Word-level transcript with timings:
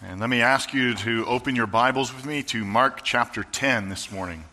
And 0.00 0.20
let 0.20 0.30
me 0.30 0.42
ask 0.42 0.72
you 0.72 0.94
to 0.94 1.26
open 1.26 1.56
your 1.56 1.66
Bibles 1.66 2.14
with 2.14 2.24
me 2.24 2.44
to 2.44 2.64
Mark 2.64 3.02
chapter 3.02 3.42
10 3.42 3.88
this 3.88 4.12
morning. 4.12 4.44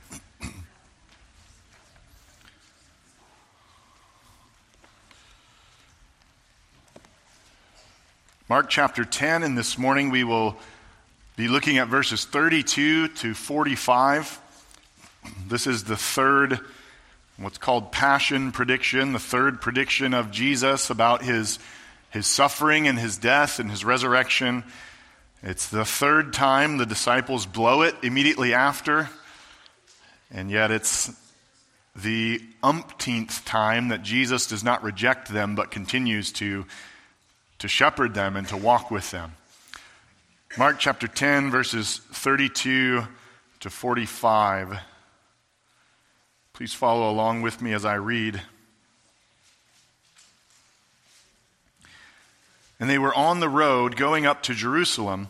Mark 8.50 8.72
chapter 8.72 9.06
10, 9.06 9.44
and 9.44 9.56
this 9.56 9.78
morning 9.78 10.10
we 10.10 10.24
will 10.24 10.58
be 11.36 11.48
looking 11.48 11.78
at 11.78 11.90
verses 11.90 12.26
32 12.26 13.10
to 13.10 13.36
45. 13.36 14.42
This 15.48 15.68
is 15.68 15.84
the 15.84 15.96
third, 15.96 16.60
what's 17.38 17.60
called 17.60 17.92
passion 17.92 18.52
prediction, 18.52 19.14
the 19.14 19.20
third 19.20 19.62
prediction 19.62 20.16
of 20.16 20.32
Jesus 20.32 20.90
about 20.90 21.22
his, 21.22 21.60
his 22.10 22.26
suffering 22.26 22.88
and 22.88 22.98
his 22.98 23.20
death 23.20 23.60
and 23.60 23.70
his 23.70 23.86
resurrection. 23.86 24.64
It's 25.48 25.70
the 25.70 25.86
third 25.86 26.34
time 26.34 26.78
the 26.78 26.88
disciples 26.88 27.46
blow 27.46 27.84
it 27.84 27.94
immediately 28.02 28.56
after, 28.56 29.12
and 30.32 30.50
yet 30.50 30.72
it's 30.72 31.12
the 31.96 32.42
umpteenth 32.64 33.46
time 33.46 33.90
that 33.90 34.02
Jesus 34.02 34.48
does 34.48 34.64
not 34.64 34.82
reject 34.82 35.30
them 35.30 35.54
but 35.54 35.70
continues 35.70 36.32
to, 36.32 36.66
to 37.60 37.68
shepherd 37.68 38.16
them 38.16 38.36
and 38.36 38.48
to 38.48 38.58
walk 38.58 38.90
with 38.90 39.12
them. 39.12 39.34
Mark 40.58 40.80
chapter 40.80 41.08
10, 41.08 41.52
verses 41.52 42.02
32 42.12 43.04
to 43.60 43.70
45. 43.70 44.80
Please 46.54 46.74
follow 46.74 47.08
along 47.08 47.44
with 47.44 47.62
me 47.62 47.72
as 47.72 47.86
I 47.86 47.96
read. 47.96 48.42
And 52.80 52.90
they 52.90 52.98
were 52.98 53.14
on 53.14 53.40
the 53.40 53.50
road 53.50 53.96
going 53.96 54.26
up 54.26 54.44
to 54.44 54.54
Jerusalem, 54.54 55.30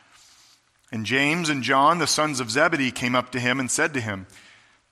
And 0.91 1.05
James 1.05 1.49
and 1.49 1.63
John, 1.63 1.99
the 1.99 2.07
sons 2.07 2.39
of 2.39 2.51
Zebedee, 2.51 2.91
came 2.91 3.15
up 3.15 3.31
to 3.31 3.39
him 3.39 3.59
and 3.59 3.71
said 3.71 3.93
to 3.93 4.01
him, 4.01 4.27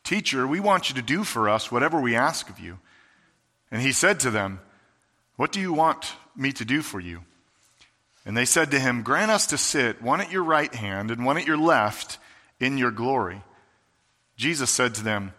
Teacher, 0.04 0.48
we 0.48 0.60
want 0.60 0.90
you 0.90 0.96
to 0.96 1.02
do 1.02 1.24
for 1.24 1.50
us 1.50 1.72
whatever 1.72 2.00
we 2.00 2.16
ask 2.16 2.50
of 2.50 2.60
you. 2.60 2.80
And 3.70 3.82
he 3.82 3.92
said 3.92 4.20
to 4.22 4.32
them, 4.32 4.62
What 5.36 5.52
do 5.52 5.60
you 5.60 5.74
want 5.74 6.14
me 6.36 6.52
to 6.54 6.66
do 6.66 6.82
for 6.82 7.00
you? 7.00 7.22
And 8.26 8.36
they 8.36 8.46
said 8.46 8.72
to 8.72 8.80
him, 8.80 9.04
Grant 9.04 9.32
us 9.32 9.48
to 9.48 9.58
sit, 9.58 10.02
one 10.02 10.22
at 10.22 10.32
your 10.32 10.44
right 10.44 10.74
hand 10.74 11.12
and 11.12 11.26
one 11.26 11.38
at 11.38 11.48
your 11.48 11.58
left, 11.58 12.18
in 12.60 12.78
your 12.78 12.92
glory. 12.92 13.42
Jesus 14.38 14.70
said 14.70 14.96
to 14.96 15.04
them, 15.04 15.34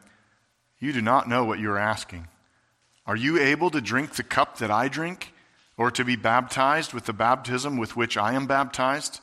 You 0.79 0.93
do 0.93 1.01
not 1.01 1.29
know 1.29 1.45
what 1.45 1.59
you 1.59 1.71
are 1.71 1.79
asking. 1.79 2.29
Are 3.07 3.17
you 3.17 3.41
able 3.41 3.71
to 3.71 3.81
drink 3.81 4.15
the 4.15 4.23
cup 4.23 4.59
that 4.59 4.71
I 4.71 4.89
drink? 4.89 5.33
or 5.81 5.91
to 5.91 6.05
be 6.05 6.15
baptized 6.15 6.93
with 6.93 7.07
the 7.07 7.13
baptism 7.15 7.79
with 7.79 7.97
which 7.97 8.19
I 8.19 8.35
am 8.35 8.47
baptized? 8.47 9.23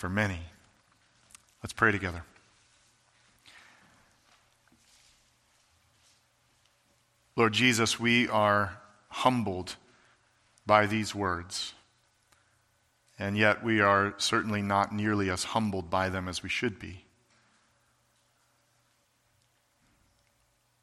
for 0.00 0.08
many. 0.08 0.40
Let's 1.62 1.74
pray 1.74 1.92
together. 1.92 2.24
Lord 7.36 7.52
Jesus, 7.52 8.00
we 8.00 8.26
are 8.26 8.78
humbled 9.10 9.76
by 10.64 10.86
these 10.86 11.14
words, 11.14 11.74
and 13.18 13.36
yet 13.36 13.62
we 13.62 13.82
are 13.82 14.14
certainly 14.16 14.62
not 14.62 14.90
nearly 14.90 15.28
as 15.28 15.44
humbled 15.44 15.90
by 15.90 16.08
them 16.08 16.28
as 16.28 16.42
we 16.42 16.48
should 16.48 16.78
be. 16.78 17.04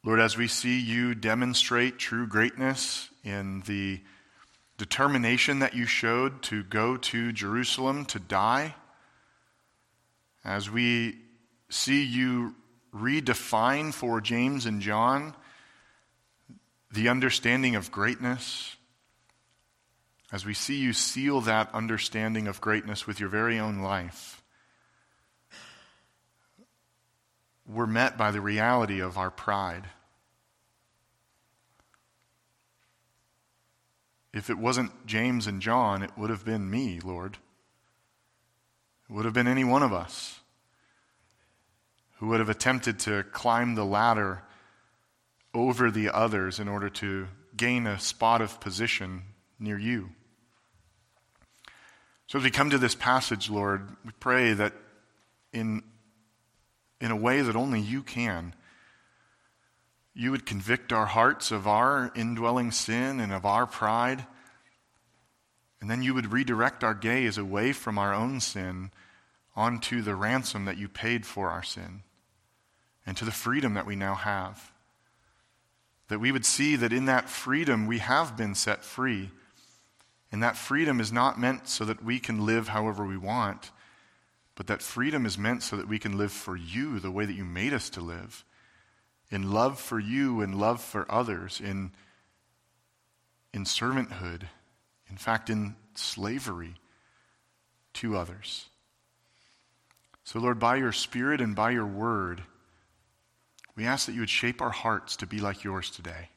Lord, 0.04 0.20
as 0.20 0.36
we 0.36 0.46
see 0.46 0.78
you 0.78 1.16
demonstrate 1.16 1.98
true 1.98 2.28
greatness 2.28 3.08
in 3.24 3.62
the 3.66 4.00
determination 4.76 5.58
that 5.58 5.74
you 5.74 5.86
showed 5.86 6.40
to 6.42 6.62
go 6.62 6.96
to 6.96 7.32
Jerusalem 7.32 8.04
to 8.04 8.20
die, 8.20 8.76
as 10.48 10.70
we 10.70 11.14
see 11.68 12.02
you 12.04 12.54
redefine 12.94 13.92
for 13.92 14.18
James 14.22 14.64
and 14.64 14.80
John 14.80 15.34
the 16.90 17.10
understanding 17.10 17.76
of 17.76 17.92
greatness, 17.92 18.74
as 20.32 20.46
we 20.46 20.54
see 20.54 20.78
you 20.78 20.94
seal 20.94 21.42
that 21.42 21.68
understanding 21.74 22.48
of 22.48 22.62
greatness 22.62 23.06
with 23.06 23.20
your 23.20 23.28
very 23.28 23.58
own 23.58 23.80
life, 23.80 24.42
we're 27.70 27.86
met 27.86 28.16
by 28.16 28.30
the 28.30 28.40
reality 28.40 29.00
of 29.00 29.18
our 29.18 29.30
pride. 29.30 29.84
If 34.32 34.48
it 34.48 34.56
wasn't 34.56 35.04
James 35.04 35.46
and 35.46 35.60
John, 35.60 36.02
it 36.02 36.16
would 36.16 36.30
have 36.30 36.46
been 36.46 36.70
me, 36.70 37.00
Lord. 37.00 37.36
It 39.08 39.14
would 39.14 39.24
have 39.24 39.34
been 39.34 39.48
any 39.48 39.64
one 39.64 39.82
of 39.82 39.92
us 39.92 40.40
who 42.16 42.28
would 42.28 42.40
have 42.40 42.48
attempted 42.48 42.98
to 43.00 43.22
climb 43.32 43.74
the 43.74 43.84
ladder 43.84 44.42
over 45.54 45.90
the 45.90 46.10
others 46.10 46.58
in 46.58 46.68
order 46.68 46.90
to 46.90 47.28
gain 47.56 47.86
a 47.86 47.98
spot 47.98 48.40
of 48.42 48.60
position 48.60 49.22
near 49.58 49.78
you. 49.78 50.10
So 52.26 52.38
as 52.38 52.44
we 52.44 52.50
come 52.50 52.70
to 52.70 52.78
this 52.78 52.94
passage, 52.94 53.48
Lord, 53.48 53.88
we 54.04 54.12
pray 54.20 54.52
that 54.52 54.74
in, 55.52 55.82
in 57.00 57.10
a 57.10 57.16
way 57.16 57.40
that 57.40 57.56
only 57.56 57.80
you 57.80 58.02
can, 58.02 58.54
you 60.14 60.30
would 60.30 60.44
convict 60.44 60.92
our 60.92 61.06
hearts 61.06 61.50
of 61.50 61.66
our 61.66 62.12
indwelling 62.14 62.72
sin 62.72 63.20
and 63.20 63.32
of 63.32 63.46
our 63.46 63.66
pride. 63.66 64.26
And 65.80 65.90
then 65.90 66.02
you 66.02 66.14
would 66.14 66.32
redirect 66.32 66.82
our 66.82 66.94
gaze 66.94 67.38
away 67.38 67.72
from 67.72 67.98
our 67.98 68.12
own 68.12 68.40
sin 68.40 68.90
onto 69.54 70.02
the 70.02 70.14
ransom 70.14 70.64
that 70.64 70.76
you 70.76 70.88
paid 70.88 71.24
for 71.24 71.50
our 71.50 71.62
sin 71.62 72.02
and 73.06 73.16
to 73.16 73.24
the 73.24 73.30
freedom 73.30 73.74
that 73.74 73.86
we 73.86 73.96
now 73.96 74.14
have. 74.14 74.72
That 76.08 76.20
we 76.20 76.32
would 76.32 76.44
see 76.44 76.76
that 76.76 76.92
in 76.92 77.04
that 77.06 77.28
freedom 77.28 77.86
we 77.86 77.98
have 77.98 78.36
been 78.36 78.54
set 78.54 78.84
free. 78.84 79.30
And 80.32 80.42
that 80.42 80.56
freedom 80.56 81.00
is 81.00 81.12
not 81.12 81.38
meant 81.38 81.68
so 81.68 81.84
that 81.84 82.04
we 82.04 82.18
can 82.18 82.44
live 82.44 82.68
however 82.68 83.06
we 83.06 83.16
want, 83.16 83.70
but 84.54 84.66
that 84.66 84.82
freedom 84.82 85.24
is 85.24 85.38
meant 85.38 85.62
so 85.62 85.76
that 85.76 85.88
we 85.88 85.98
can 85.98 86.18
live 86.18 86.32
for 86.32 86.56
you 86.56 86.98
the 86.98 87.10
way 87.10 87.24
that 87.24 87.34
you 87.34 87.44
made 87.44 87.72
us 87.72 87.88
to 87.90 88.00
live 88.00 88.44
in 89.30 89.52
love 89.52 89.78
for 89.78 89.98
you 89.98 90.40
and 90.40 90.54
love 90.54 90.80
for 90.82 91.10
others, 91.10 91.60
in, 91.60 91.92
in 93.52 93.64
servanthood, 93.64 94.42
in 95.10 95.16
fact, 95.16 95.50
in 95.50 95.74
slavery 95.94 96.74
to 97.94 98.16
others. 98.16 98.66
So, 100.24 100.38
Lord, 100.38 100.58
by 100.58 100.76
your 100.76 100.92
Spirit 100.92 101.40
and 101.40 101.56
by 101.56 101.70
your 101.70 101.86
word, 101.86 102.42
we 103.76 103.86
ask 103.86 104.06
that 104.06 104.12
you 104.12 104.20
would 104.20 104.30
shape 104.30 104.60
our 104.60 104.70
hearts 104.70 105.16
to 105.16 105.26
be 105.26 105.38
like 105.38 105.64
yours 105.64 105.90
today. 105.90 106.28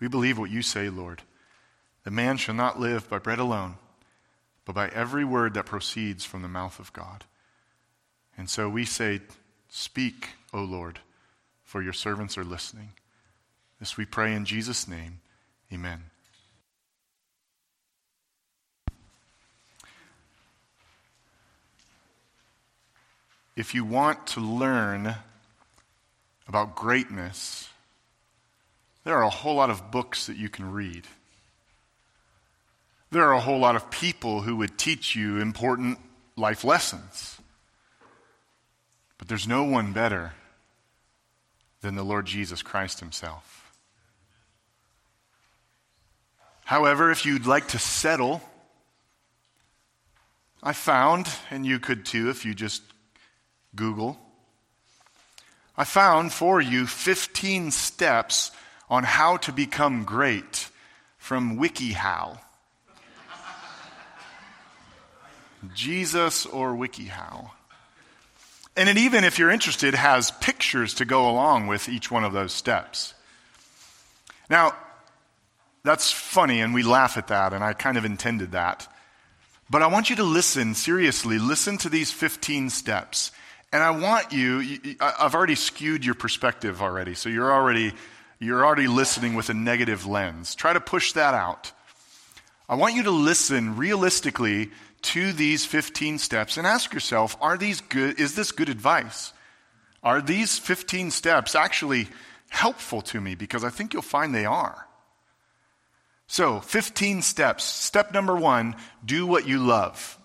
We 0.00 0.08
believe 0.08 0.38
what 0.38 0.50
you 0.50 0.62
say, 0.62 0.88
Lord. 0.88 1.22
that 2.04 2.10
man 2.10 2.36
shall 2.36 2.54
not 2.54 2.80
live 2.80 3.08
by 3.08 3.18
bread 3.18 3.38
alone, 3.38 3.76
but 4.64 4.74
by 4.74 4.88
every 4.88 5.24
word 5.24 5.54
that 5.54 5.66
proceeds 5.66 6.24
from 6.24 6.42
the 6.42 6.48
mouth 6.48 6.78
of 6.78 6.92
God. 6.92 7.24
And 8.36 8.48
so 8.48 8.68
we 8.68 8.84
say, 8.84 9.20
Speak, 9.68 10.30
O 10.52 10.62
Lord, 10.62 11.00
for 11.64 11.82
your 11.82 11.92
servants 11.92 12.36
are 12.36 12.44
listening. 12.44 12.92
This 13.80 13.96
we 13.96 14.04
pray 14.04 14.34
in 14.34 14.44
Jesus' 14.44 14.86
name. 14.86 15.20
Amen. 15.72 16.11
If 23.62 23.76
you 23.76 23.84
want 23.84 24.26
to 24.26 24.40
learn 24.40 25.14
about 26.48 26.74
greatness, 26.74 27.68
there 29.04 29.14
are 29.14 29.22
a 29.22 29.30
whole 29.30 29.54
lot 29.54 29.70
of 29.70 29.92
books 29.92 30.26
that 30.26 30.36
you 30.36 30.48
can 30.48 30.72
read. 30.72 31.04
There 33.12 33.22
are 33.22 33.34
a 33.34 33.38
whole 33.38 33.60
lot 33.60 33.76
of 33.76 33.88
people 33.88 34.42
who 34.42 34.56
would 34.56 34.76
teach 34.76 35.14
you 35.14 35.38
important 35.38 36.00
life 36.36 36.64
lessons. 36.64 37.38
But 39.16 39.28
there's 39.28 39.46
no 39.46 39.62
one 39.62 39.92
better 39.92 40.32
than 41.82 41.94
the 41.94 42.02
Lord 42.02 42.26
Jesus 42.26 42.62
Christ 42.62 42.98
Himself. 42.98 43.72
However, 46.64 47.12
if 47.12 47.24
you'd 47.24 47.46
like 47.46 47.68
to 47.68 47.78
settle, 47.78 48.42
I 50.64 50.72
found, 50.72 51.28
and 51.48 51.64
you 51.64 51.78
could 51.78 52.04
too 52.04 52.28
if 52.28 52.44
you 52.44 52.54
just 52.54 52.82
Google, 53.74 54.18
I 55.76 55.84
found 55.84 56.32
for 56.32 56.60
you 56.60 56.86
15 56.86 57.70
steps 57.70 58.50
on 58.90 59.04
how 59.04 59.38
to 59.38 59.52
become 59.52 60.04
great 60.04 60.68
from 61.16 61.58
WikiHow. 61.58 62.38
Jesus 65.74 66.44
or 66.46 66.74
WikiHow. 66.74 67.50
And 68.76 68.88
it 68.88 68.98
even, 68.98 69.24
if 69.24 69.38
you're 69.38 69.50
interested, 69.50 69.94
has 69.94 70.30
pictures 70.30 70.94
to 70.94 71.04
go 71.04 71.30
along 71.30 71.66
with 71.66 71.88
each 71.88 72.10
one 72.10 72.24
of 72.24 72.32
those 72.32 72.52
steps. 72.52 73.14
Now, 74.48 74.74
that's 75.84 76.10
funny, 76.10 76.60
and 76.60 76.72
we 76.74 76.82
laugh 76.82 77.16
at 77.16 77.28
that, 77.28 77.52
and 77.52 77.62
I 77.62 77.72
kind 77.72 77.96
of 77.96 78.04
intended 78.04 78.52
that. 78.52 78.88
But 79.68 79.82
I 79.82 79.86
want 79.86 80.10
you 80.10 80.16
to 80.16 80.24
listen 80.24 80.74
seriously. 80.74 81.38
Listen 81.38 81.78
to 81.78 81.88
these 81.88 82.12
15 82.12 82.70
steps. 82.70 83.30
And 83.72 83.82
I 83.82 83.90
want 83.90 84.32
you, 84.32 84.96
I've 85.00 85.34
already 85.34 85.54
skewed 85.54 86.04
your 86.04 86.14
perspective 86.14 86.82
already, 86.82 87.14
so 87.14 87.30
you're 87.30 87.50
already, 87.50 87.94
you're 88.38 88.64
already 88.64 88.86
listening 88.86 89.34
with 89.34 89.48
a 89.48 89.54
negative 89.54 90.06
lens. 90.06 90.54
Try 90.54 90.74
to 90.74 90.80
push 90.80 91.12
that 91.12 91.32
out. 91.32 91.72
I 92.68 92.74
want 92.74 92.94
you 92.94 93.04
to 93.04 93.10
listen 93.10 93.76
realistically 93.76 94.70
to 95.02 95.32
these 95.32 95.64
15 95.64 96.18
steps 96.18 96.58
and 96.58 96.66
ask 96.66 96.92
yourself, 96.92 97.36
are 97.40 97.56
these 97.56 97.80
good, 97.80 98.20
is 98.20 98.34
this 98.34 98.52
good 98.52 98.68
advice? 98.68 99.32
Are 100.02 100.20
these 100.20 100.58
15 100.58 101.10
steps 101.10 101.54
actually 101.54 102.08
helpful 102.50 103.00
to 103.02 103.20
me? 103.20 103.34
Because 103.34 103.64
I 103.64 103.70
think 103.70 103.94
you'll 103.94 104.02
find 104.02 104.34
they 104.34 104.44
are. 104.44 104.86
So, 106.26 106.60
15 106.60 107.22
steps. 107.22 107.64
Step 107.64 108.12
number 108.12 108.34
one 108.34 108.76
do 109.04 109.26
what 109.26 109.46
you 109.46 109.58
love. 109.58 110.18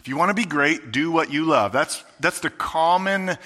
If 0.00 0.08
you 0.08 0.16
want 0.16 0.30
to 0.30 0.34
be 0.34 0.46
great, 0.46 0.92
do 0.92 1.12
what 1.12 1.30
you 1.30 1.44
love. 1.44 1.72
That's, 1.72 2.02
that's 2.20 2.40
the 2.40 2.48
common 2.48 3.36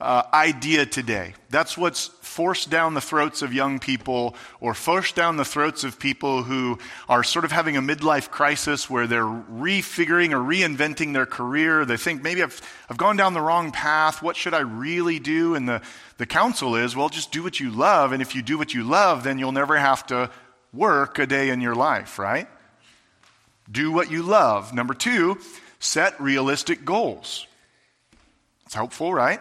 uh, 0.00 0.22
idea 0.32 0.86
today. 0.86 1.34
That's 1.50 1.76
what's 1.76 2.06
forced 2.06 2.70
down 2.70 2.94
the 2.94 3.00
throats 3.00 3.42
of 3.42 3.52
young 3.52 3.80
people 3.80 4.36
or 4.60 4.74
forced 4.74 5.16
down 5.16 5.36
the 5.36 5.44
throats 5.44 5.82
of 5.82 5.98
people 5.98 6.44
who 6.44 6.78
are 7.08 7.24
sort 7.24 7.44
of 7.44 7.50
having 7.50 7.76
a 7.76 7.82
midlife 7.82 8.30
crisis 8.30 8.88
where 8.88 9.08
they're 9.08 9.24
refiguring 9.24 10.30
or 10.30 10.38
reinventing 10.38 11.14
their 11.14 11.26
career. 11.26 11.84
They 11.84 11.96
think, 11.96 12.22
maybe 12.22 12.44
I've, 12.44 12.60
I've 12.88 12.96
gone 12.96 13.16
down 13.16 13.34
the 13.34 13.40
wrong 13.40 13.72
path. 13.72 14.22
What 14.22 14.36
should 14.36 14.54
I 14.54 14.60
really 14.60 15.18
do? 15.18 15.56
And 15.56 15.68
the, 15.68 15.82
the 16.18 16.26
counsel 16.26 16.76
is, 16.76 16.94
well, 16.94 17.08
just 17.08 17.32
do 17.32 17.42
what 17.42 17.58
you 17.58 17.70
love. 17.70 18.12
And 18.12 18.22
if 18.22 18.36
you 18.36 18.42
do 18.42 18.56
what 18.56 18.72
you 18.72 18.84
love, 18.84 19.24
then 19.24 19.40
you'll 19.40 19.52
never 19.52 19.76
have 19.76 20.06
to 20.08 20.30
work 20.72 21.18
a 21.18 21.26
day 21.26 21.50
in 21.50 21.60
your 21.60 21.74
life, 21.74 22.20
right? 22.20 22.48
Do 23.70 23.90
what 23.90 24.10
you 24.10 24.22
love. 24.22 24.74
Number 24.74 24.92
two, 24.92 25.38
Set 25.84 26.18
realistic 26.18 26.86
goals. 26.86 27.46
It's 28.64 28.74
helpful, 28.74 29.12
right? 29.12 29.38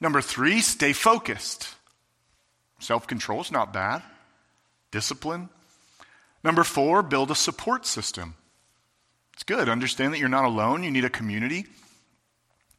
Number 0.00 0.20
three, 0.20 0.60
stay 0.60 0.92
focused. 0.92 1.68
Self 2.80 3.06
control 3.06 3.40
is 3.40 3.52
not 3.52 3.72
bad. 3.72 4.02
Discipline. 4.90 5.48
Number 6.42 6.64
four, 6.64 7.04
build 7.04 7.30
a 7.30 7.36
support 7.36 7.86
system. 7.86 8.34
It's 9.34 9.44
good. 9.44 9.68
Understand 9.68 10.12
that 10.12 10.18
you're 10.18 10.28
not 10.28 10.44
alone, 10.44 10.82
you 10.82 10.90
need 10.90 11.04
a 11.04 11.08
community. 11.08 11.66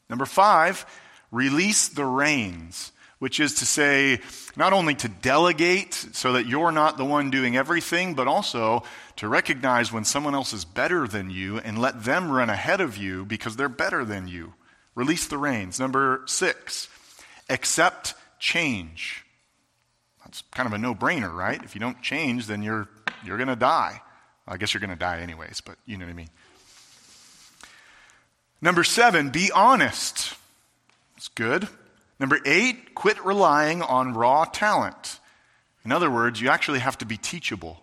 Number 0.10 0.26
five, 0.26 0.86
release 1.32 1.88
the 1.88 2.06
reins 2.06 2.92
which 3.20 3.40
is 3.40 3.56
to 3.56 3.66
say, 3.66 4.20
not 4.56 4.74
only 4.74 4.94
to 4.96 5.08
delegate 5.08 5.94
so 5.94 6.34
that 6.34 6.46
you're 6.46 6.72
not 6.72 6.98
the 6.98 7.06
one 7.06 7.32
doing 7.32 7.58
everything, 7.58 8.14
but 8.14 8.28
also 8.28 8.84
to 9.16 9.28
recognize 9.28 9.92
when 9.92 10.06
someone 10.06 10.36
else 10.36 10.54
is 10.54 10.66
better 10.66 11.08
than 11.08 11.30
you 11.30 11.58
and 11.58 11.80
let 11.80 12.04
them 12.04 12.32
run 12.32 12.50
ahead 12.50 12.80
of 12.80 12.98
you 12.98 13.26
because 13.26 13.56
they're 13.56 13.70
better 13.70 14.06
than 14.06 14.28
you. 14.28 14.54
Release 14.94 15.28
the 15.28 15.38
reins. 15.38 15.80
Number 15.80 16.24
six, 16.26 16.90
accept 17.50 18.14
change. 18.40 19.24
That's 20.24 20.44
kind 20.52 20.68
of 20.68 20.74
a 20.74 20.78
no 20.78 20.94
brainer, 20.94 21.34
right? 21.34 21.62
If 21.64 21.74
you 21.74 21.82
don't 21.82 22.02
change, 22.02 22.48
then 22.48 22.62
you're, 22.62 22.88
you're 23.24 23.38
going 23.38 23.48
to 23.48 23.56
die. 23.56 24.02
I 24.48 24.58
guess 24.58 24.74
you're 24.74 24.82
going 24.82 24.92
to 24.92 24.96
die 24.96 25.20
anyways, 25.22 25.62
but 25.62 25.78
you 25.86 25.98
know 25.98 26.06
what 26.06 26.12
I 26.12 26.16
mean. 26.16 26.30
Number 28.62 28.84
seven, 28.84 29.30
be 29.30 29.52
honest. 29.52 30.36
It's 31.16 31.28
good. 31.28 31.68
Number 32.20 32.40
eight, 32.46 32.96
quit 32.96 33.24
relying 33.24 33.82
on 33.82 34.14
raw 34.14 34.46
talent. 34.46 35.20
In 35.86 35.92
other 35.92 36.10
words, 36.10 36.42
you 36.42 36.50
actually 36.50 36.80
have 36.80 36.98
to 37.00 37.06
be 37.06 37.18
teachable. 37.18 37.82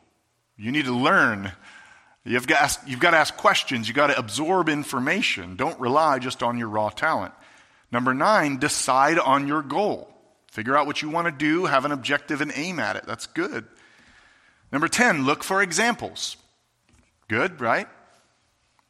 You 0.57 0.73
need 0.73 0.87
to 0.87 0.95
learn. 0.95 1.53
You've 2.25 2.47
got, 2.47 2.61
ask, 2.61 2.81
you've 2.87 3.01
got 3.01 3.13
to 3.13 3.17
ask 3.17 3.37
questions. 3.37 3.89
You've 3.89 3.97
got 3.97 4.09
to 4.09 4.19
absorb 4.19 4.69
information. 4.69 5.57
Don't 5.57 5.79
rely 5.79 6.19
just 6.19 6.43
on 6.43 6.59
your 6.59 6.69
raw 6.69 6.89
talent. 6.89 7.33
Number 7.93 8.13
nine, 8.13 8.59
decide 8.59 9.19
on 9.19 9.47
your 9.47 9.63
goal. 9.63 10.11
Figure 10.51 10.77
out 10.77 10.87
what 10.87 11.03
you 11.03 11.11
want 11.11 11.27
to 11.27 11.33
do, 11.33 11.65
have 11.67 11.85
an 11.85 11.93
objective, 11.93 12.41
and 12.41 12.53
aim 12.55 12.79
at 12.79 12.97
it. 12.97 13.05
That's 13.07 13.27
good. 13.27 13.67
Number 14.73 14.89
10, 14.89 15.25
look 15.25 15.45
for 15.45 15.63
examples. 15.63 16.37
Good, 17.29 17.61
right? 17.61 17.89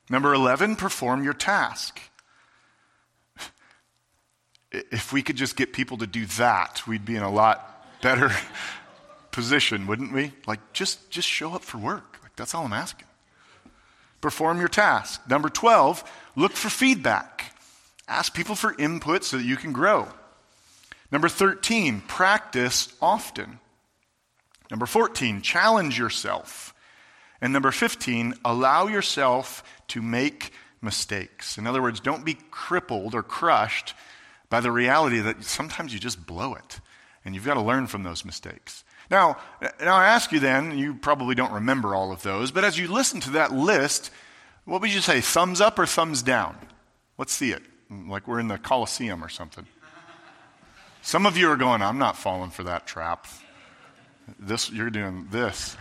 Number 0.08 0.32
11, 0.32 0.76
perform 0.76 1.22
your 1.24 1.34
task 1.34 2.00
if 4.90 5.12
we 5.12 5.22
could 5.22 5.36
just 5.36 5.56
get 5.56 5.72
people 5.72 5.98
to 5.98 6.06
do 6.06 6.26
that, 6.26 6.86
we'd 6.86 7.04
be 7.04 7.16
in 7.16 7.22
a 7.22 7.30
lot 7.30 7.86
better 8.02 8.30
position, 9.30 9.86
wouldn't 9.86 10.12
we? 10.12 10.32
Like, 10.46 10.60
just, 10.72 11.10
just 11.10 11.28
show 11.28 11.54
up 11.54 11.62
for 11.62 11.78
work. 11.78 12.18
Like, 12.22 12.36
that's 12.36 12.54
all 12.54 12.64
I'm 12.64 12.72
asking. 12.72 13.06
Perform 14.20 14.58
your 14.58 14.68
task. 14.68 15.20
Number 15.28 15.48
12, 15.48 16.04
look 16.36 16.52
for 16.52 16.68
feedback. 16.68 17.56
Ask 18.08 18.34
people 18.34 18.54
for 18.54 18.74
input 18.78 19.24
so 19.24 19.36
that 19.36 19.44
you 19.44 19.56
can 19.56 19.72
grow. 19.72 20.08
Number 21.10 21.28
13, 21.28 22.00
practice 22.02 22.92
often. 23.00 23.58
Number 24.70 24.86
14, 24.86 25.42
challenge 25.42 25.98
yourself. 25.98 26.74
And 27.40 27.52
number 27.52 27.70
15, 27.70 28.34
allow 28.44 28.86
yourself 28.86 29.62
to 29.88 30.00
make 30.00 30.52
mistakes. 30.80 31.58
In 31.58 31.66
other 31.66 31.82
words, 31.82 32.00
don't 32.00 32.24
be 32.24 32.38
crippled 32.50 33.14
or 33.14 33.22
crushed 33.22 33.94
by 34.54 34.60
the 34.60 34.70
reality 34.70 35.18
that 35.18 35.42
sometimes 35.42 35.92
you 35.92 35.98
just 35.98 36.24
blow 36.26 36.54
it, 36.54 36.78
and 37.24 37.34
you've 37.34 37.44
got 37.44 37.54
to 37.54 37.60
learn 37.60 37.88
from 37.88 38.04
those 38.04 38.24
mistakes. 38.24 38.84
Now, 39.10 39.36
now 39.80 39.96
I 39.96 40.06
ask 40.06 40.30
you 40.30 40.38
then, 40.38 40.78
you 40.78 40.94
probably 40.94 41.34
don't 41.34 41.50
remember 41.50 41.92
all 41.92 42.12
of 42.12 42.22
those, 42.22 42.52
but 42.52 42.62
as 42.62 42.78
you 42.78 42.86
listen 42.86 43.18
to 43.22 43.30
that 43.30 43.52
list, 43.52 44.12
what 44.64 44.80
would 44.80 44.94
you 44.94 45.00
say, 45.00 45.20
thumbs 45.20 45.60
up 45.60 45.76
or 45.76 45.86
thumbs 45.86 46.22
down? 46.22 46.56
Let's 47.18 47.32
see 47.32 47.50
it. 47.50 47.64
Like 47.90 48.28
we're 48.28 48.38
in 48.38 48.46
the 48.46 48.56
Coliseum 48.56 49.24
or 49.24 49.28
something. 49.28 49.66
Some 51.02 51.26
of 51.26 51.36
you 51.36 51.50
are 51.50 51.56
going, 51.56 51.82
I'm 51.82 51.98
not 51.98 52.16
falling 52.16 52.50
for 52.50 52.62
that 52.62 52.86
trap. 52.86 53.26
This, 54.38 54.70
you're 54.70 54.88
doing 54.88 55.26
this 55.32 55.76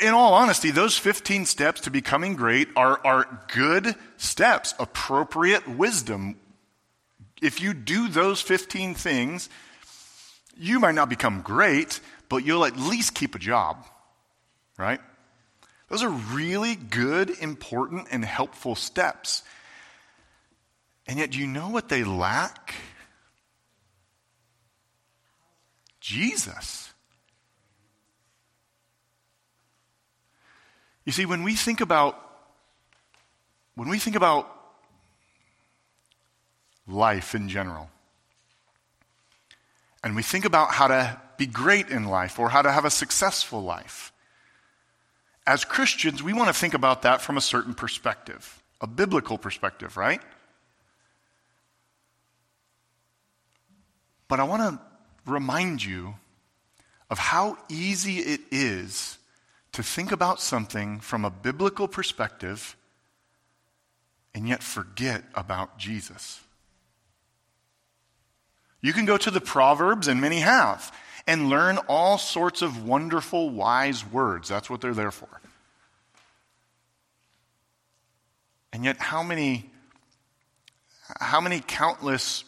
in 0.00 0.14
all 0.14 0.34
honesty, 0.34 0.70
those 0.70 0.98
15 0.98 1.46
steps 1.46 1.82
to 1.82 1.90
becoming 1.90 2.36
great 2.36 2.68
are, 2.76 3.00
are 3.04 3.40
good 3.52 3.94
steps, 4.16 4.74
appropriate 4.78 5.68
wisdom. 5.68 6.36
If 7.40 7.60
you 7.60 7.74
do 7.74 8.08
those 8.08 8.40
15 8.40 8.94
things, 8.94 9.48
you 10.56 10.80
might 10.80 10.94
not 10.94 11.08
become 11.08 11.42
great, 11.42 12.00
but 12.28 12.44
you'll 12.44 12.64
at 12.64 12.78
least 12.78 13.14
keep 13.14 13.34
a 13.34 13.38
job, 13.38 13.84
right? 14.78 15.00
Those 15.88 16.02
are 16.02 16.10
really 16.10 16.74
good, 16.74 17.30
important, 17.30 18.08
and 18.10 18.24
helpful 18.24 18.74
steps. 18.74 19.42
And 21.06 21.18
yet, 21.18 21.30
do 21.30 21.38
you 21.38 21.46
know 21.46 21.68
what 21.68 21.88
they 21.88 22.02
lack? 22.02 22.74
Jesus. 26.00 26.92
You 31.06 31.12
see, 31.12 31.24
when 31.24 31.44
we 31.44 31.54
think 31.54 31.80
about 31.80 32.20
when 33.76 33.88
we 33.88 33.98
think 33.98 34.16
about 34.16 34.50
life 36.88 37.34
in 37.34 37.48
general, 37.48 37.90
and 40.02 40.16
we 40.16 40.22
think 40.22 40.44
about 40.44 40.72
how 40.72 40.88
to 40.88 41.20
be 41.36 41.46
great 41.46 41.90
in 41.90 42.06
life 42.06 42.38
or 42.38 42.48
how 42.48 42.62
to 42.62 42.72
have 42.72 42.84
a 42.84 42.90
successful 42.90 43.62
life, 43.62 44.12
as 45.46 45.64
Christians, 45.64 46.22
we 46.22 46.32
want 46.32 46.48
to 46.48 46.54
think 46.54 46.74
about 46.74 47.02
that 47.02 47.20
from 47.20 47.36
a 47.36 47.40
certain 47.40 47.74
perspective, 47.74 48.62
a 48.80 48.86
biblical 48.86 49.38
perspective, 49.38 49.96
right? 49.96 50.22
But 54.26 54.40
I 54.40 54.44
want 54.44 54.62
to 54.62 55.30
remind 55.30 55.84
you 55.84 56.16
of 57.10 57.18
how 57.18 57.58
easy 57.68 58.18
it 58.18 58.40
is 58.50 59.18
to 59.76 59.82
think 59.82 60.10
about 60.10 60.40
something 60.40 61.00
from 61.00 61.22
a 61.26 61.30
biblical 61.30 61.86
perspective 61.86 62.78
and 64.34 64.48
yet 64.48 64.62
forget 64.62 65.22
about 65.34 65.76
Jesus. 65.76 66.40
You 68.80 68.94
can 68.94 69.04
go 69.04 69.18
to 69.18 69.30
the 69.30 69.40
Proverbs, 69.40 70.08
and 70.08 70.18
many 70.18 70.40
have, 70.40 70.90
and 71.26 71.50
learn 71.50 71.76
all 71.88 72.16
sorts 72.16 72.62
of 72.62 72.86
wonderful, 72.86 73.50
wise 73.50 74.02
words. 74.02 74.48
That's 74.48 74.70
what 74.70 74.80
they're 74.80 74.94
there 74.94 75.10
for. 75.10 75.28
And 78.72 78.82
yet, 78.82 78.96
how 78.96 79.22
many, 79.22 79.68
how 81.20 81.42
many 81.42 81.60
countless, 81.60 82.44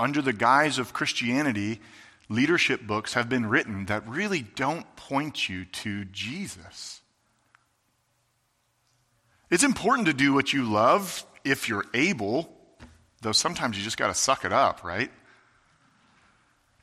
under 0.00 0.20
the 0.20 0.32
guise 0.32 0.80
of 0.80 0.92
Christianity, 0.92 1.80
leadership 2.28 2.86
books 2.86 3.14
have 3.14 3.28
been 3.28 3.46
written 3.46 3.86
that 3.86 4.06
really 4.08 4.42
don't 4.42 4.96
point 4.96 5.48
you 5.48 5.64
to 5.66 6.04
Jesus? 6.06 7.00
It's 9.50 9.64
important 9.64 10.06
to 10.06 10.14
do 10.14 10.32
what 10.32 10.52
you 10.52 10.64
love 10.64 11.24
if 11.44 11.68
you're 11.68 11.84
able, 11.94 12.50
though 13.20 13.32
sometimes 13.32 13.76
you 13.76 13.84
just 13.84 13.98
got 13.98 14.08
to 14.08 14.14
suck 14.14 14.44
it 14.44 14.52
up, 14.52 14.82
right? 14.82 15.10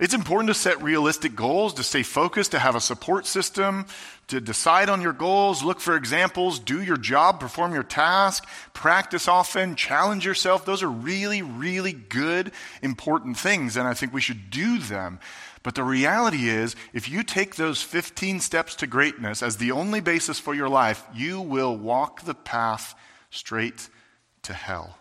It's 0.02 0.16
important 0.16 0.48
to 0.48 0.56
set 0.56 0.82
realistic 0.82 1.36
goals, 1.36 1.76
to 1.76 1.84
stay 1.84 2.02
focused, 2.02 2.52
to 2.52 2.60
have 2.60 2.74
a 2.74 2.82
support 2.82 3.28
system, 3.28 3.86
to 4.30 4.42
decide 4.42 4.90
on 4.90 5.00
your 5.00 5.14
goals, 5.14 5.62
look 5.62 5.80
for 5.80 5.96
examples, 5.96 6.58
do 6.58 6.82
your 6.82 6.98
job, 6.98 7.40
perform 7.40 7.72
your 7.72 7.84
task, 7.84 8.48
practice 8.74 9.28
often, 9.28 9.76
challenge 9.76 10.26
yourself. 10.26 10.66
Those 10.66 10.82
are 10.82 10.90
really, 10.90 11.44
really 11.44 11.94
good, 11.94 12.52
important 12.82 13.38
things, 13.38 13.78
and 13.78 13.88
I 13.88 13.94
think 13.94 14.12
we 14.12 14.22
should 14.22 14.50
do 14.50 14.80
them. 14.80 15.20
But 15.62 15.76
the 15.76 15.84
reality 15.84 16.50
is, 16.50 16.76
if 16.94 17.08
you 17.08 17.22
take 17.22 17.56
those 17.56 17.84
15 17.84 18.40
steps 18.40 18.74
to 18.78 18.88
greatness 18.88 19.44
as 19.44 19.58
the 19.58 19.72
only 19.72 20.02
basis 20.02 20.40
for 20.40 20.56
your 20.56 20.70
life, 20.70 21.06
you 21.14 21.40
will 21.40 21.78
walk 21.78 22.24
the 22.24 22.34
path 22.34 22.96
straight 23.30 23.88
to 24.42 24.54
hell. 24.54 24.98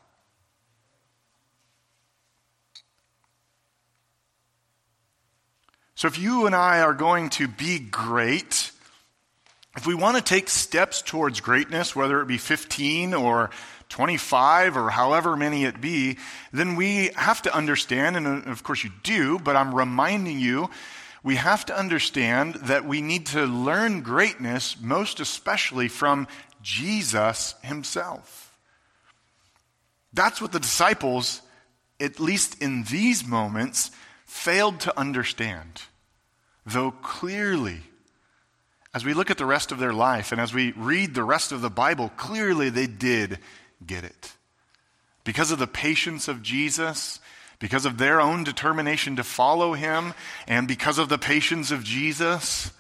So, 6.01 6.09
if 6.09 6.19
you 6.19 6.47
and 6.47 6.55
I 6.55 6.81
are 6.81 6.95
going 6.95 7.29
to 7.29 7.47
be 7.47 7.79
great, 7.79 8.73
if 9.77 9.87
we 9.87 9.95
want 9.95 10.17
to 10.17 10.23
take 10.23 10.49
steps 10.49 11.03
towards 11.03 11.43
greatness, 11.43 11.95
whether 11.95 12.23
it 12.23 12.27
be 12.27 12.39
15 12.39 13.13
or 13.13 13.51
25 13.91 14.79
or 14.79 14.89
however 14.89 15.37
many 15.37 15.67
it 15.67 15.79
be, 15.79 16.17
then 16.55 16.77
we 16.77 17.11
have 17.17 17.43
to 17.43 17.55
understand, 17.55 18.17
and 18.17 18.27
uh, 18.27 18.51
of 18.51 18.63
course 18.63 18.83
you 18.83 18.89
do, 19.03 19.39
but 19.41 19.57
I'm 19.57 19.75
reminding 19.75 20.41
you, 20.41 20.71
we 21.23 21.37
have 21.37 21.67
to 21.67 21.77
understand 21.77 22.55
that 22.55 22.87
we 22.87 23.03
need 23.03 23.27
to 23.27 23.45
learn 23.45 24.01
greatness, 24.01 24.81
most 24.81 25.21
especially 25.21 25.89
from 25.89 26.29
Jesus 26.63 27.57
himself. 27.63 28.57
That's 30.15 30.41
what 30.41 30.53
the 30.53 30.61
disciples, 30.61 31.43
at 32.01 32.19
least 32.19 32.63
in 32.63 32.85
these 32.85 33.23
moments, 33.27 33.91
failed 34.25 34.81
to 34.81 34.99
understand 34.99 35.83
though 36.67 36.91
clearly, 36.91 37.81
as 38.93 39.05
we 39.05 39.15
look 39.15 39.31
at 39.31 39.39
the 39.39 39.47
rest 39.47 39.73
of 39.73 39.79
their 39.79 39.93
life 39.93 40.33
and 40.33 40.41
as 40.41 40.53
we 40.53 40.73
read 40.73 41.15
the 41.15 41.25
rest 41.25 41.53
of 41.53 41.61
the 41.61 41.71
Bible, 41.71 42.11
clearly 42.17 42.71
they 42.71 42.87
did 42.87 43.39
get 43.87 44.05
it. 44.05 44.33
Because 45.25 45.51
of 45.51 45.59
the 45.59 45.67
patience 45.67 46.29
of 46.29 46.43
Jesus, 46.43 47.21
because 47.59 47.85
of 47.85 47.99
their 47.99 48.21
own 48.21 48.43
determination 48.43 49.17
to 49.17 49.23
follow 49.23 49.75
him, 49.75 50.15
and 50.49 50.67
because 50.67 50.99
of 50.99 51.09
the 51.09 51.19
patience 51.19 51.71
of 51.71 51.85
Jesus, 51.85 52.73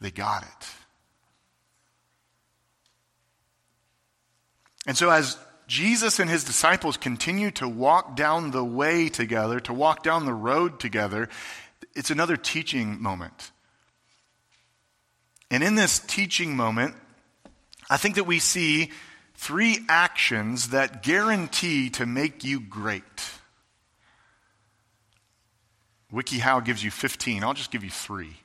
they 0.00 0.10
got 0.10 0.42
it. 0.42 0.66
And 4.86 4.96
so, 4.96 5.10
as 5.10 5.38
Jesus 5.66 6.20
and 6.20 6.30
his 6.30 6.44
disciples 6.44 6.96
continue 6.96 7.50
to 7.52 7.68
walk 7.68 8.14
down 8.14 8.50
the 8.50 8.64
way 8.64 9.08
together, 9.08 9.58
to 9.60 9.72
walk 9.72 10.02
down 10.02 10.24
the 10.24 10.34
road 10.34 10.78
together, 10.78 11.28
it's 11.96 12.10
another 12.10 12.36
teaching 12.36 13.00
moment. 13.02 13.50
And 15.50 15.62
in 15.62 15.74
this 15.74 15.98
teaching 15.98 16.56
moment, 16.56 16.94
I 17.88 17.96
think 17.96 18.16
that 18.16 18.24
we 18.24 18.38
see 18.38 18.90
three 19.34 19.78
actions 19.88 20.70
that 20.70 21.02
guarantee 21.02 21.90
to 21.90 22.06
make 22.06 22.44
you 22.44 22.60
great. 22.60 23.02
WikiHow 26.12 26.64
gives 26.64 26.82
you 26.82 26.90
15. 26.90 27.44
I'll 27.44 27.54
just 27.54 27.70
give 27.70 27.84
you 27.84 27.90
three. 27.90 28.36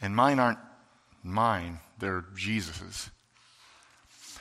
And 0.00 0.16
mine 0.16 0.38
aren't 0.38 0.58
mine, 1.22 1.80
they're 1.98 2.24
Jesus's. 2.34 3.10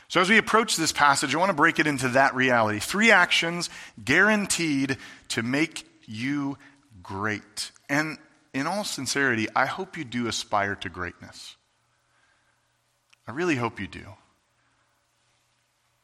So, 0.08 0.22
as 0.22 0.30
we 0.30 0.38
approach 0.38 0.76
this 0.76 0.92
passage, 0.92 1.36
I 1.36 1.38
want 1.38 1.50
to 1.50 1.56
break 1.56 1.78
it 1.78 1.86
into 1.86 2.10
that 2.10 2.34
reality. 2.34 2.80
Three 2.80 3.12
actions 3.12 3.70
guaranteed 4.04 4.98
to 5.30 5.44
make 5.44 5.86
you 6.10 6.58
great. 7.04 7.72
And 7.88 8.18
in 8.54 8.68
all 8.68 8.84
sincerity, 8.84 9.48
I 9.56 9.66
hope 9.66 9.98
you 9.98 10.04
do 10.04 10.28
aspire 10.28 10.76
to 10.76 10.90
greatness. 10.90 11.56
I 13.28 13.32
really 13.32 13.56
hope 13.56 13.80
you 13.80 13.88
do. 13.88 14.06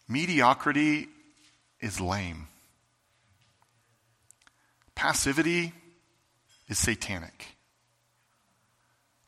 Mediocrity 0.08 1.08
is 1.80 2.00
lame. 2.00 2.48
Passivity 4.94 5.74
is 6.68 6.78
satanic. 6.78 7.48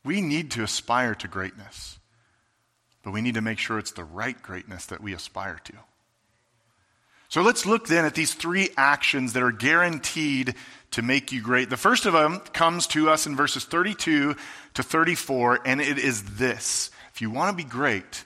We 0.04 0.22
need 0.22 0.52
to 0.52 0.64
aspire 0.64 1.16
to 1.16 1.28
greatness, 1.28 2.00
but 3.04 3.12
we 3.12 3.22
need 3.22 3.34
to 3.34 3.42
make 3.42 3.60
sure 3.60 3.78
it's 3.80 3.92
the 3.92 4.04
right 4.04 4.42
greatness 4.42 4.86
that 4.86 5.02
we 5.02 5.14
aspire 5.14 5.60
to. 5.66 5.74
So 7.30 7.42
let's 7.42 7.66
look 7.66 7.88
then 7.88 8.06
at 8.06 8.16
these 8.16 8.34
three 8.34 8.70
actions 8.78 9.34
that 9.34 9.44
are 9.44 9.52
guaranteed 9.52 10.56
to 10.92 11.02
make 11.02 11.32
you 11.32 11.42
great. 11.42 11.70
The 11.70 11.78
first 11.78 12.06
of 12.06 12.14
them 12.14 12.40
comes 12.54 12.88
to 12.88 13.10
us 13.10 13.28
in 13.28 13.36
verses 13.36 13.66
32 13.66 14.36
to 14.76 14.84
34, 14.84 15.60
and 15.66 15.82
it 15.82 15.98
is 15.98 16.24
this 16.24 16.90
If 17.14 17.22
you 17.22 17.30
want 17.30 17.58
to 17.58 17.64
be 17.64 17.70
great, 17.70 18.24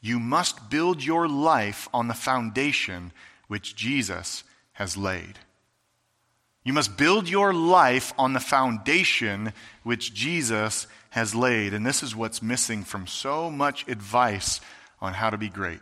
you 0.00 0.18
must 0.18 0.70
build 0.70 1.02
your 1.02 1.26
life 1.26 1.88
on 1.94 2.08
the 2.08 2.14
foundation 2.14 3.12
which 3.48 3.74
Jesus 3.74 4.44
has 4.72 4.96
laid. 4.96 5.38
You 6.64 6.74
must 6.74 6.98
build 6.98 7.30
your 7.30 7.54
life 7.54 8.12
on 8.18 8.34
the 8.34 8.40
foundation 8.40 9.54
which 9.84 10.12
Jesus 10.12 10.86
has 11.10 11.34
laid. 11.34 11.72
And 11.72 11.86
this 11.86 12.02
is 12.02 12.14
what's 12.14 12.42
missing 12.42 12.84
from 12.84 13.06
so 13.06 13.50
much 13.50 13.88
advice 13.88 14.60
on 15.00 15.14
how 15.14 15.30
to 15.30 15.38
be 15.38 15.48
great. 15.48 15.80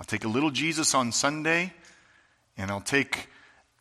I'll 0.00 0.06
take 0.06 0.24
a 0.24 0.28
little 0.28 0.50
Jesus 0.50 0.94
on 0.94 1.10
Sunday, 1.10 1.72
and 2.56 2.70
I'll 2.70 2.80
take 2.80 3.28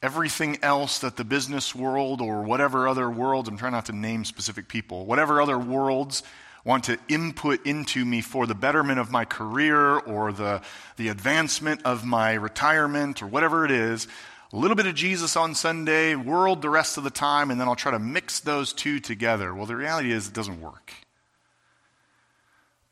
everything 0.02 0.58
else 0.64 1.00
that 1.00 1.16
the 1.16 1.24
business 1.24 1.76
world 1.76 2.22
or 2.22 2.44
whatever 2.44 2.88
other 2.88 3.10
worlds, 3.10 3.50
I'm 3.50 3.58
trying 3.58 3.72
not 3.72 3.86
to 3.86 3.96
name 3.96 4.26
specific 4.26 4.68
people, 4.68 5.06
whatever 5.06 5.42
other 5.42 5.58
worlds 5.58 6.24
want 6.64 6.86
to 6.86 6.98
input 7.08 7.66
into 7.66 8.04
me 8.04 8.22
for 8.22 8.46
the 8.46 8.56
betterment 8.56 9.00
of 9.00 9.12
my 9.12 9.26
career 9.26 9.98
or 10.00 10.34
the, 10.34 10.62
the 10.98 11.08
advancement 11.08 11.82
of 11.86 12.04
my 12.04 12.34
retirement 12.34 13.22
or 13.22 13.28
whatever 13.28 13.64
it 13.64 13.72
is, 13.72 14.08
a 14.52 14.58
little 14.58 14.76
bit 14.76 14.86
of 14.86 14.96
Jesus 14.96 15.36
on 15.36 15.56
Sunday, 15.56 16.16
world 16.16 16.62
the 16.62 16.70
rest 16.70 16.98
of 16.98 17.04
the 17.04 17.10
time, 17.10 17.52
and 17.52 17.60
then 17.60 17.68
I'll 17.68 17.76
try 17.76 17.92
to 17.92 18.00
mix 18.00 18.40
those 18.40 18.74
two 18.74 19.00
together. 19.00 19.54
Well, 19.54 19.66
the 19.66 19.76
reality 19.76 20.12
is 20.12 20.28
it 20.28 20.34
doesn't 20.34 20.62
work. 20.62 20.94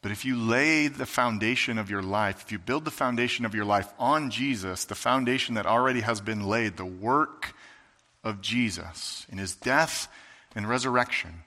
But 0.06 0.12
if 0.12 0.24
you 0.24 0.36
lay 0.36 0.88
the 0.88 1.08
foundation 1.08 1.80
of 1.80 1.90
your 1.90 2.04
life, 2.04 2.44
if 2.46 2.52
you 2.52 2.60
build 2.60 2.86
the 2.86 2.92
foundation 2.92 3.44
of 3.44 3.56
your 3.56 3.66
life 3.66 3.92
on 3.98 4.30
Jesus, 4.30 4.86
the 4.86 4.94
foundation 4.94 5.56
that 5.56 5.66
already 5.66 6.02
has 6.02 6.22
been 6.22 6.46
laid, 6.46 6.78
the 6.78 6.86
work 6.86 7.56
of 8.24 8.40
Jesus 8.40 9.26
in 9.32 9.40
his 9.40 9.56
death 9.56 10.08
and 10.54 10.70
resurrection, 10.70 11.42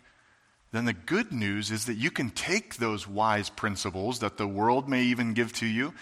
then 0.72 0.86
the 0.86 0.92
good 0.92 1.30
news 1.30 1.70
is 1.70 1.86
that 1.86 1.98
you 1.98 2.10
can 2.10 2.30
take 2.30 2.78
those 2.78 3.06
wise 3.06 3.48
principles 3.48 4.18
that 4.18 4.38
the 4.38 4.48
world 4.48 4.88
may 4.88 5.04
even 5.04 5.34
give 5.34 5.52
to 5.52 5.66
you, 5.66 5.94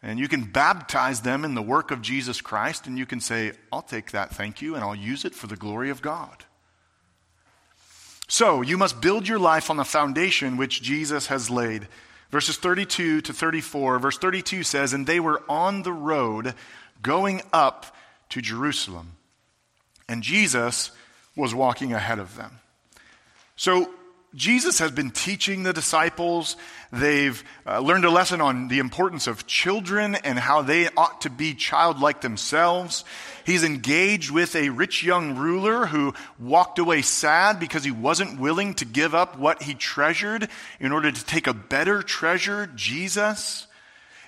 and 0.00 0.20
you 0.20 0.28
can 0.28 0.44
baptize 0.44 1.22
them 1.22 1.44
in 1.44 1.56
the 1.56 1.60
work 1.60 1.90
of 1.90 2.02
Jesus 2.02 2.40
Christ, 2.40 2.86
and 2.86 2.96
you 2.96 3.04
can 3.04 3.18
say, 3.18 3.50
I'll 3.72 3.82
take 3.82 4.12
that, 4.12 4.30
thank 4.30 4.62
you, 4.62 4.76
and 4.76 4.84
I'll 4.84 4.94
use 4.94 5.24
it 5.24 5.34
for 5.34 5.48
the 5.48 5.56
glory 5.56 5.90
of 5.90 6.02
God. 6.02 6.44
So, 8.34 8.62
you 8.62 8.76
must 8.76 9.00
build 9.00 9.28
your 9.28 9.38
life 9.38 9.70
on 9.70 9.76
the 9.76 9.84
foundation 9.84 10.56
which 10.56 10.82
Jesus 10.82 11.28
has 11.28 11.50
laid. 11.50 11.86
Verses 12.30 12.56
32 12.56 13.20
to 13.20 13.32
34, 13.32 14.00
verse 14.00 14.18
32 14.18 14.64
says, 14.64 14.92
And 14.92 15.06
they 15.06 15.20
were 15.20 15.44
on 15.48 15.84
the 15.84 15.92
road 15.92 16.54
going 17.00 17.42
up 17.52 17.94
to 18.30 18.42
Jerusalem, 18.42 19.12
and 20.08 20.20
Jesus 20.24 20.90
was 21.36 21.54
walking 21.54 21.92
ahead 21.92 22.18
of 22.18 22.34
them. 22.34 22.58
So, 23.54 23.88
Jesus 24.34 24.80
has 24.80 24.90
been 24.90 25.10
teaching 25.10 25.62
the 25.62 25.72
disciples. 25.72 26.56
They've 26.90 27.42
uh, 27.64 27.78
learned 27.78 28.04
a 28.04 28.10
lesson 28.10 28.40
on 28.40 28.66
the 28.66 28.80
importance 28.80 29.28
of 29.28 29.46
children 29.46 30.16
and 30.16 30.38
how 30.38 30.62
they 30.62 30.88
ought 30.96 31.20
to 31.20 31.30
be 31.30 31.54
childlike 31.54 32.20
themselves. 32.20 33.04
He's 33.46 33.62
engaged 33.62 34.32
with 34.32 34.56
a 34.56 34.70
rich 34.70 35.04
young 35.04 35.36
ruler 35.36 35.86
who 35.86 36.14
walked 36.38 36.80
away 36.80 37.02
sad 37.02 37.60
because 37.60 37.84
he 37.84 37.92
wasn't 37.92 38.40
willing 38.40 38.74
to 38.74 38.84
give 38.84 39.14
up 39.14 39.38
what 39.38 39.62
he 39.62 39.74
treasured 39.74 40.48
in 40.80 40.90
order 40.90 41.12
to 41.12 41.24
take 41.24 41.46
a 41.46 41.54
better 41.54 42.02
treasure, 42.02 42.68
Jesus. 42.74 43.68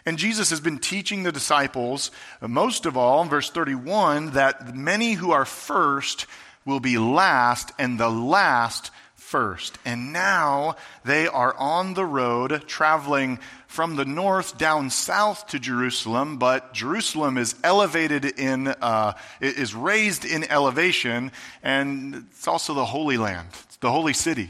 And 0.04 0.18
Jesus 0.18 0.50
has 0.50 0.60
been 0.60 0.78
teaching 0.78 1.24
the 1.24 1.32
disciples, 1.32 2.12
uh, 2.40 2.46
most 2.46 2.86
of 2.86 2.96
all, 2.96 3.22
in 3.22 3.28
verse 3.28 3.50
31, 3.50 4.32
that 4.32 4.76
many 4.76 5.14
who 5.14 5.32
are 5.32 5.44
first 5.44 6.26
will 6.64 6.80
be 6.80 6.96
last, 6.96 7.72
and 7.76 7.98
the 7.98 8.08
last 8.08 8.92
first. 9.26 9.76
And 9.84 10.12
now 10.12 10.76
they 11.04 11.26
are 11.26 11.54
on 11.58 11.94
the 11.94 12.04
road 12.04 12.62
traveling 12.68 13.40
from 13.66 13.96
the 13.96 14.04
north 14.04 14.56
down 14.56 14.88
south 14.88 15.48
to 15.48 15.58
Jerusalem, 15.58 16.38
but 16.38 16.72
Jerusalem 16.72 17.36
is 17.36 17.56
elevated 17.64 18.24
in, 18.24 18.68
uh, 18.68 19.14
is 19.40 19.74
raised 19.74 20.24
in 20.24 20.44
elevation, 20.44 21.32
and 21.62 22.26
it's 22.30 22.46
also 22.46 22.72
the 22.72 22.84
Holy 22.84 23.18
Land, 23.18 23.48
it's 23.64 23.76
the 23.78 23.90
holy 23.90 24.12
city. 24.12 24.48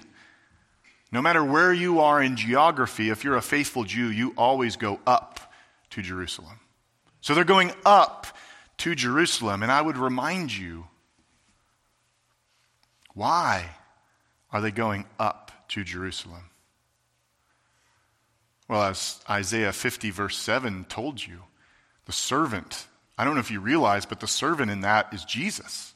No 1.11 1.23
matter 1.23 1.42
where 1.42 1.73
you 1.73 2.00
are 2.00 2.23
in 2.23 2.37
geography, 2.37 3.09
if 3.09 3.25
you're 3.25 3.37
a 3.37 3.42
faithful 3.42 3.85
Jew, 3.85 4.11
you 4.11 4.35
always 4.37 4.76
go 4.76 5.00
up 5.06 5.52
to 5.90 6.02
Jerusalem. 6.02 6.61
So 7.23 7.35
they're 7.35 7.45
going 7.45 7.73
up 7.87 8.26
to 8.78 8.95
Jerusalem, 8.95 9.62
and 9.62 9.73
I 9.73 9.80
would 9.80 9.97
remind 9.97 10.54
you 10.54 10.87
why 13.14 13.71
are 14.57 14.63
they 14.63 14.71
going 14.71 15.05
up 15.19 15.53
to 15.69 15.85
Jerusalem? 15.85 16.49
Well, 18.69 18.85
as 18.85 19.21
Isaiah 19.29 19.71
50, 19.71 20.09
verse 20.09 20.39
7 20.39 20.87
told 20.87 21.23
you, 21.23 21.41
the 22.07 22.13
servant, 22.13 22.87
I 23.19 23.25
don't 23.25 23.35
know 23.35 23.41
if 23.41 23.51
you 23.51 23.61
realize, 23.61 24.07
but 24.07 24.21
the 24.21 24.27
servant 24.27 24.71
in 24.71 24.81
that 24.81 25.13
is 25.13 25.27
Jesus. 25.27 25.93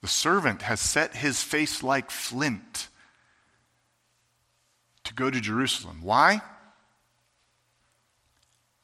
The 0.00 0.08
servant 0.08 0.62
has 0.62 0.80
set 0.80 1.14
his 1.14 1.42
face 1.42 1.82
like 1.82 2.10
flint 2.10 2.88
to 5.04 5.12
go 5.12 5.28
to 5.28 5.38
Jerusalem. 5.38 5.98
Why? 6.00 6.40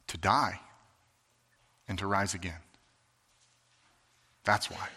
To 0.08 0.18
die 0.18 0.60
and 1.88 1.98
to 1.98 2.06
rise 2.06 2.34
again. 2.34 2.60
That's 4.44 4.70
why. 4.70 4.90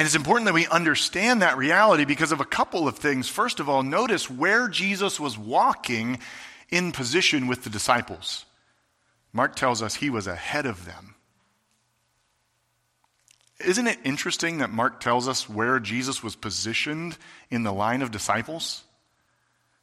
And 0.00 0.06
it's 0.06 0.16
important 0.16 0.46
that 0.46 0.54
we 0.54 0.66
understand 0.66 1.42
that 1.42 1.58
reality 1.58 2.06
because 2.06 2.32
of 2.32 2.40
a 2.40 2.46
couple 2.46 2.88
of 2.88 2.96
things. 2.96 3.28
First 3.28 3.60
of 3.60 3.68
all, 3.68 3.82
notice 3.82 4.30
where 4.30 4.66
Jesus 4.66 5.20
was 5.20 5.36
walking 5.36 6.20
in 6.70 6.90
position 6.90 7.48
with 7.48 7.64
the 7.64 7.68
disciples. 7.68 8.46
Mark 9.34 9.56
tells 9.56 9.82
us 9.82 9.96
he 9.96 10.08
was 10.08 10.26
ahead 10.26 10.64
of 10.64 10.86
them. 10.86 11.16
Isn't 13.62 13.88
it 13.88 13.98
interesting 14.02 14.56
that 14.60 14.70
Mark 14.70 15.00
tells 15.00 15.28
us 15.28 15.50
where 15.50 15.78
Jesus 15.78 16.22
was 16.22 16.34
positioned 16.34 17.18
in 17.50 17.62
the 17.62 17.70
line 17.70 18.00
of 18.00 18.10
disciples? 18.10 18.84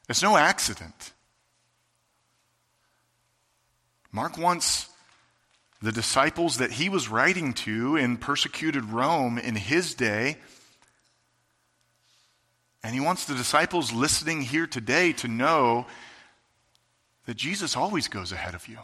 It's 0.10 0.24
no 0.24 0.36
accident. 0.36 1.14
Mark 4.12 4.36
wants 4.36 4.90
the 5.82 5.92
disciples 5.92 6.58
that 6.58 6.72
he 6.72 6.90
was 6.90 7.08
writing 7.08 7.54
to 7.54 7.96
in 7.96 8.18
persecuted 8.18 8.86
Rome 8.86 9.38
in 9.38 9.56
his 9.56 9.94
day. 9.94 10.38
And 12.84 12.94
he 12.94 13.00
wants 13.00 13.26
the 13.26 13.36
disciples 13.36 13.92
listening 13.92 14.42
here 14.42 14.66
today 14.66 15.14
to 15.14 15.28
know 15.28 15.86
that 17.26 17.38
Jesus 17.38 17.76
always 17.76 18.08
goes 18.08 18.32
ahead 18.32 18.56
of 18.56 18.68
you, 18.68 18.80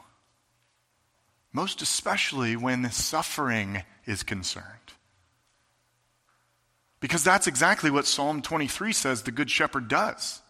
most 1.51 1.81
especially 1.81 2.55
when 2.55 2.89
suffering 2.91 3.83
is 4.05 4.21
concerned. 4.21 4.65
Because 6.99 7.23
that's 7.23 7.47
exactly 7.47 7.89
what 7.89 8.05
Psalm 8.05 8.41
23 8.41 8.93
says 8.93 9.23
the 9.23 9.31
Good 9.31 9.49
Shepherd 9.49 9.87
does. 9.87 10.42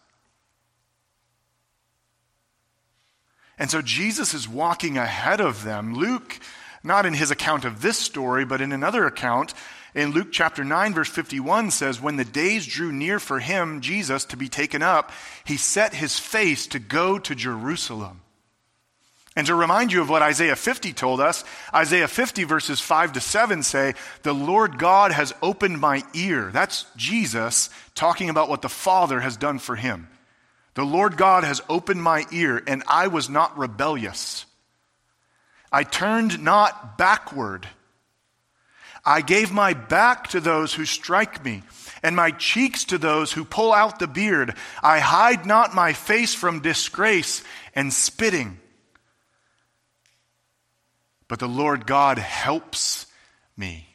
And 3.58 3.70
so 3.70 3.82
Jesus 3.82 4.34
is 4.34 4.48
walking 4.48 4.98
ahead 4.98 5.40
of 5.40 5.64
them. 5.64 5.94
Luke, 5.94 6.40
not 6.82 7.06
in 7.06 7.14
his 7.14 7.30
account 7.30 7.64
of 7.64 7.82
this 7.82 7.98
story, 7.98 8.44
but 8.44 8.60
in 8.60 8.72
another 8.72 9.06
account, 9.06 9.54
in 9.94 10.10
Luke 10.10 10.28
chapter 10.32 10.64
9, 10.64 10.92
verse 10.92 11.08
51 11.08 11.70
says, 11.70 12.00
When 12.00 12.16
the 12.16 12.24
days 12.24 12.66
drew 12.66 12.90
near 12.90 13.20
for 13.20 13.38
him, 13.38 13.80
Jesus, 13.80 14.24
to 14.26 14.36
be 14.36 14.48
taken 14.48 14.82
up, 14.82 15.12
he 15.44 15.56
set 15.56 15.94
his 15.94 16.18
face 16.18 16.66
to 16.68 16.80
go 16.80 17.18
to 17.20 17.34
Jerusalem. 17.34 18.20
And 19.36 19.46
to 19.46 19.54
remind 19.54 19.92
you 19.92 20.00
of 20.00 20.08
what 20.08 20.22
Isaiah 20.22 20.56
50 20.56 20.92
told 20.92 21.20
us, 21.20 21.44
Isaiah 21.72 22.08
50 22.08 22.44
verses 22.44 22.80
5 22.80 23.14
to 23.14 23.20
7 23.20 23.62
say, 23.62 23.94
The 24.22 24.32
Lord 24.32 24.78
God 24.78 25.12
has 25.12 25.34
opened 25.42 25.80
my 25.80 26.02
ear. 26.14 26.50
That's 26.52 26.86
Jesus 26.96 27.70
talking 27.94 28.30
about 28.30 28.48
what 28.48 28.62
the 28.62 28.68
Father 28.68 29.20
has 29.20 29.36
done 29.36 29.58
for 29.58 29.74
him. 29.74 30.08
The 30.74 30.84
Lord 30.84 31.16
God 31.16 31.44
has 31.44 31.62
opened 31.68 32.02
my 32.02 32.26
ear, 32.32 32.62
and 32.66 32.82
I 32.88 33.06
was 33.06 33.30
not 33.30 33.56
rebellious. 33.56 34.44
I 35.70 35.84
turned 35.84 36.42
not 36.42 36.98
backward. 36.98 37.68
I 39.04 39.20
gave 39.20 39.52
my 39.52 39.74
back 39.74 40.28
to 40.28 40.40
those 40.40 40.74
who 40.74 40.84
strike 40.84 41.44
me, 41.44 41.62
and 42.02 42.16
my 42.16 42.30
cheeks 42.32 42.84
to 42.86 42.98
those 42.98 43.32
who 43.32 43.44
pull 43.44 43.72
out 43.72 43.98
the 43.98 44.06
beard. 44.06 44.56
I 44.82 44.98
hide 44.98 45.46
not 45.46 45.74
my 45.74 45.92
face 45.92 46.34
from 46.34 46.60
disgrace 46.60 47.42
and 47.74 47.92
spitting. 47.92 48.58
But 51.28 51.38
the 51.38 51.48
Lord 51.48 51.86
God 51.86 52.18
helps 52.18 53.06
me. 53.56 53.88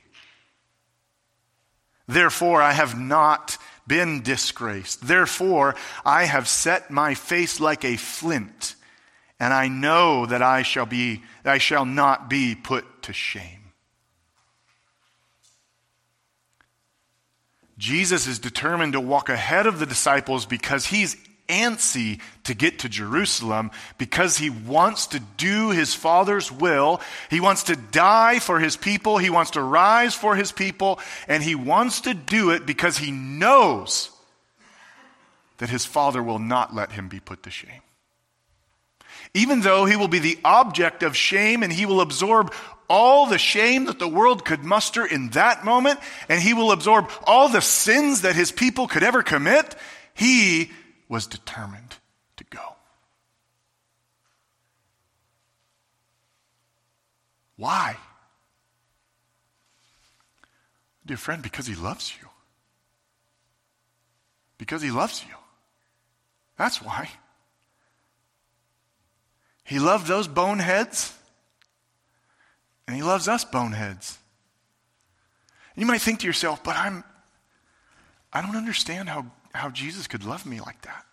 Therefore, 2.08 2.62
I 2.62 2.72
have 2.72 3.00
not 3.00 3.58
been 3.90 4.22
disgraced. 4.22 5.06
Therefore, 5.06 5.76
I 6.06 6.24
have 6.24 6.48
set 6.48 6.90
my 6.90 7.16
face 7.16 7.60
like 7.60 7.84
a 7.84 7.98
flint, 7.98 8.76
and 9.38 9.54
I 9.54 9.68
know 9.68 10.26
that 10.26 10.42
I 10.42 10.62
shall 10.62 10.86
be 10.86 11.24
I 11.44 11.58
shall 11.58 11.84
not 11.84 12.30
be 12.30 12.56
put 12.56 12.86
to 13.04 13.12
shame. 13.12 13.60
Jesus 17.78 18.28
is 18.28 18.40
determined 18.40 18.94
to 18.94 19.02
walk 19.02 19.30
ahead 19.30 19.66
of 19.66 19.80
the 19.80 19.86
disciples 19.86 20.46
because 20.46 20.86
he's 20.86 21.16
antsy 21.50 22.22
to 22.46 22.54
get 22.54 22.80
to 22.80 22.90
Jerusalem 22.90 23.72
because 23.98 24.38
he 24.38 24.50
wants 24.50 25.08
to 25.08 25.20
do 25.38 25.72
his 25.72 25.94
Father's 25.94 26.52
will. 26.52 27.02
He 27.30 27.40
wants 27.40 27.64
to 27.64 27.76
die 27.76 28.40
for 28.40 28.60
his 28.60 28.78
people. 28.78 29.18
He 29.18 29.30
wants 29.30 29.52
to 29.52 29.62
rise 29.62 30.16
for 30.16 30.36
his 30.36 30.52
people. 30.52 31.00
And 31.28 31.44
he 31.44 31.56
wants 31.56 32.02
to 32.02 32.14
do 32.14 32.52
it 32.52 32.66
because 32.66 32.98
he 32.98 33.12
knows 33.12 34.12
that 35.58 35.70
his 35.70 35.86
Father 35.86 36.24
will 36.24 36.40
not 36.40 36.74
let 36.74 36.94
him 36.94 37.10
be 37.10 37.20
put 37.20 37.44
to 37.44 37.52
shame. 37.52 37.82
Even 39.34 39.62
though 39.62 39.86
he 39.86 39.96
will 39.96 40.08
be 40.08 40.20
the 40.20 40.40
object 40.44 41.04
of 41.04 41.16
shame 41.16 41.62
and 41.62 41.72
he 41.72 41.86
will 41.86 42.02
absorb 42.02 42.54
all 42.90 43.28
the 43.28 43.38
shame 43.38 43.86
that 43.86 44.00
the 44.00 44.08
world 44.08 44.44
could 44.44 44.64
muster 44.64 45.06
in 45.06 45.30
that 45.30 45.64
moment, 45.64 46.00
and 46.28 46.42
he 46.42 46.56
will 46.56 46.72
absorb 46.72 47.10
all 47.24 47.48
the 47.48 47.62
sins 47.62 48.22
that 48.22 48.36
his 48.36 48.52
people 48.52 48.88
could 48.88 49.04
ever 49.04 49.22
commit, 49.22 49.76
he 50.16 50.72
was 51.10 51.28
determined 51.28 51.98
to 52.38 52.46
go. 52.46 52.76
Why? 57.58 57.98
Dear 61.06 61.18
friend, 61.18 61.44
because 61.44 61.68
he 61.68 61.76
loves 61.76 62.14
you. 62.22 62.30
Because 64.58 64.82
he 64.82 64.92
loves 64.92 65.26
you. 65.28 65.36
That's 66.58 66.82
why. 66.82 67.10
He 69.64 69.80
loved 69.80 70.08
those 70.08 70.28
boneheads, 70.28 71.18
and 72.88 72.96
he 72.96 73.04
loves 73.04 73.28
us 73.28 73.44
boneheads. 73.44 74.18
And 75.76 75.82
you 75.82 75.88
might 75.88 76.02
think 76.02 76.20
to 76.20 76.28
yourself, 76.28 76.64
but 76.64 76.76
I'm 76.76 77.04
I 78.32 78.42
don't 78.42 78.56
understand 78.56 79.10
how, 79.10 79.26
how 79.54 79.70
Jesus 79.70 80.08
could 80.08 80.24
love 80.24 80.46
me 80.46 80.60
like 80.60 80.82
that. 80.82 81.06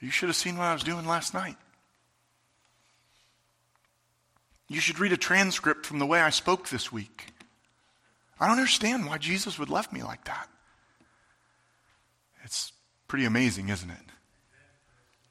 You 0.00 0.10
should 0.10 0.28
have 0.28 0.36
seen 0.36 0.56
what 0.56 0.64
I 0.64 0.72
was 0.72 0.82
doing 0.82 1.06
last 1.06 1.34
night. 1.34 1.56
You 4.68 4.80
should 4.80 4.98
read 4.98 5.12
a 5.12 5.16
transcript 5.16 5.84
from 5.84 5.98
the 5.98 6.06
way 6.06 6.20
I 6.20 6.30
spoke 6.30 6.68
this 6.68 6.92
week. 6.92 7.32
I 8.38 8.46
don't 8.46 8.56
understand 8.56 9.06
why 9.06 9.18
Jesus 9.18 9.58
would 9.58 9.68
love 9.68 9.92
me 9.92 10.02
like 10.02 10.24
that. 10.24 10.48
It's 12.44 12.72
pretty 13.06 13.24
amazing, 13.24 13.68
isn't 13.68 13.90
it? 13.90 13.96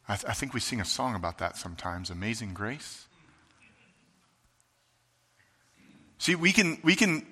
I, 0.08 0.15
th- 0.15 0.26
I 0.30 0.34
think 0.34 0.54
we 0.54 0.60
sing 0.60 0.82
a 0.82 0.86
song 0.86 1.15
about 1.15 1.38
that 1.39 1.56
sometimes 1.58 2.10
Amazing 2.10 2.54
Grace. 2.54 3.08
See, 6.17 6.36
we 6.36 6.52
can, 6.52 6.80
we 6.84 6.95
can, 6.95 7.26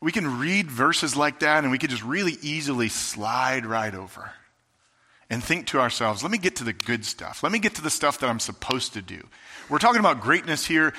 we 0.00 0.12
can 0.12 0.38
read 0.38 0.70
verses 0.70 1.16
like 1.16 1.40
that 1.40 1.64
and 1.64 1.70
we 1.70 1.78
can 1.78 1.90
just 1.90 2.04
really 2.04 2.36
easily 2.42 2.88
slide 2.88 3.66
right 3.66 3.94
over 3.94 4.32
and 5.30 5.42
think 5.42 5.66
to 5.68 5.80
ourselves, 5.80 6.22
let 6.22 6.32
me 6.32 6.38
get 6.38 6.56
to 6.56 6.64
the 6.64 6.72
good 6.72 7.04
stuff. 7.04 7.42
Let 7.42 7.52
me 7.52 7.58
get 7.58 7.74
to 7.74 7.82
the 7.82 7.90
stuff 7.90 8.20
that 8.20 8.30
I'm 8.30 8.40
supposed 8.40 8.94
to 8.94 9.02
do. 9.02 9.26
We're 9.68 9.78
talking 9.78 10.00
about 10.00 10.20
greatness 10.20 10.66
here. 10.66 10.94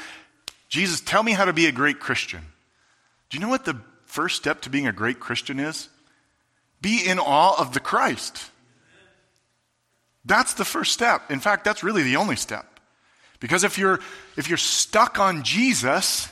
Jesus, 0.68 1.02
tell 1.02 1.24
me 1.24 1.32
how 1.32 1.46
to 1.46 1.54
be 1.54 1.66
a 1.66 1.72
great 1.72 2.00
Christian. 2.00 2.42
Do 3.30 3.38
you 3.38 3.42
know 3.42 3.50
what 3.50 3.66
the 3.66 3.80
first 4.06 4.36
step 4.36 4.62
to 4.62 4.70
being 4.70 4.88
a 4.88 4.92
great 4.92 5.20
Christian 5.20 5.60
is? 5.60 5.90
Be 6.82 7.06
in 7.06 7.20
awe 7.20 7.60
of 7.60 7.74
the 7.74 7.80
Christ. 7.80 8.52
That's 10.26 10.54
the 10.54 10.66
first 10.66 10.94
step. 10.94 11.32
In 11.32 11.40
fact, 11.40 11.64
that's 11.64 11.84
really 11.84 12.04
the 12.04 12.18
only 12.18 12.36
step. 12.36 12.80
Because 13.40 13.64
if 13.64 13.78
you're, 13.78 14.00
if 14.38 14.50
you're 14.50 14.58
stuck 14.58 15.18
on 15.18 15.44
Jesus, 15.44 16.30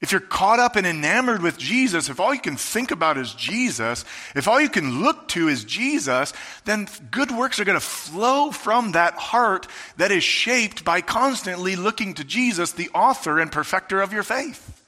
if 0.00 0.12
you're 0.12 0.20
caught 0.20 0.58
up 0.58 0.76
and 0.76 0.86
enamored 0.86 1.42
with 1.42 1.58
Jesus, 1.58 2.08
if 2.08 2.20
all 2.20 2.32
you 2.32 2.40
can 2.40 2.56
think 2.56 2.90
about 2.90 3.18
is 3.18 3.34
Jesus, 3.34 4.06
if 4.34 4.48
all 4.48 4.58
you 4.58 4.70
can 4.70 5.02
look 5.02 5.28
to 5.28 5.48
is 5.48 5.64
Jesus, 5.64 6.32
then 6.64 6.88
good 7.10 7.30
works 7.30 7.60
are 7.60 7.66
going 7.66 7.78
to 7.78 7.84
flow 7.84 8.50
from 8.50 8.92
that 8.92 9.14
heart 9.14 9.66
that 9.98 10.10
is 10.10 10.24
shaped 10.24 10.86
by 10.86 11.02
constantly 11.02 11.76
looking 11.76 12.14
to 12.14 12.24
Jesus, 12.24 12.72
the 12.72 12.88
author 12.94 13.38
and 13.38 13.52
perfecter 13.52 14.00
of 14.00 14.12
your 14.12 14.22
faith. 14.22 14.78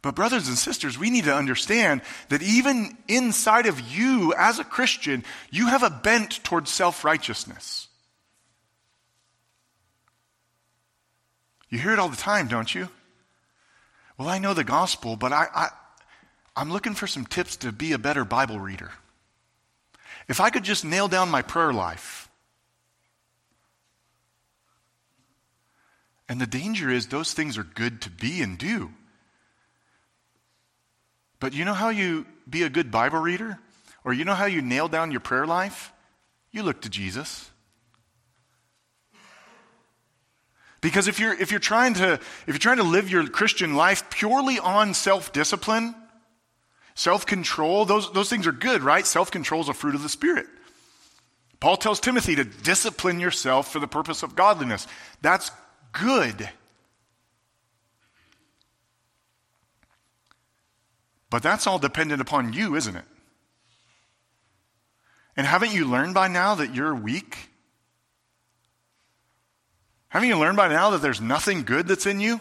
But, 0.00 0.16
brothers 0.16 0.48
and 0.48 0.56
sisters, 0.56 0.98
we 0.98 1.10
need 1.10 1.24
to 1.24 1.34
understand 1.34 2.00
that 2.30 2.42
even 2.42 2.96
inside 3.08 3.66
of 3.66 3.78
you 3.78 4.34
as 4.36 4.58
a 4.58 4.64
Christian, 4.64 5.22
you 5.50 5.68
have 5.68 5.82
a 5.82 5.90
bent 5.90 6.42
towards 6.42 6.70
self 6.70 7.04
righteousness. 7.04 7.88
You 11.68 11.78
hear 11.78 11.92
it 11.92 11.98
all 11.98 12.08
the 12.08 12.16
time, 12.16 12.48
don't 12.48 12.74
you? 12.74 12.88
Well, 14.22 14.30
I 14.30 14.38
know 14.38 14.54
the 14.54 14.62
gospel, 14.62 15.16
but 15.16 15.32
I, 15.32 15.48
I, 15.52 15.68
I'm 16.54 16.70
looking 16.70 16.94
for 16.94 17.08
some 17.08 17.26
tips 17.26 17.56
to 17.56 17.72
be 17.72 17.90
a 17.90 17.98
better 17.98 18.24
Bible 18.24 18.60
reader. 18.60 18.92
If 20.28 20.40
I 20.40 20.50
could 20.50 20.62
just 20.62 20.84
nail 20.84 21.08
down 21.08 21.28
my 21.28 21.42
prayer 21.42 21.72
life. 21.72 22.28
And 26.28 26.40
the 26.40 26.46
danger 26.46 26.88
is 26.88 27.08
those 27.08 27.32
things 27.32 27.58
are 27.58 27.64
good 27.64 28.00
to 28.02 28.10
be 28.10 28.42
and 28.42 28.56
do. 28.56 28.92
But 31.40 31.52
you 31.52 31.64
know 31.64 31.74
how 31.74 31.88
you 31.88 32.24
be 32.48 32.62
a 32.62 32.70
good 32.70 32.92
Bible 32.92 33.18
reader? 33.18 33.58
Or 34.04 34.12
you 34.12 34.24
know 34.24 34.34
how 34.34 34.46
you 34.46 34.62
nail 34.62 34.86
down 34.86 35.10
your 35.10 35.18
prayer 35.18 35.48
life? 35.48 35.92
You 36.52 36.62
look 36.62 36.82
to 36.82 36.88
Jesus. 36.88 37.50
Because 40.82 41.08
if 41.08 41.18
you're, 41.18 41.32
if 41.32 41.50
you're 41.50 41.60
trying 41.60 41.94
to, 41.94 42.14
if 42.14 42.48
you're 42.48 42.58
trying 42.58 42.76
to 42.76 42.82
live 42.82 43.08
your 43.08 43.26
Christian 43.26 43.74
life 43.74 44.10
purely 44.10 44.58
on 44.58 44.92
self-discipline, 44.92 45.94
self-control, 46.94 47.86
those, 47.86 48.12
those 48.12 48.28
things 48.28 48.46
are 48.46 48.52
good, 48.52 48.82
right? 48.82 49.06
Self-control 49.06 49.62
is 49.62 49.68
a 49.70 49.74
fruit 49.74 49.94
of 49.94 50.02
the 50.02 50.08
Spirit. 50.10 50.46
Paul 51.60 51.76
tells 51.76 52.00
Timothy 52.00 52.34
to 52.34 52.42
discipline 52.42 53.20
yourself 53.20 53.72
for 53.72 53.78
the 53.78 53.86
purpose 53.86 54.24
of 54.24 54.34
godliness. 54.34 54.88
That's 55.22 55.52
good. 55.92 56.50
But 61.30 61.44
that's 61.44 61.68
all 61.68 61.78
dependent 61.78 62.20
upon 62.20 62.52
you, 62.52 62.74
isn't 62.74 62.96
it? 62.96 63.04
And 65.36 65.46
haven't 65.46 65.72
you 65.72 65.84
learned 65.84 66.14
by 66.14 66.26
now 66.26 66.56
that 66.56 66.74
you're 66.74 66.94
weak? 66.94 67.51
Haven't 70.12 70.28
you 70.28 70.36
learned 70.36 70.58
by 70.58 70.68
now 70.68 70.90
that 70.90 71.00
there's 71.00 71.22
nothing 71.22 71.62
good 71.62 71.88
that's 71.88 72.04
in 72.04 72.20
you? 72.20 72.38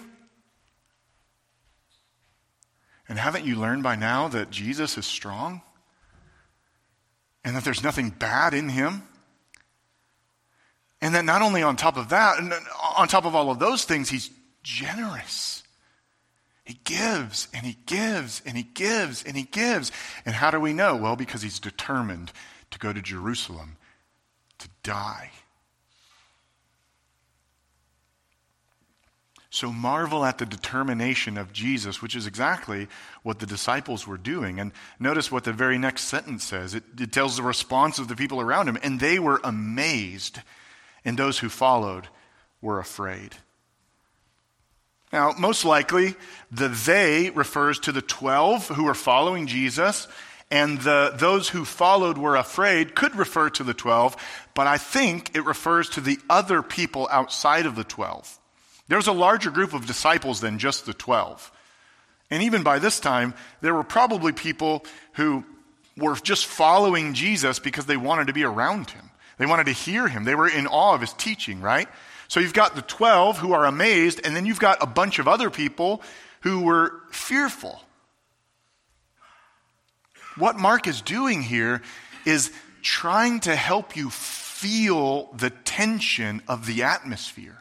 And 3.08 3.18
haven't 3.18 3.46
you 3.46 3.56
learned 3.56 3.82
by 3.82 3.96
now 3.96 4.28
that 4.28 4.52
Jesus 4.52 4.98
is 4.98 5.06
strong? 5.06 5.62
And 7.46 7.56
that 7.56 7.64
there's 7.64 7.82
nothing 7.82 8.10
bad 8.10 8.54
in 8.54 8.68
him? 8.68 9.04
And 11.00 11.16
that 11.16 11.24
not 11.24 11.42
only 11.42 11.64
on 11.64 11.78
top 11.78 11.96
of 11.96 12.10
that, 12.10 12.40
on 12.98 13.08
top 13.08 13.24
of 13.24 13.36
all 13.36 13.50
of 13.50 13.60
those 13.60 13.86
things, 13.86 14.10
he's 14.10 14.30
generous. 14.64 15.64
He 16.66 16.78
gives 16.84 17.48
and 17.54 17.66
he 17.66 17.78
gives 17.86 18.42
and 18.46 18.58
he 18.58 18.64
gives 18.64 19.24
and 19.24 19.38
he 19.38 19.44
gives. 19.44 19.94
And 20.26 20.36
how 20.36 20.52
do 20.52 20.60
we 20.60 20.74
know? 20.74 20.98
Well, 20.98 21.16
because 21.16 21.42
he's 21.42 21.58
determined 21.58 22.34
to 22.72 22.80
go 22.80 22.92
to 22.92 23.02
Jerusalem 23.02 23.78
to 24.60 24.68
die 24.84 25.32
So 29.54 29.70
marvel 29.70 30.24
at 30.24 30.38
the 30.38 30.46
determination 30.46 31.38
of 31.38 31.52
Jesus, 31.52 32.02
which 32.02 32.16
is 32.16 32.26
exactly 32.26 32.88
what 33.22 33.40
the 33.40 33.46
disciples 33.46 34.08
were 34.08 34.18
doing. 34.18 34.62
And 34.62 34.72
notice 34.98 35.30
what 35.30 35.44
the 35.44 35.52
very 35.52 35.78
next 35.78 36.06
sentence 36.06 36.46
says 36.46 36.74
it, 36.74 36.84
it, 36.98 37.12
tells 37.12 37.36
the 37.36 37.44
response 37.44 38.00
of 38.00 38.08
the 38.08 38.16
people 38.16 38.40
around 38.40 38.70
him. 38.70 38.78
And 38.82 38.98
they 38.98 39.20
were 39.20 39.42
amazed, 39.44 40.40
and 41.04 41.20
those 41.20 41.40
who 41.40 41.50
followed 41.50 42.08
were 42.62 42.80
afraid. 42.80 43.36
Now, 45.12 45.34
most 45.38 45.66
likely, 45.66 46.16
the 46.50 46.70
they 46.70 47.30
refers 47.32 47.78
to 47.80 47.92
the 47.92 48.02
12 48.02 48.70
who 48.70 48.86
were 48.86 48.94
following 48.94 49.48
Jesus, 49.48 50.08
and 50.50 50.80
the, 50.80 51.14
those 51.14 51.50
who 51.50 51.66
followed 51.66 52.18
were 52.18 52.38
afraid 52.38 52.96
could 52.96 53.18
refer 53.18 53.50
to 53.50 53.66
the 53.66 53.74
12, 53.74 54.16
but 54.54 54.68
I 54.68 54.78
think 54.78 55.36
it 55.36 55.44
refers 55.44 55.90
to 55.90 56.02
the 56.02 56.20
other 56.30 56.62
people 56.62 57.10
outside 57.12 57.66
of 57.66 57.76
the 57.76 57.84
12. 57.84 58.38
There 58.92 58.98
was 58.98 59.08
a 59.08 59.14
larger 59.14 59.52
group 59.52 59.74
of 59.74 59.86
disciples 59.86 60.42
than 60.42 60.60
just 60.60 60.86
the 60.86 60.94
12. 60.94 61.50
And 62.30 62.44
even 62.44 62.62
by 62.62 62.78
this 62.78 63.00
time, 63.00 63.34
there 63.62 63.74
were 63.74 63.86
probably 63.86 64.34
people 64.34 64.84
who 65.14 65.46
were 65.96 66.16
just 66.16 66.46
following 66.46 67.14
Jesus 67.14 67.58
because 67.58 67.86
they 67.86 67.96
wanted 67.96 68.28
to 68.28 68.34
be 68.34 68.44
around 68.44 68.90
him. 68.90 69.10
They 69.38 69.46
wanted 69.46 69.68
to 69.68 69.72
hear 69.72 70.10
him. 70.10 70.26
They 70.26 70.36
were 70.36 70.50
in 70.50 70.68
awe 70.68 70.94
of 70.94 71.00
his 71.00 71.14
teaching, 71.14 71.62
right? 71.62 71.88
So 72.28 72.42
you've 72.42 72.52
got 72.52 72.76
the 72.76 72.82
12 72.82 73.38
who 73.38 73.54
are 73.54 73.66
amazed, 73.66 74.20
and 74.26 74.36
then 74.36 74.46
you've 74.46 74.60
got 74.60 74.84
a 74.84 74.88
bunch 74.88 75.20
of 75.20 75.28
other 75.30 75.50
people 75.50 76.02
who 76.42 76.60
were 76.60 76.92
fearful. 77.12 77.82
What 80.36 80.58
Mark 80.58 80.86
is 80.86 81.00
doing 81.00 81.42
here 81.44 81.82
is 82.26 82.52
trying 82.82 83.40
to 83.40 83.56
help 83.56 83.96
you 83.96 84.10
feel 84.10 85.32
the 85.32 85.50
tension 85.50 86.42
of 86.46 86.66
the 86.66 86.84
atmosphere. 86.84 87.61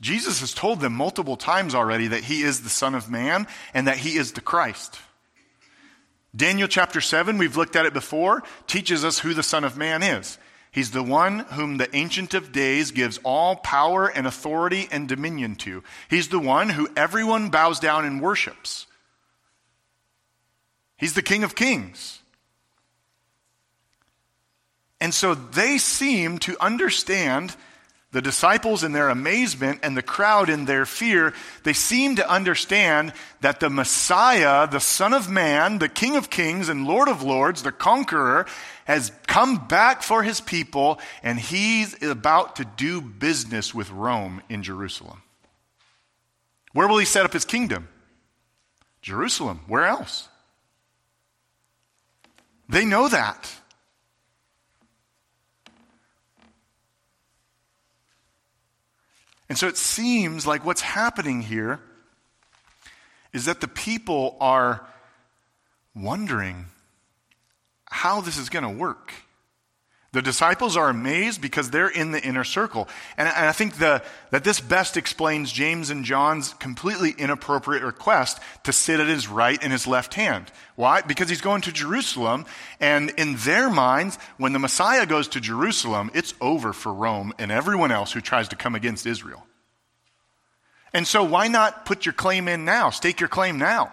Jesus 0.00 0.40
has 0.40 0.54
told 0.54 0.80
them 0.80 0.92
multiple 0.92 1.36
times 1.36 1.74
already 1.74 2.08
that 2.08 2.24
he 2.24 2.42
is 2.42 2.62
the 2.62 2.68
Son 2.68 2.94
of 2.94 3.10
Man 3.10 3.46
and 3.74 3.88
that 3.88 3.98
he 3.98 4.16
is 4.16 4.32
the 4.32 4.40
Christ. 4.40 4.98
Daniel 6.36 6.68
chapter 6.68 7.00
7, 7.00 7.38
we've 7.38 7.56
looked 7.56 7.74
at 7.74 7.86
it 7.86 7.92
before, 7.92 8.42
teaches 8.66 9.04
us 9.04 9.18
who 9.18 9.34
the 9.34 9.42
Son 9.42 9.64
of 9.64 9.76
Man 9.76 10.02
is. 10.02 10.38
He's 10.70 10.90
the 10.90 11.02
one 11.02 11.40
whom 11.40 11.78
the 11.78 11.94
Ancient 11.96 12.34
of 12.34 12.52
Days 12.52 12.92
gives 12.92 13.18
all 13.24 13.56
power 13.56 14.06
and 14.06 14.26
authority 14.26 14.86
and 14.92 15.08
dominion 15.08 15.56
to. 15.56 15.82
He's 16.08 16.28
the 16.28 16.38
one 16.38 16.68
who 16.68 16.88
everyone 16.96 17.48
bows 17.48 17.80
down 17.80 18.04
and 18.04 18.20
worships. 18.20 18.86
He's 20.96 21.14
the 21.14 21.22
King 21.22 21.42
of 21.42 21.54
Kings. 21.54 22.20
And 25.00 25.14
so 25.14 25.34
they 25.34 25.78
seem 25.78 26.38
to 26.40 26.56
understand 26.60 27.56
the 28.10 28.22
disciples, 28.22 28.84
in 28.84 28.92
their 28.92 29.10
amazement, 29.10 29.80
and 29.82 29.94
the 29.94 30.02
crowd, 30.02 30.48
in 30.48 30.64
their 30.64 30.86
fear, 30.86 31.34
they 31.64 31.74
seem 31.74 32.16
to 32.16 32.30
understand 32.30 33.12
that 33.42 33.60
the 33.60 33.68
Messiah, 33.68 34.66
the 34.66 34.80
Son 34.80 35.12
of 35.12 35.28
Man, 35.28 35.78
the 35.78 35.90
King 35.90 36.16
of 36.16 36.30
Kings 36.30 36.70
and 36.70 36.86
Lord 36.86 37.08
of 37.08 37.22
Lords, 37.22 37.62
the 37.62 37.72
conqueror, 37.72 38.46
has 38.86 39.12
come 39.26 39.66
back 39.68 40.02
for 40.02 40.22
his 40.22 40.40
people, 40.40 40.98
and 41.22 41.38
he's 41.38 42.02
about 42.02 42.56
to 42.56 42.64
do 42.64 43.02
business 43.02 43.74
with 43.74 43.90
Rome 43.90 44.40
in 44.48 44.62
Jerusalem. 44.62 45.22
Where 46.72 46.88
will 46.88 46.98
he 46.98 47.04
set 47.04 47.26
up 47.26 47.34
his 47.34 47.44
kingdom? 47.44 47.88
Jerusalem. 49.02 49.60
Where 49.66 49.84
else? 49.84 50.28
They 52.70 52.86
know 52.86 53.08
that. 53.08 53.52
And 59.48 59.56
so 59.56 59.66
it 59.66 59.76
seems 59.76 60.46
like 60.46 60.64
what's 60.64 60.82
happening 60.82 61.40
here 61.42 61.80
is 63.32 63.46
that 63.46 63.60
the 63.60 63.68
people 63.68 64.36
are 64.40 64.86
wondering 65.94 66.66
how 67.86 68.20
this 68.20 68.36
is 68.36 68.48
going 68.48 68.64
to 68.64 68.70
work. 68.70 69.12
The 70.18 70.22
disciples 70.22 70.76
are 70.76 70.88
amazed 70.88 71.40
because 71.40 71.70
they're 71.70 71.88
in 71.88 72.10
the 72.10 72.20
inner 72.20 72.42
circle. 72.42 72.88
And, 73.16 73.28
and 73.28 73.46
I 73.46 73.52
think 73.52 73.76
the, 73.76 74.02
that 74.32 74.42
this 74.42 74.58
best 74.58 74.96
explains 74.96 75.52
James 75.52 75.90
and 75.90 76.04
John's 76.04 76.54
completely 76.54 77.14
inappropriate 77.16 77.84
request 77.84 78.40
to 78.64 78.72
sit 78.72 78.98
at 78.98 79.06
his 79.06 79.28
right 79.28 79.62
and 79.62 79.70
his 79.70 79.86
left 79.86 80.14
hand. 80.14 80.50
Why? 80.74 81.02
Because 81.02 81.28
he's 81.28 81.40
going 81.40 81.60
to 81.60 81.72
Jerusalem, 81.72 82.46
and 82.80 83.10
in 83.10 83.36
their 83.36 83.70
minds, 83.70 84.18
when 84.38 84.52
the 84.52 84.58
Messiah 84.58 85.06
goes 85.06 85.28
to 85.28 85.40
Jerusalem, 85.40 86.10
it's 86.14 86.34
over 86.40 86.72
for 86.72 86.92
Rome 86.92 87.32
and 87.38 87.52
everyone 87.52 87.92
else 87.92 88.10
who 88.10 88.20
tries 88.20 88.48
to 88.48 88.56
come 88.56 88.74
against 88.74 89.06
Israel. 89.06 89.46
And 90.92 91.06
so, 91.06 91.22
why 91.22 91.46
not 91.46 91.86
put 91.86 92.06
your 92.06 92.12
claim 92.12 92.48
in 92.48 92.64
now? 92.64 92.90
Stake 92.90 93.20
your 93.20 93.28
claim 93.28 93.56
now. 93.56 93.92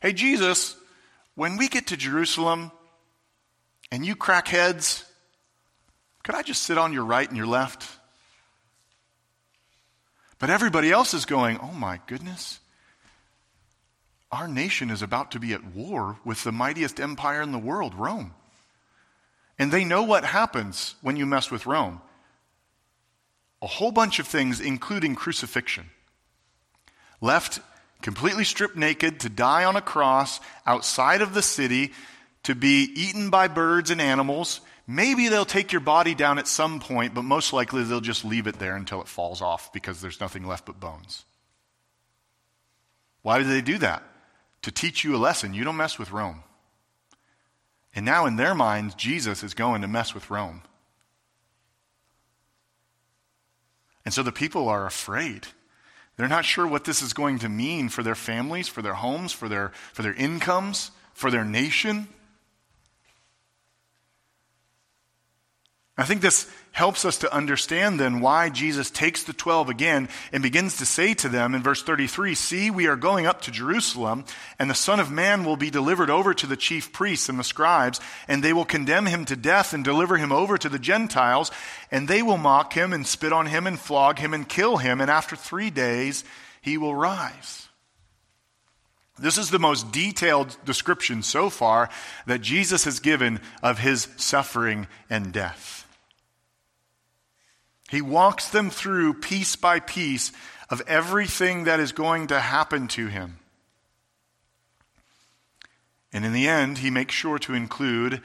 Hey, 0.00 0.14
Jesus, 0.14 0.78
when 1.34 1.58
we 1.58 1.68
get 1.68 1.88
to 1.88 1.96
Jerusalem 1.98 2.72
and 3.92 4.06
you 4.06 4.16
crack 4.16 4.48
heads, 4.48 5.04
could 6.28 6.34
I 6.34 6.42
just 6.42 6.64
sit 6.64 6.76
on 6.76 6.92
your 6.92 7.06
right 7.06 7.26
and 7.26 7.38
your 7.38 7.46
left? 7.46 7.88
But 10.38 10.50
everybody 10.50 10.90
else 10.90 11.14
is 11.14 11.24
going, 11.24 11.56
oh 11.56 11.72
my 11.72 12.00
goodness. 12.06 12.60
Our 14.30 14.46
nation 14.46 14.90
is 14.90 15.00
about 15.00 15.30
to 15.30 15.40
be 15.40 15.54
at 15.54 15.64
war 15.74 16.18
with 16.26 16.44
the 16.44 16.52
mightiest 16.52 17.00
empire 17.00 17.40
in 17.40 17.52
the 17.52 17.58
world, 17.58 17.94
Rome. 17.94 18.34
And 19.58 19.72
they 19.72 19.86
know 19.86 20.02
what 20.02 20.22
happens 20.22 20.96
when 21.00 21.16
you 21.16 21.24
mess 21.24 21.50
with 21.50 21.64
Rome 21.64 22.02
a 23.62 23.66
whole 23.66 23.90
bunch 23.90 24.18
of 24.18 24.26
things, 24.26 24.60
including 24.60 25.14
crucifixion. 25.14 25.86
Left 27.22 27.58
completely 28.02 28.44
stripped 28.44 28.76
naked 28.76 29.20
to 29.20 29.30
die 29.30 29.64
on 29.64 29.76
a 29.76 29.80
cross 29.80 30.40
outside 30.66 31.22
of 31.22 31.32
the 31.32 31.40
city, 31.40 31.92
to 32.42 32.54
be 32.54 32.92
eaten 32.94 33.30
by 33.30 33.48
birds 33.48 33.90
and 33.90 34.00
animals, 34.02 34.60
Maybe 34.90 35.28
they'll 35.28 35.44
take 35.44 35.70
your 35.70 35.82
body 35.82 36.14
down 36.14 36.38
at 36.38 36.48
some 36.48 36.80
point, 36.80 37.12
but 37.12 37.22
most 37.22 37.52
likely 37.52 37.84
they'll 37.84 38.00
just 38.00 38.24
leave 38.24 38.46
it 38.46 38.58
there 38.58 38.74
until 38.74 39.02
it 39.02 39.06
falls 39.06 39.42
off 39.42 39.70
because 39.70 40.00
there's 40.00 40.18
nothing 40.18 40.46
left 40.46 40.64
but 40.64 40.80
bones. 40.80 41.26
Why 43.20 43.36
do 43.36 43.44
they 43.44 43.60
do 43.60 43.76
that? 43.78 44.02
To 44.62 44.72
teach 44.72 45.04
you 45.04 45.14
a 45.14 45.18
lesson. 45.18 45.52
You 45.52 45.62
don't 45.62 45.76
mess 45.76 45.98
with 45.98 46.10
Rome. 46.10 46.42
And 47.94 48.06
now, 48.06 48.24
in 48.24 48.36
their 48.36 48.54
minds, 48.54 48.94
Jesus 48.94 49.42
is 49.42 49.52
going 49.52 49.82
to 49.82 49.88
mess 49.88 50.14
with 50.14 50.30
Rome. 50.30 50.62
And 54.06 54.14
so 54.14 54.22
the 54.22 54.32
people 54.32 54.70
are 54.70 54.86
afraid. 54.86 55.48
They're 56.16 56.28
not 56.28 56.46
sure 56.46 56.66
what 56.66 56.84
this 56.84 57.02
is 57.02 57.12
going 57.12 57.40
to 57.40 57.48
mean 57.50 57.90
for 57.90 58.02
their 58.02 58.14
families, 58.14 58.68
for 58.68 58.80
their 58.80 58.94
homes, 58.94 59.34
for 59.34 59.50
their, 59.50 59.72
for 59.92 60.00
their 60.02 60.14
incomes, 60.14 60.92
for 61.12 61.30
their 61.30 61.44
nation. 61.44 62.08
I 66.00 66.04
think 66.04 66.20
this 66.20 66.48
helps 66.70 67.04
us 67.04 67.18
to 67.18 67.34
understand 67.34 67.98
then 67.98 68.20
why 68.20 68.50
Jesus 68.50 68.88
takes 68.88 69.24
the 69.24 69.32
12 69.32 69.68
again 69.68 70.08
and 70.32 70.44
begins 70.44 70.76
to 70.76 70.86
say 70.86 71.12
to 71.14 71.28
them 71.28 71.56
in 71.56 71.62
verse 71.62 71.82
33 71.82 72.36
See, 72.36 72.70
we 72.70 72.86
are 72.86 72.94
going 72.94 73.26
up 73.26 73.42
to 73.42 73.50
Jerusalem, 73.50 74.24
and 74.60 74.70
the 74.70 74.74
Son 74.74 75.00
of 75.00 75.10
Man 75.10 75.44
will 75.44 75.56
be 75.56 75.70
delivered 75.70 76.08
over 76.08 76.32
to 76.34 76.46
the 76.46 76.56
chief 76.56 76.92
priests 76.92 77.28
and 77.28 77.36
the 77.36 77.42
scribes, 77.42 78.00
and 78.28 78.44
they 78.44 78.52
will 78.52 78.64
condemn 78.64 79.06
him 79.06 79.24
to 79.24 79.34
death 79.34 79.74
and 79.74 79.82
deliver 79.82 80.16
him 80.16 80.30
over 80.30 80.56
to 80.56 80.68
the 80.68 80.78
Gentiles, 80.78 81.50
and 81.90 82.06
they 82.06 82.22
will 82.22 82.38
mock 82.38 82.74
him 82.74 82.92
and 82.92 83.04
spit 83.04 83.32
on 83.32 83.46
him 83.46 83.66
and 83.66 83.76
flog 83.76 84.20
him 84.20 84.32
and 84.32 84.48
kill 84.48 84.76
him, 84.76 85.00
and 85.00 85.10
after 85.10 85.34
three 85.34 85.70
days 85.70 86.22
he 86.60 86.78
will 86.78 86.94
rise. 86.94 87.66
This 89.18 89.36
is 89.36 89.50
the 89.50 89.58
most 89.58 89.90
detailed 89.90 90.56
description 90.64 91.24
so 91.24 91.50
far 91.50 91.90
that 92.26 92.40
Jesus 92.40 92.84
has 92.84 93.00
given 93.00 93.40
of 93.64 93.80
his 93.80 94.06
suffering 94.16 94.86
and 95.10 95.32
death. 95.32 95.77
He 97.88 98.02
walks 98.02 98.48
them 98.48 98.70
through 98.70 99.14
piece 99.14 99.56
by 99.56 99.80
piece 99.80 100.30
of 100.68 100.82
everything 100.86 101.64
that 101.64 101.80
is 101.80 101.92
going 101.92 102.26
to 102.28 102.38
happen 102.38 102.86
to 102.88 103.06
him. 103.06 103.38
And 106.12 106.24
in 106.24 106.32
the 106.32 106.48
end, 106.48 106.78
he 106.78 106.90
makes 106.90 107.14
sure 107.14 107.38
to 107.40 107.54
include 107.54 108.20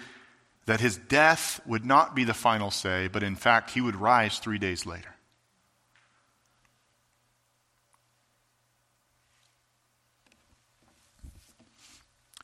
that 0.66 0.80
his 0.80 0.98
death 0.98 1.62
would 1.66 1.86
not 1.86 2.16
be 2.16 2.24
the 2.24 2.34
final 2.34 2.72
say, 2.72 3.08
but 3.08 3.24
in 3.24 3.36
fact, 3.36 3.72
he 3.72 3.82
would 3.82 3.96
rise 3.96 4.40
three 4.40 4.58
days 4.58 4.86
later. 4.86 5.16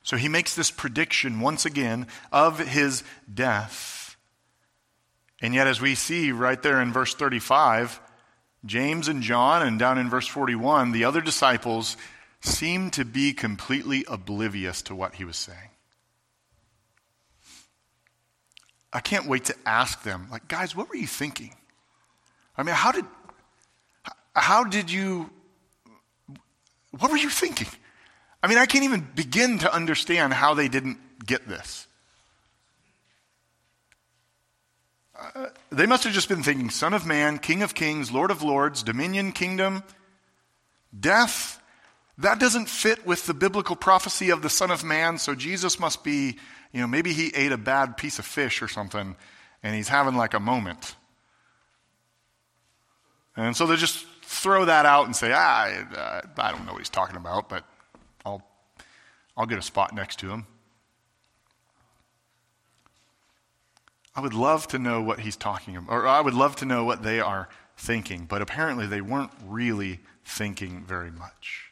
So 0.04 0.18
he 0.18 0.28
makes 0.28 0.56
this 0.56 0.72
prediction 0.72 1.40
once 1.40 1.66
again 1.66 2.08
of 2.32 2.60
his 2.60 3.04
death. 3.32 3.99
And 5.42 5.54
yet, 5.54 5.68
as 5.68 5.80
we 5.80 5.96
see 5.96 6.32
right 6.32 6.62
there 6.62 6.82
in 6.82 6.92
verse 6.92 7.14
35, 7.14 8.02
James 8.66 9.08
and 9.08 9.22
John, 9.22 9.66
and 9.66 9.80
down 9.80 9.98
in 9.98 10.10
verse 10.10 10.28
41, 10.28 10.92
the 10.92 11.06
other 11.06 11.22
disciples 11.22 11.96
seem 12.42 12.90
to 12.92 13.06
be 13.06 13.34
completely 13.34 14.06
oblivious 14.08 14.82
to 14.84 14.96
what 14.96 15.16
he 15.16 15.24
was 15.24 15.38
saying. 15.38 15.70
I 18.92 19.00
can't 19.00 19.28
wait 19.28 19.46
to 19.46 19.56
ask 19.66 20.04
them, 20.04 20.28
like, 20.32 20.48
guys, 20.48 20.76
what 20.76 20.90
were 20.90 20.96
you 20.96 21.08
thinking? 21.08 21.56
I 22.58 22.64
mean, 22.64 22.76
how 22.76 22.92
did, 22.92 23.06
how 24.36 24.64
did 24.64 24.92
you, 24.92 25.30
what 26.98 27.12
were 27.12 27.18
you 27.18 27.30
thinking? 27.30 27.68
I 28.42 28.48
mean, 28.48 28.58
I 28.58 28.66
can't 28.66 28.84
even 28.84 29.08
begin 29.16 29.60
to 29.60 29.74
understand 29.74 30.34
how 30.34 30.54
they 30.54 30.68
didn't 30.68 30.98
get 31.26 31.48
this. 31.48 31.88
They 35.72 35.86
must 35.86 36.04
have 36.04 36.14
just 36.14 36.30
been 36.30 36.44
thinking 36.44 36.70
Son 36.70 36.94
of 36.94 37.06
Man, 37.06 37.40
King 37.40 37.62
of 37.62 37.76
Kings, 37.76 38.12
Lord 38.12 38.32
of 38.32 38.42
Lords, 38.42 38.84
dominion, 38.84 39.32
kingdom, 39.32 39.84
death. 40.98 41.62
That 42.18 42.40
doesn't 42.40 42.68
fit 42.68 43.06
with 43.06 43.26
the 43.26 43.34
biblical 43.34 43.76
prophecy 43.76 44.30
of 44.30 44.42
the 44.42 44.50
Son 44.50 44.72
of 44.72 44.84
Man, 44.84 45.18
so 45.18 45.36
Jesus 45.36 45.80
must 45.80 46.04
be, 46.04 46.38
you 46.74 46.82
know, 46.82 46.88
maybe 46.88 47.14
he 47.14 47.30
ate 47.34 47.52
a 47.52 47.58
bad 47.58 47.96
piece 47.96 48.20
of 48.20 48.26
fish 48.26 48.62
or 48.62 48.68
something 48.68 49.16
and 49.64 49.76
he's 49.76 49.88
having 49.88 50.16
like 50.16 50.34
a 50.34 50.40
moment. 50.40 50.96
And 53.36 53.56
so 53.56 53.66
they 53.68 53.76
just 53.76 54.06
throw 54.24 54.66
that 54.66 54.86
out 54.86 55.06
and 55.06 55.16
say, 55.16 55.32
ah, 55.34 55.64
I, 55.64 56.22
I 56.38 56.52
don't 56.52 56.66
know 56.66 56.74
what 56.74 56.80
he's 56.80 56.90
talking 56.90 57.16
about, 57.16 57.50
but 57.50 57.64
I'll, 58.26 58.44
I'll 59.38 59.46
get 59.46 59.58
a 59.58 59.64
spot 59.64 59.94
next 59.94 60.20
to 60.20 60.30
him. 60.30 60.46
I 64.20 64.22
would 64.22 64.34
love 64.34 64.68
to 64.68 64.80
know 64.80 65.02
what 65.02 65.22
he's 65.22 65.38
talking 65.38 65.78
about, 65.78 65.94
or 65.94 66.06
I 66.06 66.20
would 66.20 66.34
love 66.34 66.58
to 66.58 66.66
know 66.66 66.84
what 66.84 67.04
they 67.04 67.22
are 67.22 67.48
thinking, 67.78 68.26
but 68.26 68.42
apparently 68.42 68.86
they 68.86 69.00
weren't 69.00 69.32
really 69.46 70.02
thinking 70.26 70.84
very 70.84 71.10
much. 71.10 71.72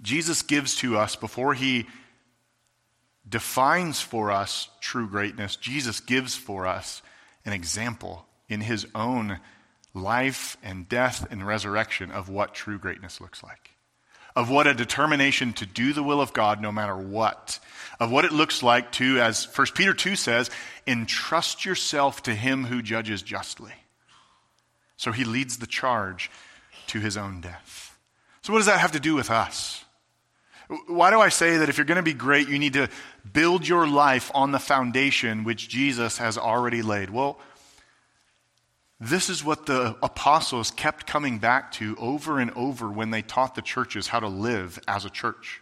Jesus 0.00 0.42
gives 0.42 0.76
to 0.76 0.96
us, 0.96 1.16
before 1.16 1.52
he 1.52 1.88
defines 3.28 4.00
for 4.00 4.30
us 4.30 4.68
true 4.80 5.08
greatness, 5.08 5.56
Jesus 5.56 5.98
gives 5.98 6.36
for 6.36 6.64
us 6.64 7.02
an 7.44 7.52
example 7.52 8.24
in 8.48 8.60
his 8.60 8.86
own 8.94 9.40
life 9.94 10.56
and 10.62 10.88
death 10.88 11.26
and 11.28 11.44
resurrection 11.44 12.12
of 12.12 12.28
what 12.28 12.54
true 12.54 12.78
greatness 12.78 13.20
looks 13.20 13.42
like 13.42 13.72
of 14.38 14.48
what 14.48 14.68
a 14.68 14.72
determination 14.72 15.52
to 15.52 15.66
do 15.66 15.92
the 15.92 16.02
will 16.02 16.20
of 16.20 16.32
God 16.32 16.62
no 16.62 16.70
matter 16.70 16.96
what, 16.96 17.58
of 17.98 18.12
what 18.12 18.24
it 18.24 18.30
looks 18.30 18.62
like 18.62 18.92
to, 18.92 19.20
as 19.20 19.44
1 19.46 19.66
Peter 19.74 19.92
2 19.92 20.14
says, 20.14 20.48
entrust 20.86 21.64
yourself 21.64 22.22
to 22.22 22.32
him 22.32 22.62
who 22.62 22.80
judges 22.80 23.20
justly. 23.20 23.72
So 24.96 25.10
he 25.10 25.24
leads 25.24 25.56
the 25.56 25.66
charge 25.66 26.30
to 26.86 27.00
his 27.00 27.16
own 27.16 27.40
death. 27.40 27.98
So, 28.42 28.52
what 28.52 28.60
does 28.60 28.66
that 28.66 28.78
have 28.78 28.92
to 28.92 29.00
do 29.00 29.16
with 29.16 29.28
us? 29.28 29.84
Why 30.86 31.10
do 31.10 31.18
I 31.18 31.30
say 31.30 31.56
that 31.56 31.68
if 31.68 31.76
you're 31.76 31.84
going 31.84 31.96
to 31.96 32.02
be 32.04 32.14
great, 32.14 32.48
you 32.48 32.60
need 32.60 32.74
to 32.74 32.88
build 33.32 33.66
your 33.66 33.88
life 33.88 34.30
on 34.34 34.52
the 34.52 34.60
foundation 34.60 35.42
which 35.42 35.68
Jesus 35.68 36.18
has 36.18 36.38
already 36.38 36.82
laid? 36.82 37.10
Well, 37.10 37.40
this 39.00 39.30
is 39.30 39.44
what 39.44 39.66
the 39.66 39.96
apostles 40.02 40.70
kept 40.72 41.06
coming 41.06 41.38
back 41.38 41.72
to 41.72 41.96
over 41.98 42.40
and 42.40 42.50
over 42.52 42.90
when 42.90 43.10
they 43.10 43.22
taught 43.22 43.54
the 43.54 43.62
churches 43.62 44.08
how 44.08 44.20
to 44.20 44.28
live 44.28 44.78
as 44.88 45.04
a 45.04 45.10
church. 45.10 45.60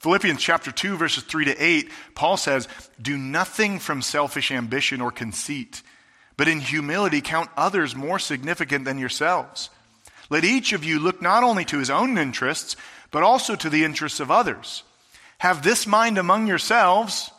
Philippians 0.00 0.40
chapter 0.40 0.70
2, 0.70 0.98
verses 0.98 1.24
3 1.24 1.46
to 1.46 1.56
8, 1.62 1.90
Paul 2.14 2.36
says, 2.36 2.68
Do 3.00 3.16
nothing 3.16 3.78
from 3.78 4.02
selfish 4.02 4.52
ambition 4.52 5.00
or 5.00 5.10
conceit, 5.10 5.82
but 6.36 6.48
in 6.48 6.60
humility 6.60 7.22
count 7.22 7.48
others 7.56 7.96
more 7.96 8.18
significant 8.18 8.84
than 8.84 8.98
yourselves. 8.98 9.70
Let 10.28 10.44
each 10.44 10.74
of 10.74 10.84
you 10.84 10.98
look 10.98 11.22
not 11.22 11.44
only 11.44 11.64
to 11.66 11.78
his 11.78 11.88
own 11.88 12.18
interests, 12.18 12.76
but 13.10 13.22
also 13.22 13.56
to 13.56 13.70
the 13.70 13.84
interests 13.84 14.20
of 14.20 14.30
others. 14.30 14.82
Have 15.38 15.62
this 15.62 15.86
mind 15.86 16.18
among 16.18 16.46
yourselves 16.46 17.30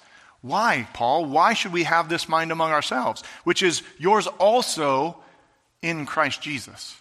why, 0.48 0.88
Paul? 0.94 1.26
Why 1.26 1.54
should 1.54 1.74
we 1.74 1.84
have 1.84 2.10
this 2.10 2.30
mind 2.30 2.52
among 2.52 2.72
ourselves, 2.72 3.24
which 3.44 3.62
is 3.62 3.84
yours 3.98 4.28
also 4.28 5.18
in 5.82 6.06
Christ 6.06 6.42
Jesus? 6.42 6.96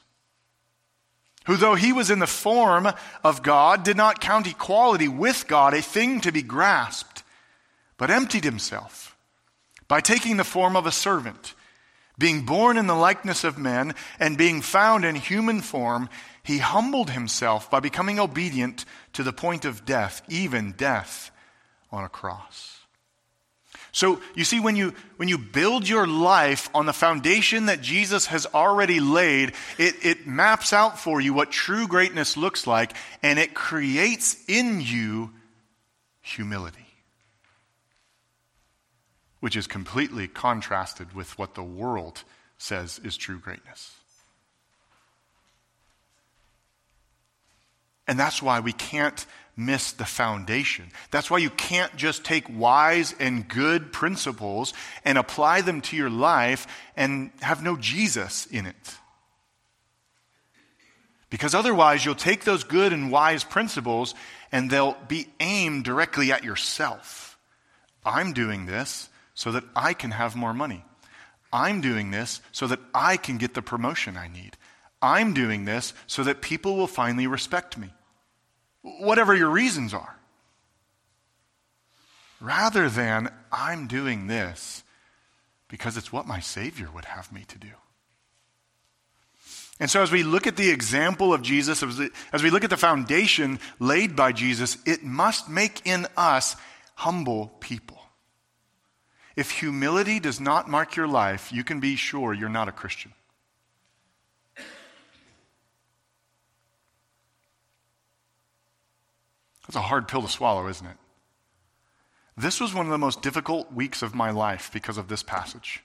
who, 1.47 1.57
though 1.57 1.77
he 1.77 1.93
was 1.93 2.11
in 2.11 2.19
the 2.19 2.27
form 2.27 2.89
of 3.23 3.43
God, 3.43 3.85
did 3.85 3.97
not 3.97 4.21
count 4.21 4.49
equality 4.49 5.09
with 5.09 5.47
God 5.47 5.75
a 5.75 5.83
thing 5.83 6.21
to 6.23 6.33
be 6.33 6.43
grasped, 6.43 7.23
but 7.97 8.11
emptied 8.11 8.45
himself 8.45 9.17
by 9.89 10.01
taking 10.01 10.37
the 10.37 10.45
form 10.45 10.77
of 10.77 10.87
a 10.87 10.93
servant. 10.93 11.55
Being 12.19 12.45
born 12.45 12.79
in 12.79 12.87
the 12.87 12.95
likeness 12.95 13.45
of 13.45 13.59
men 13.59 13.95
and 14.19 14.39
being 14.39 14.61
found 14.61 15.05
in 15.05 15.15
human 15.15 15.61
form, 15.61 16.09
he 16.43 16.59
humbled 16.59 17.11
himself 17.11 17.71
by 17.71 17.79
becoming 17.79 18.19
obedient 18.19 18.85
to 19.13 19.23
the 19.23 19.33
point 19.33 19.65
of 19.65 19.85
death, 19.85 20.23
even 20.29 20.73
death 20.73 21.31
on 21.93 22.05
a 22.05 22.09
cross. 22.09 22.76
So 23.97 24.21
you 24.35 24.45
see, 24.45 24.61
when 24.61 24.77
you, 24.77 24.93
when 25.17 25.31
you 25.31 25.39
build 25.39 25.89
your 25.89 26.07
life 26.07 26.69
on 26.75 26.85
the 26.85 26.93
foundation 26.93 27.65
that 27.65 27.81
Jesus 27.81 28.27
has 28.27 28.45
already 28.45 29.01
laid, 29.01 29.55
it, 29.79 29.95
it 30.05 30.27
maps 30.27 30.75
out 30.75 30.99
for 30.99 31.19
you 31.19 31.33
what 31.33 31.51
true 31.51 31.89
greatness 31.89 32.37
looks 32.37 32.67
like, 32.67 32.93
and 33.23 33.39
it 33.39 33.55
creates 33.55 34.37
in 34.49 34.83
you 34.83 35.31
humility, 36.21 36.87
which 39.41 39.57
is 39.57 39.67
completely 39.67 40.29
contrasted 40.29 41.15
with 41.15 41.39
what 41.39 41.55
the 41.55 41.65
world 41.65 42.23
says 42.59 43.01
is 43.03 43.17
true 43.17 43.39
greatness. 43.39 43.95
And 48.07 48.19
that's 48.19 48.43
why 48.43 48.61
we 48.61 48.75
can't 48.75 49.25
miss 49.57 49.93
the 49.93 50.05
foundation. 50.05 50.91
That's 51.11 51.31
why 51.31 51.39
you 51.39 51.51
can't 51.51 51.97
just 51.97 52.25
take 52.25 52.45
wise 52.49 53.15
and 53.19 53.49
good 53.49 53.93
principles 53.93 54.75
and 55.05 55.17
apply 55.17 55.63
them 55.63 55.81
to 55.83 55.97
your 55.97 56.11
life 56.11 56.67
and 56.95 57.31
have 57.41 57.63
no 57.63 57.77
Jesus 57.77 58.47
in 58.47 58.67
it. 58.67 58.97
Because 61.31 61.55
otherwise, 61.55 62.05
you'll 62.05 62.15
take 62.15 62.45
those 62.45 62.65
good 62.65 62.93
and 62.93 63.11
wise 63.11 63.45
principles 63.45 64.15
and 64.53 64.71
they'll 64.71 64.97
be 65.09 65.27
aimed 65.41 65.85
directly 65.85 66.31
at 66.31 66.45
yourself. 66.45 67.39
I'm 68.05 68.33
doing 68.33 68.67
this 68.67 69.09
so 69.35 69.53
that 69.53 69.65
I 69.75 69.93
can 69.95 70.13
have 70.13 70.37
more 70.37 70.55
money. 70.55 70.85
I'm 71.53 71.81
doing 71.81 72.11
this 72.11 72.41
so 72.53 72.67
that 72.67 72.81
I 72.95 73.17
can 73.17 73.39
get 73.39 73.55
the 73.55 73.63
promotion 73.63 74.17
I 74.17 74.29
need. 74.29 74.57
I'm 75.03 75.35
doing 75.35 75.65
this 75.65 75.95
so 76.07 76.23
that 76.25 76.43
people 76.43 76.77
will 76.77 76.87
finally 76.87 77.27
respect 77.27 77.77
me 77.77 77.91
whatever 79.01 79.35
your 79.35 79.51
reasons 79.51 79.93
are. 79.93 80.17
Rather 82.41 82.89
than, 82.89 83.33
I'm 83.51 83.87
doing 83.87 84.27
this 84.27 84.83
because 85.69 85.97
it's 85.97 86.13
what 86.13 86.27
my 86.27 86.41
Savior 86.41 86.89
would 86.95 87.07
have 87.07 87.33
me 87.33 87.45
to 87.49 87.59
do. 87.59 87.69
And 89.79 89.91
so, 89.91 90.03
as 90.03 90.11
we 90.11 90.23
look 90.23 90.47
at 90.47 90.57
the 90.57 90.71
example 90.71 91.35
of 91.35 91.43
Jesus, 91.43 91.83
as 91.83 92.43
we 92.43 92.51
look 92.51 92.65
at 92.65 92.71
the 92.71 92.77
foundation 92.77 93.59
laid 93.79 94.17
by 94.17 94.33
Jesus, 94.33 94.79
it 94.87 95.03
must 95.03 95.51
make 95.51 95.87
in 95.87 96.07
us 96.17 96.57
humble 96.95 97.49
people. 97.61 98.01
If 99.35 99.51
humility 99.51 100.19
does 100.19 100.41
not 100.41 100.71
mark 100.71 100.97
your 100.97 101.09
life, 101.09 101.53
you 101.53 101.63
can 101.63 101.79
be 101.79 101.95
sure 101.97 102.33
you're 102.33 102.49
not 102.49 102.69
a 102.69 102.73
Christian. 102.73 103.13
That's 109.67 109.77
a 109.77 109.83
hard 109.83 110.09
pill 110.09 110.23
to 110.23 110.29
swallow, 110.29 110.69
isn't 110.69 110.87
it? 110.87 110.97
This 112.37 112.61
was 112.61 112.75
one 112.75 112.87
of 112.87 112.93
the 112.93 112.99
most 112.99 113.23
difficult 113.23 113.73
weeks 113.73 114.03
of 114.03 114.15
my 114.15 114.31
life 114.31 114.71
because 114.73 114.99
of 114.99 115.09
this 115.09 115.23
passage. 115.23 115.83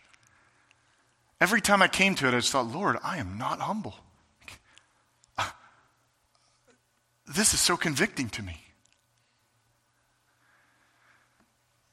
Every 1.40 1.62
time 1.62 1.82
I 1.82 1.88
came 1.88 2.14
to 2.16 2.28
it, 2.28 2.34
I 2.34 2.38
just 2.38 2.52
thought, 2.52 2.68
Lord, 2.68 2.98
I 3.04 3.18
am 3.18 3.38
not 3.38 3.60
humble. 3.60 3.96
This 7.26 7.54
is 7.54 7.62
so 7.62 7.78
convicting 7.78 8.28
to 8.32 8.44
me. 8.44 8.58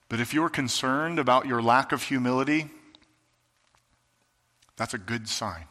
But 0.08 0.18
if 0.18 0.34
you're 0.34 0.48
concerned 0.48 1.20
about 1.20 1.46
your 1.46 1.62
lack 1.62 1.92
of 1.92 2.02
humility, 2.02 2.70
that's 4.76 4.94
a 4.94 4.98
good 4.98 5.28
sign. 5.28 5.66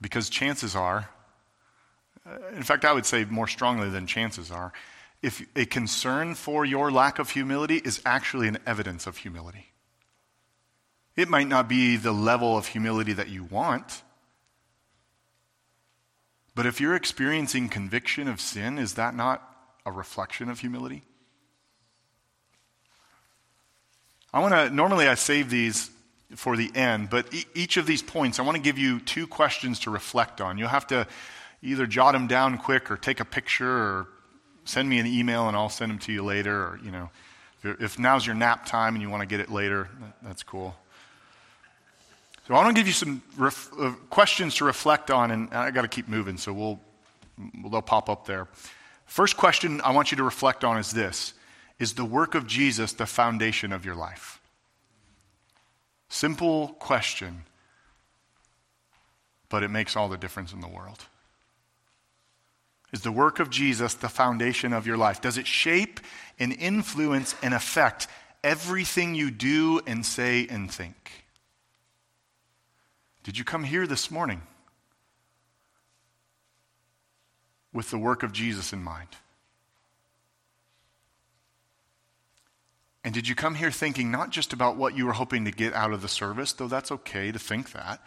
Because 0.00 0.30
chances 0.30 0.74
are 0.74 1.10
in 2.54 2.62
fact, 2.62 2.84
I 2.84 2.92
would 2.92 3.06
say 3.06 3.24
more 3.24 3.48
strongly 3.48 3.90
than 3.90 4.06
chances 4.06 4.50
are, 4.50 4.72
if 5.22 5.44
a 5.56 5.64
concern 5.64 6.34
for 6.34 6.64
your 6.64 6.90
lack 6.90 7.18
of 7.18 7.30
humility 7.30 7.76
is 7.76 8.00
actually 8.04 8.48
an 8.48 8.58
evidence 8.66 9.06
of 9.06 9.18
humility. 9.18 9.72
It 11.16 11.28
might 11.28 11.48
not 11.48 11.68
be 11.68 11.96
the 11.96 12.12
level 12.12 12.56
of 12.56 12.66
humility 12.66 13.12
that 13.12 13.28
you 13.28 13.44
want, 13.44 14.02
but 16.54 16.66
if 16.66 16.80
you're 16.80 16.94
experiencing 16.94 17.68
conviction 17.68 18.28
of 18.28 18.40
sin, 18.40 18.78
is 18.78 18.94
that 18.94 19.14
not 19.14 19.42
a 19.86 19.92
reflection 19.92 20.48
of 20.48 20.60
humility? 20.60 21.02
I 24.32 24.40
want 24.40 24.54
to, 24.54 24.70
normally 24.70 25.08
I 25.08 25.14
save 25.14 25.50
these 25.50 25.90
for 26.34 26.56
the 26.56 26.70
end, 26.74 27.10
but 27.10 27.32
e- 27.32 27.44
each 27.54 27.76
of 27.76 27.86
these 27.86 28.02
points, 28.02 28.38
I 28.38 28.42
want 28.42 28.56
to 28.56 28.62
give 28.62 28.78
you 28.78 29.00
two 29.00 29.26
questions 29.26 29.80
to 29.80 29.90
reflect 29.90 30.40
on. 30.40 30.58
You'll 30.58 30.68
have 30.68 30.86
to 30.88 31.06
either 31.64 31.86
jot 31.86 32.12
them 32.12 32.26
down 32.26 32.58
quick 32.58 32.90
or 32.90 32.96
take 32.96 33.20
a 33.20 33.24
picture 33.24 33.68
or 33.68 34.06
send 34.64 34.88
me 34.88 34.98
an 34.98 35.06
email 35.06 35.48
and 35.48 35.56
I'll 35.56 35.68
send 35.68 35.90
them 35.90 35.98
to 36.00 36.12
you 36.12 36.22
later. 36.22 36.54
Or, 36.54 36.80
you 36.84 36.90
know, 36.90 37.10
if 37.64 37.98
now's 37.98 38.26
your 38.26 38.34
nap 38.34 38.66
time 38.66 38.94
and 38.94 39.02
you 39.02 39.10
want 39.10 39.22
to 39.22 39.26
get 39.26 39.40
it 39.40 39.50
later, 39.50 39.88
that's 40.22 40.42
cool. 40.42 40.76
So 42.46 42.54
I 42.54 42.62
want 42.62 42.76
to 42.76 42.80
give 42.80 42.86
you 42.86 42.92
some 42.92 43.22
ref- 43.38 43.70
uh, 43.78 43.92
questions 44.10 44.56
to 44.56 44.66
reflect 44.66 45.10
on, 45.10 45.30
and 45.30 45.52
I 45.54 45.70
got 45.70 45.82
to 45.82 45.88
keep 45.88 46.08
moving, 46.08 46.36
so 46.36 46.52
we'll, 46.52 46.80
they'll 47.70 47.80
pop 47.80 48.10
up 48.10 48.26
there. 48.26 48.48
First 49.06 49.38
question 49.38 49.80
I 49.80 49.92
want 49.92 50.10
you 50.10 50.18
to 50.18 50.22
reflect 50.22 50.62
on 50.62 50.76
is 50.76 50.90
this 50.90 51.32
Is 51.78 51.94
the 51.94 52.04
work 52.04 52.34
of 52.34 52.46
Jesus 52.46 52.92
the 52.92 53.06
foundation 53.06 53.72
of 53.72 53.86
your 53.86 53.94
life? 53.94 54.40
Simple 56.10 56.68
question, 56.78 57.44
but 59.48 59.62
it 59.62 59.68
makes 59.68 59.96
all 59.96 60.10
the 60.10 60.18
difference 60.18 60.52
in 60.52 60.60
the 60.60 60.68
world. 60.68 61.06
Is 62.94 63.00
the 63.00 63.10
work 63.10 63.40
of 63.40 63.50
Jesus 63.50 63.94
the 63.94 64.08
foundation 64.08 64.72
of 64.72 64.86
your 64.86 64.96
life? 64.96 65.20
Does 65.20 65.36
it 65.36 65.48
shape 65.48 65.98
and 66.38 66.52
influence 66.52 67.34
and 67.42 67.52
affect 67.52 68.06
everything 68.44 69.16
you 69.16 69.32
do 69.32 69.80
and 69.84 70.06
say 70.06 70.46
and 70.48 70.70
think? 70.70 71.24
Did 73.24 73.36
you 73.36 73.42
come 73.42 73.64
here 73.64 73.88
this 73.88 74.12
morning 74.12 74.42
with 77.72 77.90
the 77.90 77.98
work 77.98 78.22
of 78.22 78.30
Jesus 78.30 78.72
in 78.72 78.80
mind? 78.80 79.08
And 83.02 83.12
did 83.12 83.26
you 83.26 83.34
come 83.34 83.56
here 83.56 83.72
thinking 83.72 84.12
not 84.12 84.30
just 84.30 84.52
about 84.52 84.76
what 84.76 84.96
you 84.96 85.04
were 85.04 85.14
hoping 85.14 85.46
to 85.46 85.50
get 85.50 85.74
out 85.74 85.92
of 85.92 86.00
the 86.00 86.06
service, 86.06 86.52
though 86.52 86.68
that's 86.68 86.92
okay 86.92 87.32
to 87.32 87.40
think 87.40 87.72
that, 87.72 88.00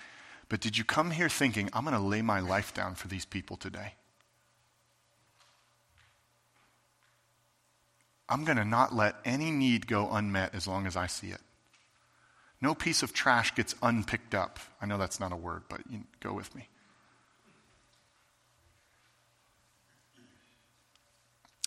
but 0.47 0.61
did 0.61 0.77
you 0.77 0.85
come 0.85 1.11
here 1.11 1.27
thinking, 1.27 1.69
I'm 1.73 1.83
going 1.83 1.93
to 1.93 1.99
lay 1.99 2.21
my 2.21 2.39
life 2.39 2.73
down 2.73 2.95
for 2.95 3.09
these 3.09 3.25
people 3.25 3.57
today? 3.57 3.95
I'm 8.29 8.43
going 8.43 8.57
to 8.57 8.65
not 8.65 8.93
let 8.93 9.15
any 9.23 9.51
need 9.51 9.87
go 9.87 10.09
unmet 10.11 10.53
as 10.53 10.67
long 10.67 10.85
as 10.85 10.97
I 10.97 11.07
see 11.07 11.27
it. 11.27 11.41
No 12.59 12.73
piece 12.73 13.03
of 13.03 13.13
trash 13.13 13.53
gets 13.55 13.75
unpicked 13.81 14.33
up. 14.33 14.59
I 14.81 14.85
know 14.85 14.97
that's 14.97 15.19
not 15.19 15.31
a 15.31 15.37
word, 15.37 15.63
but 15.69 15.81
you 15.89 16.01
go 16.19 16.33
with 16.33 16.53
me. 16.55 16.67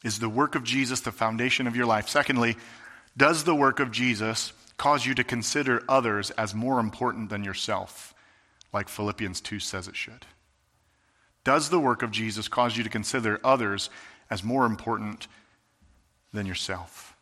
Is 0.03 0.19
the 0.19 0.29
work 0.29 0.55
of 0.55 0.65
Jesus 0.65 1.01
the 1.01 1.13
foundation 1.13 1.67
of 1.67 1.77
your 1.77 1.87
life? 1.87 2.09
Secondly, 2.09 2.57
does 3.17 3.45
the 3.45 3.55
work 3.55 3.81
of 3.81 3.91
Jesus 3.91 4.53
cause 4.77 5.05
you 5.05 5.15
to 5.15 5.25
consider 5.25 5.83
others 5.89 6.31
as 6.33 6.55
more 6.55 6.81
important 6.81 7.29
than 7.29 7.45
yourself, 7.45 8.15
like 8.73 8.89
Philippians 8.89 9.41
2 9.43 9.61
says 9.61 9.89
it 9.89 9.97
should? 9.97 10.27
Does 11.45 11.69
the 11.69 11.81
work 11.81 12.03
of 12.03 12.11
Jesus 12.11 12.49
cause 12.49 12.77
you 12.77 12.83
to 12.83 12.91
consider 12.91 13.41
others 13.45 13.91
as 14.31 14.43
more 14.43 14.65
important 14.65 15.27
than 16.33 16.47
yourself. 16.47 17.15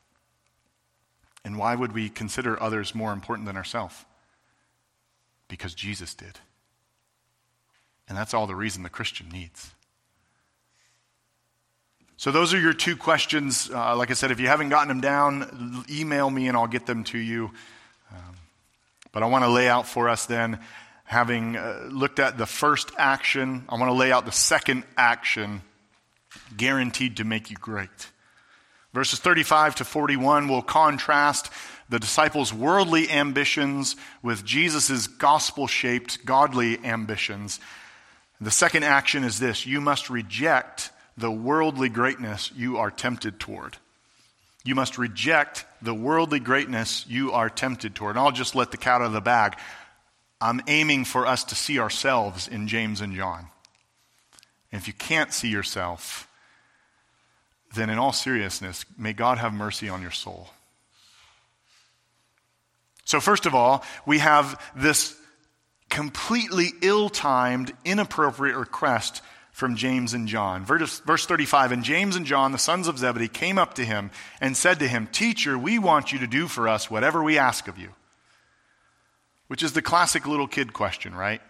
And 1.45 1.57
why 1.57 1.75
would 1.75 1.93
we 1.93 2.09
consider 2.09 2.61
others 2.63 2.95
more 2.95 3.13
important 3.13 3.47
than 3.47 3.57
ourselves? 3.57 4.05
Because 5.49 5.75
Jesus 5.75 6.15
did. 6.15 6.39
And 8.09 8.17
that's 8.17 8.35
all 8.35 8.47
the 8.47 8.55
reason 8.55 8.83
the 8.83 8.89
Christian 8.89 9.29
needs. 9.29 9.71
So, 12.17 12.33
those 12.33 12.53
are 12.53 12.59
your 12.59 12.73
two 12.73 12.97
questions. 12.97 13.71
Uh, 13.73 13.97
like 13.97 14.11
I 14.11 14.15
said, 14.15 14.33
if 14.33 14.41
you 14.41 14.49
haven't 14.49 14.71
gotten 14.71 14.89
them 14.89 15.01
down, 15.01 15.85
email 15.89 16.29
me 16.29 16.49
and 16.49 16.57
I'll 16.57 16.67
get 16.67 16.85
them 16.85 17.05
to 17.05 17.19
you. 17.19 17.53
Um, 18.11 18.35
but 19.13 19.23
I 19.23 19.27
want 19.27 19.45
to 19.45 19.51
lay 19.51 19.69
out 19.69 19.87
for 19.87 20.09
us 20.09 20.27
then, 20.27 20.59
having 21.05 21.57
uh, 21.57 21.89
looked 21.91 22.19
at 22.19 22.37
the 22.37 22.47
first 22.47 22.91
action, 22.99 23.65
I 23.69 23.77
want 23.77 23.89
to 23.89 23.95
lay 23.95 24.11
out 24.11 24.27
the 24.27 24.33
second 24.33 24.83
action 24.97 25.63
guaranteed 26.57 27.19
to 27.19 27.25
make 27.25 27.51
you 27.51 27.57
great. 27.57 28.11
Verses 28.99 29.21
35 29.21 29.77
to 29.77 29.85
41 29.85 30.49
will 30.49 30.61
contrast 30.61 31.53
the 31.89 32.01
disciples' 32.01 32.53
worldly 32.53 33.09
ambitions 33.09 33.95
with 34.25 34.45
Jesus' 34.45 35.07
gospel 35.07 35.69
shaped, 35.69 36.25
godly 36.25 36.85
ambitions. 36.85 37.61
The 38.41 38.51
second 38.51 38.83
action 38.83 39.23
is 39.23 39.39
this 39.39 39.65
you 39.65 39.81
must 39.81 40.11
reject 40.11 40.91
the 41.17 41.31
worldly 41.31 41.89
greatness 41.89 42.51
you 42.57 42.79
are 42.79 42.91
tempted 42.91 43.39
toward. 43.39 43.77
You 44.65 44.75
must 44.75 44.99
reject 44.99 45.65
the 45.81 45.95
worldly 45.95 46.41
greatness 46.41 47.07
you 47.07 47.31
are 47.31 47.49
tempted 47.49 47.95
toward. 47.95 48.17
And 48.17 48.19
I'll 48.19 48.33
just 48.33 48.57
let 48.57 48.73
the 48.73 48.79
cat 48.79 49.01
out 49.01 49.07
of 49.07 49.13
the 49.13 49.21
bag. 49.21 49.57
I'm 50.41 50.61
aiming 50.67 51.05
for 51.05 51.25
us 51.25 51.45
to 51.45 51.55
see 51.55 51.79
ourselves 51.79 52.49
in 52.49 52.67
James 52.67 53.01
and 53.01 53.15
John. 53.15 53.47
And 54.73 54.83
if 54.83 54.89
you 54.89 54.93
can't 54.93 55.33
see 55.33 55.51
yourself, 55.51 56.28
then 57.75 57.91
in 57.91 57.99
all 57.99 58.13
seriousness, 58.13 58.85
may 58.97 59.13
God 59.13 59.39
have 59.39 59.53
mercy 59.53 59.89
on 59.89 60.03
your 60.03 60.11
soul. 60.11 60.49
So, 63.05 63.21
first 63.21 63.47
of 63.47 63.55
all, 63.55 63.85
we 64.05 64.19
have 64.19 64.61
this 64.77 65.17
completely 65.89 66.73
ill 66.83 67.09
timed, 67.09 67.73
inappropriate 67.85 68.57
request 68.57 69.23
from 69.51 69.77
James 69.77 70.15
and 70.15 70.29
John. 70.29 70.65
Verse, 70.65 71.01
verse 71.01 71.27
35 71.27 71.73
And 71.73 71.83
James 71.83 72.17
and 72.17 72.27
John, 72.27 72.53
the 72.53 72.59
sons 72.59 72.87
of 72.87 72.99
Zebedee, 72.99 73.29
came 73.29 73.59
up 73.59 73.75
to 73.75 73.85
him 73.85 74.11
and 74.41 74.57
said 74.57 74.79
to 74.79 74.89
him, 74.89 75.09
Teacher, 75.11 75.59
we 75.59 75.79
want 75.79 76.13
you 76.13 76.19
to 76.21 76.27
do 76.27 76.47
for 76.47 76.69
us 76.69 76.91
whatever 76.91 77.23
we 77.23 77.39
ask 77.39 77.67
of 77.67 77.79
you. 77.79 77.91
Which 79.49 79.63
is 79.63 79.73
the 79.73 79.83
classic 79.83 80.27
little 80.27 80.47
kid 80.47 80.73
question, 80.73 81.15
right? 81.15 81.41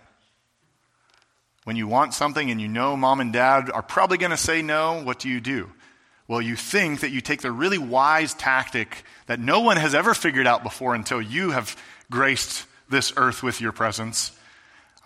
When 1.65 1.77
you 1.77 1.87
want 1.87 2.15
something 2.15 2.51
and 2.51 2.61
you 2.61 2.69
know 2.69 2.97
mom 2.97 3.21
and 3.21 3.33
dad 3.33 3.71
are 3.71 3.83
probably 3.83 4.17
going 4.17 4.31
to 4.31 4.39
say 4.39 4.63
no, 4.63 5.03
what 5.03 5.19
do 5.19 5.29
you 5.29 5.41
do? 5.41 5.71
Well, 6.29 6.43
you 6.43 6.57
think 6.57 7.01
that 7.01 7.11
you 7.11 7.23
take 7.23 7.41
the 7.41 7.51
really 7.51 7.79
wise 7.79 8.35
tactic 8.35 9.03
that 9.27 9.41
no 9.41 9.61
one 9.61 9.79
has 9.79 9.95
ever 9.95 10.13
figured 10.13 10.47
out 10.47 10.63
before 10.63 10.95
until 10.95 11.23
you 11.23 11.51
have 11.51 11.75
graced 12.11 12.67
this 12.91 13.15
earth 13.17 13.43
with 13.43 13.63
your 13.63 13.73
presence. 13.73 14.39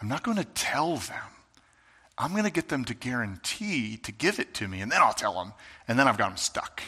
I'm 0.00 0.08
not 0.08 0.24
going 0.24 0.36
to 0.36 0.44
tell 0.44 0.96
them. 0.96 1.16
I'm 2.18 2.32
going 2.32 2.44
to 2.44 2.50
get 2.50 2.68
them 2.68 2.84
to 2.86 2.94
guarantee 2.94 3.96
to 3.98 4.12
give 4.12 4.40
it 4.40 4.52
to 4.54 4.68
me, 4.68 4.80
and 4.80 4.90
then 4.90 5.00
I'll 5.00 5.14
tell 5.14 5.34
them, 5.34 5.52
and 5.86 5.96
then 5.98 6.08
I've 6.08 6.18
got 6.18 6.28
them 6.28 6.36
stuck. 6.36 6.82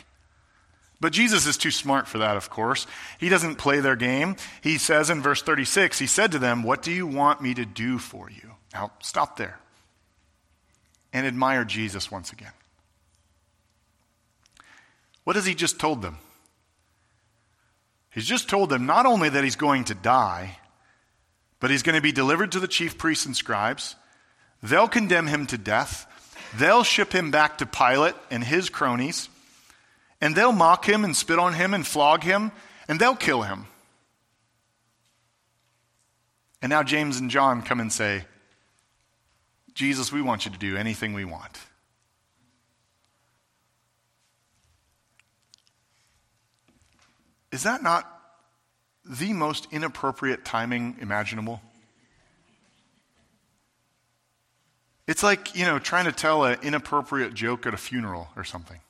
But 1.01 1.13
Jesus 1.13 1.47
is 1.47 1.57
too 1.57 1.71
smart 1.71 2.09
for 2.09 2.19
that, 2.19 2.37
of 2.37 2.51
course. 2.51 2.87
He 3.19 3.29
doesn't 3.29 3.57
play 3.57 3.81
their 3.81 3.97
game. 3.97 4.37
He 4.63 4.79
says 4.79 5.11
in 5.11 5.23
verse 5.23 5.43
36, 5.43 5.99
He 5.99 6.07
said 6.07 6.33
to 6.33 6.39
them, 6.39 6.63
What 6.63 6.83
do 6.83 6.91
you 6.91 7.07
want 7.07 7.41
me 7.41 7.55
to 7.55 7.65
do 7.65 7.99
for 7.99 8.31
you? 8.31 8.53
Now, 8.73 8.93
stop 9.01 9.37
there 9.37 9.61
and 11.13 11.27
admire 11.27 11.65
Jesus 11.65 12.11
once 12.11 12.33
again. 12.33 12.53
What 15.25 15.37
has 15.37 15.47
he 15.47 15.55
just 15.55 15.81
told 15.81 16.03
them? 16.03 16.19
He's 18.11 18.27
just 18.27 18.49
told 18.49 18.71
them 18.71 18.87
not 18.87 19.07
only 19.07 19.29
that 19.29 19.43
he's 19.43 19.57
going 19.57 19.85
to 19.85 19.95
die, 19.95 20.59
but 21.59 21.71
he's 21.71 21.83
going 21.83 21.97
to 21.97 22.03
be 22.03 22.13
delivered 22.13 22.53
to 22.53 22.61
the 22.61 22.69
chief 22.69 22.97
priests 22.97 23.27
and 23.27 23.35
scribes. 23.35 23.97
They'll 24.63 24.89
condemn 24.89 25.27
him 25.27 25.47
to 25.47 25.59
death. 25.59 26.07
They'll 26.57 26.85
ship 26.85 27.13
him 27.13 27.31
back 27.31 27.59
to 27.59 27.67
Pilate 27.67 28.15
and 28.31 28.45
his 28.45 28.71
cronies. 28.71 29.29
And 30.21 30.37
they'll 30.37 30.53
mock 30.53 30.89
him 30.89 31.05
and 31.05 31.17
spit 31.17 31.39
on 31.39 31.55
him 31.55 31.75
and 31.75 31.87
flog 31.87 32.23
him. 32.23 32.53
And 32.87 33.01
they'll 33.01 33.17
kill 33.17 33.43
him. 33.43 33.67
And 36.63 36.71
now 36.71 36.83
James 36.83 37.19
and 37.19 37.31
John 37.31 37.63
come 37.63 37.81
and 37.81 37.93
say, 37.93 38.25
Jesus, 39.75 40.13
we 40.13 40.23
want 40.23 40.45
you 40.45 40.53
to 40.53 40.59
do 40.59 40.77
anything 40.77 41.13
we 41.13 41.25
want. 41.25 41.59
Is 47.55 47.63
that 47.63 47.85
not 47.85 48.11
the 49.05 49.33
most 49.33 49.69
inappropriate 49.71 50.45
timing 50.45 50.97
imaginable. 51.01 51.61
It's 55.07 55.23
like, 55.23 55.55
you 55.55 55.65
know, 55.65 55.79
trying 55.79 56.07
to 56.07 56.13
tell 56.13 56.45
an 56.45 56.59
inappropriate 56.63 57.33
joke 57.33 57.65
at 57.67 57.73
a 57.75 57.77
funeral 57.77 58.29
or 58.37 58.43
something. 58.43 58.81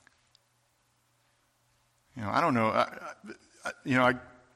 You 2.16 2.22
know, 2.22 2.30
I 2.30 2.40
don't 2.40 2.54
know. 2.54 2.68
I, 2.68 2.88
I, 3.66 3.70
you 3.84 3.96
know, 3.96 4.04
I, 4.04 4.14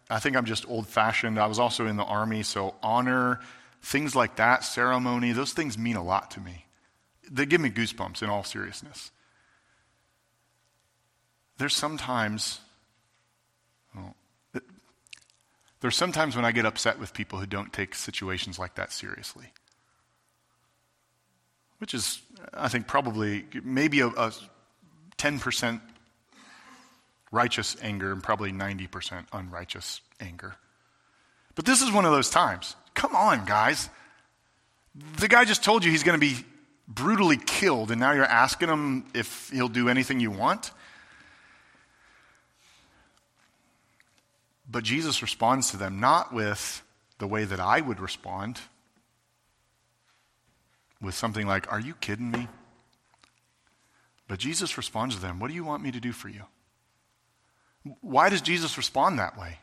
I 0.08 0.20
think 0.20 0.36
I'm 0.36 0.46
just 0.46 0.66
old 0.70 0.86
fashioned. 0.86 1.38
I 1.38 1.46
was 1.46 1.58
also 1.58 1.86
in 1.86 1.96
the 1.96 2.04
army, 2.04 2.44
so 2.44 2.76
honor, 2.82 3.40
things 3.82 4.16
like 4.16 4.36
that, 4.36 4.64
ceremony, 4.64 5.32
those 5.32 5.52
things 5.52 5.76
mean 5.76 5.96
a 5.96 6.04
lot 6.04 6.30
to 6.30 6.40
me. 6.40 6.64
They 7.30 7.44
give 7.44 7.60
me 7.60 7.68
goosebumps 7.68 8.22
in 8.22 8.30
all 8.30 8.42
seriousness. 8.42 9.10
There's 11.58 11.76
sometimes 11.76 12.60
there's 15.80 15.96
sometimes 15.96 16.34
when 16.34 16.44
I 16.44 16.52
get 16.52 16.66
upset 16.66 16.98
with 16.98 17.14
people 17.14 17.38
who 17.38 17.46
don't 17.46 17.72
take 17.72 17.94
situations 17.94 18.58
like 18.58 18.74
that 18.74 18.92
seriously. 18.92 19.52
Which 21.78 21.94
is, 21.94 22.20
I 22.52 22.68
think, 22.68 22.88
probably 22.88 23.46
maybe 23.62 24.00
a, 24.00 24.08
a 24.08 24.32
10% 25.18 25.80
righteous 27.30 27.76
anger 27.82 28.12
and 28.12 28.22
probably 28.22 28.52
90% 28.52 29.26
unrighteous 29.32 30.00
anger. 30.20 30.56
But 31.54 31.64
this 31.64 31.82
is 31.82 31.92
one 31.92 32.04
of 32.04 32.12
those 32.12 32.30
times. 32.30 32.74
Come 32.94 33.14
on, 33.14 33.44
guys. 33.44 33.88
The 35.18 35.28
guy 35.28 35.44
just 35.44 35.62
told 35.62 35.84
you 35.84 35.90
he's 35.90 36.02
going 36.02 36.18
to 36.18 36.26
be 36.26 36.44
brutally 36.88 37.36
killed, 37.36 37.90
and 37.90 38.00
now 38.00 38.12
you're 38.12 38.24
asking 38.24 38.68
him 38.68 39.04
if 39.14 39.50
he'll 39.52 39.68
do 39.68 39.88
anything 39.88 40.18
you 40.20 40.30
want? 40.30 40.72
But 44.68 44.84
Jesus 44.84 45.22
responds 45.22 45.70
to 45.70 45.76
them 45.76 45.98
not 45.98 46.32
with 46.32 46.82
the 47.18 47.26
way 47.26 47.44
that 47.44 47.60
I 47.60 47.80
would 47.80 48.00
respond, 48.00 48.60
with 51.00 51.14
something 51.14 51.46
like, 51.46 51.70
Are 51.72 51.80
you 51.80 51.94
kidding 51.94 52.30
me? 52.30 52.48
But 54.28 54.38
Jesus 54.38 54.76
responds 54.76 55.14
to 55.14 55.22
them, 55.22 55.38
What 55.38 55.48
do 55.48 55.54
you 55.54 55.64
want 55.64 55.82
me 55.82 55.90
to 55.90 56.00
do 56.00 56.12
for 56.12 56.28
you? 56.28 56.42
Why 58.00 58.28
does 58.28 58.42
Jesus 58.42 58.76
respond 58.76 59.18
that 59.18 59.38
way? 59.38 59.60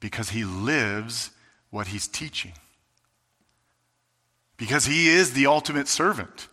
Because 0.00 0.30
he 0.30 0.44
lives 0.44 1.30
what 1.70 1.88
he's 1.88 2.06
teaching. 2.06 2.52
Because 4.56 4.84
he 4.84 5.08
is 5.08 5.32
the 5.32 5.46
ultimate 5.46 5.88
servant. 5.88 6.48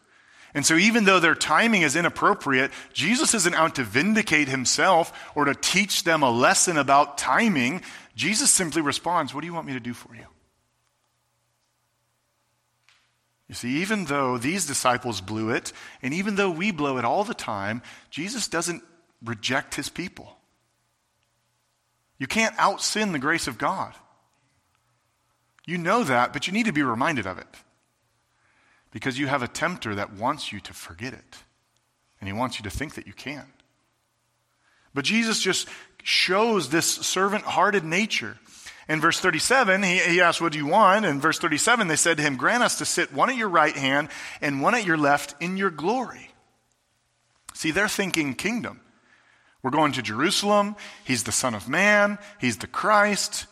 And 0.57 0.65
so, 0.65 0.75
even 0.75 1.03
though 1.03 1.19
their 1.19 1.35
timing 1.35 1.83
is 1.83 1.95
inappropriate, 1.95 2.71
Jesus 2.91 3.35
isn't 3.35 3.53
out 3.53 3.75
to 3.75 3.83
vindicate 3.83 4.47
himself 4.47 5.13
or 5.35 5.45
to 5.45 5.53
teach 5.53 6.03
them 6.03 6.23
a 6.23 6.31
lesson 6.31 6.77
about 6.79 7.19
timing. 7.19 7.83
Jesus 8.15 8.49
simply 8.49 8.81
responds, 8.81 9.35
What 9.35 9.41
do 9.41 9.45
you 9.45 9.53
want 9.53 9.67
me 9.67 9.73
to 9.73 9.79
do 9.79 9.93
for 9.93 10.15
you? 10.15 10.25
You 13.47 13.53
see, 13.53 13.81
even 13.83 14.05
though 14.05 14.39
these 14.39 14.65
disciples 14.65 15.21
blew 15.21 15.51
it, 15.51 15.73
and 16.01 16.11
even 16.11 16.37
though 16.37 16.49
we 16.49 16.71
blow 16.71 16.97
it 16.97 17.05
all 17.05 17.23
the 17.23 17.35
time, 17.35 17.83
Jesus 18.09 18.47
doesn't 18.47 18.81
reject 19.23 19.75
his 19.75 19.89
people. 19.89 20.39
You 22.17 22.25
can't 22.25 22.55
out 22.57 22.81
sin 22.81 23.11
the 23.11 23.19
grace 23.19 23.45
of 23.45 23.59
God. 23.59 23.93
You 25.67 25.77
know 25.77 26.03
that, 26.03 26.33
but 26.33 26.47
you 26.47 26.53
need 26.53 26.65
to 26.65 26.73
be 26.73 26.81
reminded 26.81 27.27
of 27.27 27.37
it. 27.37 27.45
Because 28.91 29.19
you 29.19 29.27
have 29.27 29.43
a 29.43 29.47
tempter 29.47 29.95
that 29.95 30.13
wants 30.13 30.51
you 30.51 30.59
to 30.61 30.73
forget 30.73 31.13
it. 31.13 31.37
And 32.19 32.27
he 32.27 32.33
wants 32.33 32.57
you 32.57 32.63
to 32.63 32.69
think 32.69 32.95
that 32.95 33.07
you 33.07 33.13
can. 33.13 33.45
But 34.93 35.05
Jesus 35.05 35.41
just 35.41 35.67
shows 36.03 36.69
this 36.69 36.85
servant 36.85 37.43
hearted 37.43 37.83
nature. 37.83 38.37
In 38.89 39.01
verse 39.01 39.19
37, 39.19 39.83
he, 39.83 39.99
he 39.99 40.21
asked, 40.21 40.41
What 40.41 40.53
do 40.53 40.57
you 40.57 40.65
want? 40.65 41.05
In 41.05 41.19
verse 41.19 41.37
37, 41.37 41.87
they 41.87 41.95
said 41.95 42.17
to 42.17 42.23
him, 42.23 42.37
Grant 42.37 42.63
us 42.63 42.77
to 42.77 42.85
sit 42.85 43.13
one 43.13 43.29
at 43.29 43.35
your 43.35 43.49
right 43.49 43.75
hand 43.75 44.09
and 44.41 44.61
one 44.61 44.73
at 44.75 44.85
your 44.85 44.97
left 44.97 45.35
in 45.41 45.57
your 45.57 45.69
glory. 45.69 46.29
See, 47.53 47.71
they're 47.71 47.89
thinking 47.89 48.33
kingdom. 48.33 48.79
We're 49.61 49.71
going 49.71 49.91
to 49.93 50.01
Jerusalem. 50.01 50.75
He's 51.03 51.23
the 51.23 51.31
Son 51.31 51.53
of 51.53 51.67
Man. 51.67 52.17
He's 52.39 52.57
the 52.57 52.67
Christ. 52.67 53.47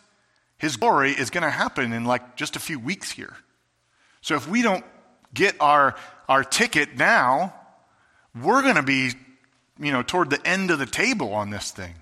His 0.58 0.76
glory 0.76 1.10
is 1.10 1.30
going 1.30 1.42
to 1.42 1.50
happen 1.50 1.92
in 1.92 2.04
like 2.04 2.36
just 2.36 2.56
a 2.56 2.60
few 2.60 2.78
weeks 2.78 3.10
here. 3.10 3.34
So 4.22 4.34
if 4.34 4.48
we 4.48 4.62
don't 4.62 4.84
get 5.34 5.56
our, 5.60 5.96
our 6.28 6.44
ticket 6.44 6.96
now, 6.96 7.54
we're 8.34 8.62
going 8.62 8.76
to 8.76 8.82
be, 8.82 9.12
you 9.78 9.92
know, 9.92 10.02
toward 10.02 10.30
the 10.30 10.46
end 10.46 10.70
of 10.70 10.78
the 10.78 10.86
table 10.86 11.32
on 11.32 11.50
this 11.50 11.70
thing. 11.70 11.94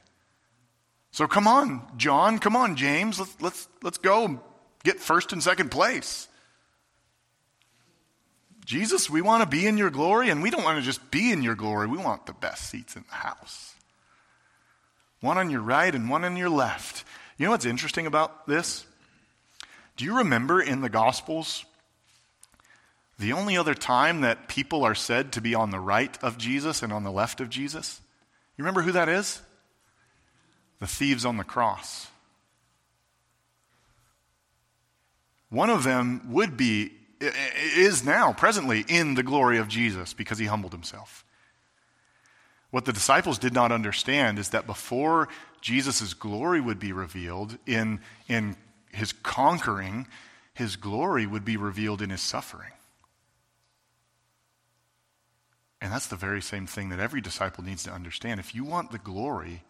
So 1.10 1.26
come 1.26 1.46
on, 1.46 1.82
John, 1.96 2.38
come 2.38 2.56
on, 2.56 2.74
James, 2.74 3.20
let's, 3.20 3.40
let's, 3.40 3.68
let's 3.82 3.98
go 3.98 4.40
get 4.82 4.98
first 4.98 5.32
and 5.32 5.42
second 5.42 5.70
place. 5.70 6.28
Jesus, 8.64 9.10
we 9.10 9.20
want 9.20 9.42
to 9.42 9.48
be 9.48 9.66
in 9.66 9.76
your 9.76 9.90
glory, 9.90 10.30
and 10.30 10.42
we 10.42 10.50
don't 10.50 10.64
want 10.64 10.78
to 10.78 10.84
just 10.84 11.10
be 11.10 11.30
in 11.30 11.42
your 11.42 11.54
glory. 11.54 11.86
We 11.86 11.98
want 11.98 12.26
the 12.26 12.32
best 12.32 12.70
seats 12.70 12.96
in 12.96 13.04
the 13.08 13.14
house. 13.14 13.74
One 15.20 15.38
on 15.38 15.50
your 15.50 15.60
right 15.60 15.94
and 15.94 16.08
one 16.08 16.24
on 16.24 16.36
your 16.36 16.48
left. 16.48 17.04
You 17.38 17.44
know 17.44 17.50
what's 17.50 17.66
interesting 17.66 18.06
about 18.06 18.46
this? 18.46 18.86
Do 19.96 20.04
you 20.04 20.18
remember 20.18 20.60
in 20.60 20.80
the 20.80 20.88
Gospels 20.88 21.64
the 23.18 23.32
only 23.32 23.56
other 23.56 23.74
time 23.74 24.22
that 24.22 24.48
people 24.48 24.84
are 24.84 24.94
said 24.94 25.32
to 25.32 25.40
be 25.40 25.54
on 25.54 25.70
the 25.70 25.80
right 25.80 26.16
of 26.22 26.38
Jesus 26.38 26.82
and 26.82 26.92
on 26.92 27.04
the 27.04 27.12
left 27.12 27.40
of 27.40 27.48
Jesus, 27.48 28.00
you 28.56 28.64
remember 28.64 28.82
who 28.82 28.92
that 28.92 29.08
is? 29.08 29.42
The 30.80 30.86
thieves 30.86 31.24
on 31.24 31.36
the 31.36 31.44
cross. 31.44 32.08
One 35.48 35.70
of 35.70 35.84
them 35.84 36.32
would 36.32 36.56
be 36.56 36.92
is 37.20 38.04
now, 38.04 38.32
presently, 38.32 38.84
in 38.88 39.14
the 39.14 39.22
glory 39.22 39.58
of 39.58 39.68
Jesus 39.68 40.12
because 40.12 40.38
he 40.38 40.46
humbled 40.46 40.72
himself. 40.72 41.24
What 42.70 42.84
the 42.84 42.92
disciples 42.92 43.38
did 43.38 43.54
not 43.54 43.70
understand 43.70 44.38
is 44.38 44.48
that 44.50 44.66
before 44.66 45.28
Jesus' 45.60 46.12
glory 46.12 46.60
would 46.60 46.80
be 46.80 46.92
revealed 46.92 47.56
in, 47.66 48.00
in 48.28 48.56
his 48.92 49.12
conquering, 49.12 50.08
his 50.54 50.76
glory 50.76 51.24
would 51.24 51.44
be 51.44 51.56
revealed 51.56 52.02
in 52.02 52.10
his 52.10 52.20
suffering. 52.20 52.72
And 55.84 55.92
that's 55.92 56.06
the 56.06 56.16
very 56.16 56.40
same 56.40 56.66
thing 56.66 56.88
that 56.88 56.98
every 56.98 57.20
disciple 57.20 57.62
needs 57.62 57.84
to 57.84 57.92
understand. 57.92 58.40
If 58.40 58.54
you 58.54 58.64
want 58.64 58.90
the 58.90 58.96
glory, 58.96 59.64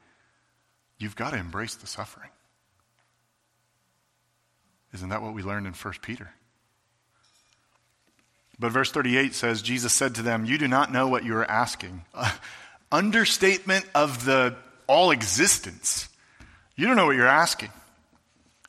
you've 0.96 1.16
got 1.16 1.30
to 1.30 1.36
embrace 1.36 1.74
the 1.74 1.88
suffering. 1.88 2.30
Isn't 4.92 5.08
that 5.08 5.22
what 5.22 5.34
we 5.34 5.42
learned 5.42 5.66
in 5.66 5.72
1 5.72 5.94
Peter? 6.02 6.30
But 8.60 8.70
verse 8.70 8.92
38 8.92 9.34
says, 9.34 9.60
Jesus 9.60 9.92
said 9.92 10.14
to 10.14 10.22
them, 10.22 10.44
You 10.44 10.56
do 10.56 10.68
not 10.68 10.92
know 10.92 11.08
what 11.08 11.24
you 11.24 11.34
are 11.36 11.50
asking. 11.50 12.04
Understatement 12.92 13.84
of 13.92 14.24
the 14.24 14.54
all 14.86 15.10
existence. 15.10 16.08
You 16.76 16.86
don't 16.86 16.94
know 16.94 17.06
what 17.06 17.16
you're 17.16 17.26
asking. 17.26 17.70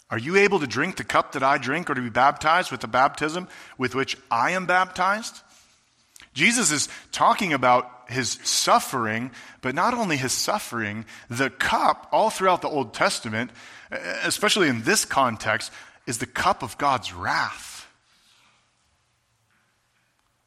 Are 0.10 0.18
you 0.18 0.38
able 0.38 0.62
to 0.62 0.68
drink 0.68 0.96
the 0.96 1.04
cup 1.04 1.34
that 1.34 1.44
I 1.44 1.60
drink 1.60 1.92
or 1.92 1.94
to 1.94 2.02
be 2.02 2.10
baptized 2.10 2.72
with 2.72 2.82
the 2.82 2.88
baptism 2.88 3.48
with 3.78 3.94
which 3.94 4.18
I 4.32 4.52
am 4.52 4.66
baptized? 4.66 5.42
Jesus 6.36 6.72
is 6.72 6.90
talking 7.12 7.54
about 7.54 7.90
his 8.10 8.38
suffering, 8.44 9.32
but 9.62 9.74
not 9.74 9.94
only 9.94 10.18
his 10.18 10.34
suffering, 10.34 11.06
the 11.30 11.50
cup, 11.50 12.08
all 12.12 12.30
throughout 12.30 12.62
the 12.62 12.70
Old 12.70 12.94
Testament, 12.94 13.52
eh, 13.90 14.20
especially 14.24 14.68
in 14.68 14.84
this 14.84 15.06
context, 15.06 15.72
is 16.06 16.20
the 16.20 16.26
cup 16.28 16.62
of 16.62 16.78
God's 16.78 17.14
wrath. 17.14 17.88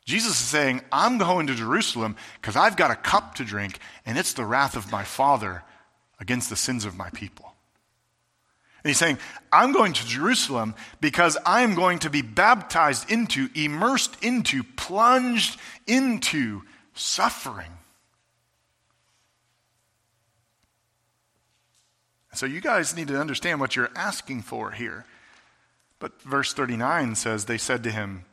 Jesus 0.05 0.32
is 0.41 0.47
saying, 0.47 0.82
I'm 0.93 1.18
going 1.18 1.49
to 1.49 1.55
Jerusalem 1.55 2.16
because 2.41 2.55
I've 2.55 2.76
got 2.76 2.91
a 2.91 2.97
cup 2.97 3.34
to 3.36 3.45
drink, 3.45 3.78
and 4.07 4.16
it's 4.16 4.34
the 4.34 4.45
wrath 4.45 4.76
of 4.76 4.93
my 4.93 5.05
Father 5.05 5.64
against 6.20 6.49
the 6.51 6.57
sins 6.57 6.84
of 6.84 6.97
my 6.97 7.11
people. 7.11 7.55
And 8.85 8.91
he's 8.91 8.99
saying, 8.99 9.18
I'm 9.53 9.72
going 9.72 9.93
to 9.93 10.07
Jerusalem 10.07 10.74
because 11.01 11.37
I 11.45 11.62
am 11.62 11.74
going 11.74 11.99
to 12.01 12.11
be 12.11 12.22
baptized 12.22 13.11
into, 13.11 13.49
immersed 13.55 14.16
into, 14.22 14.62
plunged 14.62 15.59
into 15.87 16.62
suffering. 16.95 17.72
So 22.35 22.47
you 22.47 22.61
guys 22.61 22.95
need 22.95 23.09
to 23.09 23.20
understand 23.20 23.59
what 23.59 23.74
you're 23.74 23.91
asking 23.97 24.43
for 24.43 24.70
here. 24.70 25.05
But 25.99 26.22
verse 26.22 26.53
39 26.53 27.16
says, 27.16 27.47
They 27.47 27.59
said 27.59 27.83
to 27.83 27.91
him, 27.91 28.24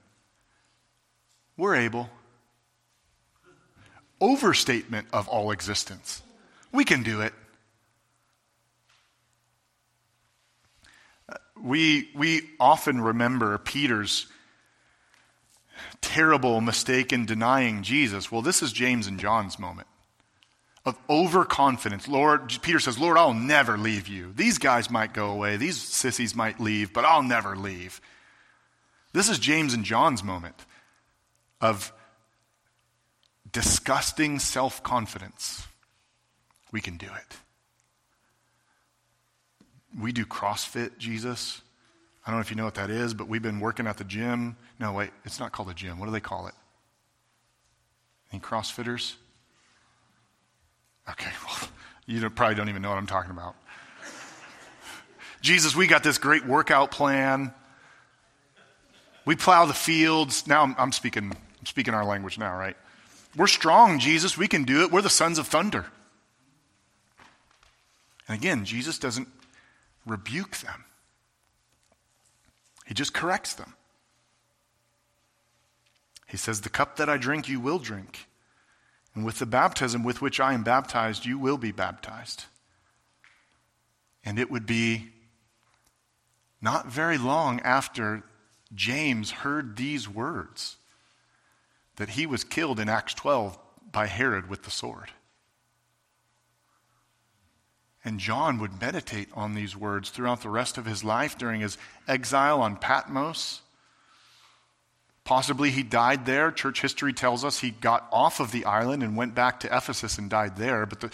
We're 1.58 1.76
able. 1.76 2.12
Overstatement 4.22 5.08
of 5.12 5.28
all 5.28 5.50
existence. 5.50 6.22
We 6.72 6.86
can 6.86 7.02
do 7.02 7.22
it. 7.22 7.34
We, 11.62 12.10
we 12.14 12.50
often 12.60 13.02
remember 13.02 13.58
Peter's 13.58 14.28
terrible 16.02 16.62
mistake 16.62 17.14
in 17.14 17.26
denying 17.26 17.84
Jesus. 17.84 18.32
Well, 18.32 18.42
this 18.42 18.62
is 18.62 18.72
James 18.74 19.08
and 19.08 19.20
John's 19.20 19.58
moment 19.58 19.88
of 20.86 20.98
overconfidence. 21.10 22.08
Lord, 22.08 22.54
Peter 22.62 22.80
says, 22.80 23.00
Lord, 23.00 23.18
I'll 23.18 23.34
never 23.34 23.78
leave 23.78 24.08
you. 24.08 24.32
These 24.36 24.60
guys 24.60 24.90
might 24.90 25.14
go 25.14 25.32
away, 25.32 25.58
these 25.58 25.82
sissies 25.82 26.36
might 26.36 26.60
leave, 26.60 26.94
but 26.94 27.06
I'll 27.06 27.24
never 27.24 27.56
leave. 27.56 28.00
This 29.14 29.30
is 29.30 29.40
James 29.40 29.74
and 29.74 29.84
John's 29.84 30.24
moment 30.24 30.66
of 31.62 31.92
disgusting 33.52 34.40
self 34.40 34.84
confidence. 34.84 35.66
We 36.72 36.82
can 36.82 36.98
do 36.98 37.08
it 37.08 37.38
we 40.00 40.12
do 40.12 40.26
CrossFit, 40.26 40.98
Jesus. 40.98 41.62
I 42.26 42.32
don't 42.32 42.40
know 42.40 42.42
if 42.42 42.50
you 42.50 42.58
know 42.58 42.66
what 42.66 42.76
that 42.76 42.90
is, 42.90 43.14
but 43.14 43.28
we've 43.28 43.42
been 43.42 43.60
working 43.60 43.88
at 43.88 43.98
the 43.98 44.04
gym. 44.04 44.58
No, 44.80 44.94
wait, 44.94 45.12
it's 45.24 45.40
not 45.40 45.52
called 45.52 45.70
a 45.70 45.74
gym. 45.74 46.00
What 46.00 46.08
do 46.08 46.12
they 46.12 46.20
call 46.20 46.48
it? 46.48 46.54
Any 48.32 48.42
CrossFitters? 48.42 49.16
Okay, 51.10 51.30
well, 51.46 51.70
you 52.08 52.30
probably 52.30 52.56
don't 52.56 52.70
even 52.70 52.82
know 52.82 52.90
what 52.90 52.98
I'm 52.98 53.08
talking 53.08 53.32
about. 53.32 53.56
Jesus, 55.42 55.76
we 55.76 55.88
got 55.88 56.04
this 56.04 56.18
great 56.18 56.46
workout 56.46 56.92
plan. 56.92 57.54
We 59.26 59.36
plow 59.36 59.66
the 59.66 59.74
fields. 59.74 60.48
Now 60.48 60.64
I'm, 60.64 60.76
I'm 60.78 60.92
speaking, 60.92 61.32
I'm 61.32 61.66
speaking 61.66 61.94
our 61.94 62.06
language 62.06 62.38
now, 62.38 62.58
right? 62.58 62.76
We're 63.36 63.48
strong, 63.48 64.00
Jesus. 64.00 64.38
We 64.38 64.48
can 64.48 64.64
do 64.64 64.84
it. 64.84 64.92
We're 64.92 65.02
the 65.02 65.10
sons 65.10 65.38
of 65.38 65.48
thunder. 65.48 65.86
And 68.28 68.38
again, 68.38 68.66
Jesus 68.66 68.98
doesn't 68.98 69.28
rebuke 70.06 70.58
them, 70.58 70.86
he 72.86 72.94
just 72.94 73.14
corrects 73.14 73.54
them. 73.54 73.74
He 76.28 76.38
says, 76.38 76.62
The 76.62 76.70
cup 76.70 76.98
that 76.98 77.10
I 77.10 77.18
drink, 77.18 77.48
you 77.48 77.60
will 77.60 77.80
drink. 77.80 78.28
And 79.14 79.26
with 79.26 79.40
the 79.40 79.46
baptism 79.46 80.04
with 80.04 80.22
which 80.22 80.40
I 80.40 80.54
am 80.54 80.64
baptized, 80.64 81.26
you 81.26 81.40
will 81.40 81.58
be 81.58 81.72
baptized. 81.72 82.46
And 84.24 84.38
it 84.38 84.52
would 84.52 84.66
be 84.66 85.10
not 86.62 86.88
very 86.88 87.18
long 87.18 87.60
after 87.62 88.24
James 88.74 89.32
heard 89.32 89.78
these 89.78 90.10
words 90.10 90.78
that 91.96 92.10
he 92.10 92.26
was 92.26 92.44
killed 92.44 92.80
in 92.80 92.90
Acts 92.90 93.14
12 93.14 93.58
by 93.92 94.08
Herod 94.08 94.50
with 94.50 94.64
the 94.64 94.72
sword. 94.72 95.12
And 98.06 98.20
John 98.20 98.60
would 98.60 98.80
meditate 98.80 99.30
on 99.34 99.56
these 99.56 99.76
words 99.76 100.12
throughout 100.12 100.42
the 100.42 100.50
rest 100.50 100.78
of 100.78 100.86
his 100.86 101.04
life 101.04 101.40
during 101.40 101.62
his 101.62 101.78
exile 102.08 102.62
on 102.62 102.78
Patmos. 102.78 103.62
Possibly 105.24 105.72
he 105.72 105.82
died 105.82 106.28
there. 106.28 106.52
Church 106.52 106.82
history 106.82 107.14
tells 107.14 107.44
us 107.44 107.60
he 107.60 107.72
got 107.72 108.08
off 108.12 108.40
of 108.40 108.52
the 108.52 108.66
island 108.66 109.02
and 109.02 109.18
went 109.18 109.34
back 109.34 109.62
to 109.62 109.76
Ephesus 109.76 110.20
and 110.20 110.30
died 110.30 110.56
there. 110.56 110.86
But 110.86 111.00
the, 111.00 111.12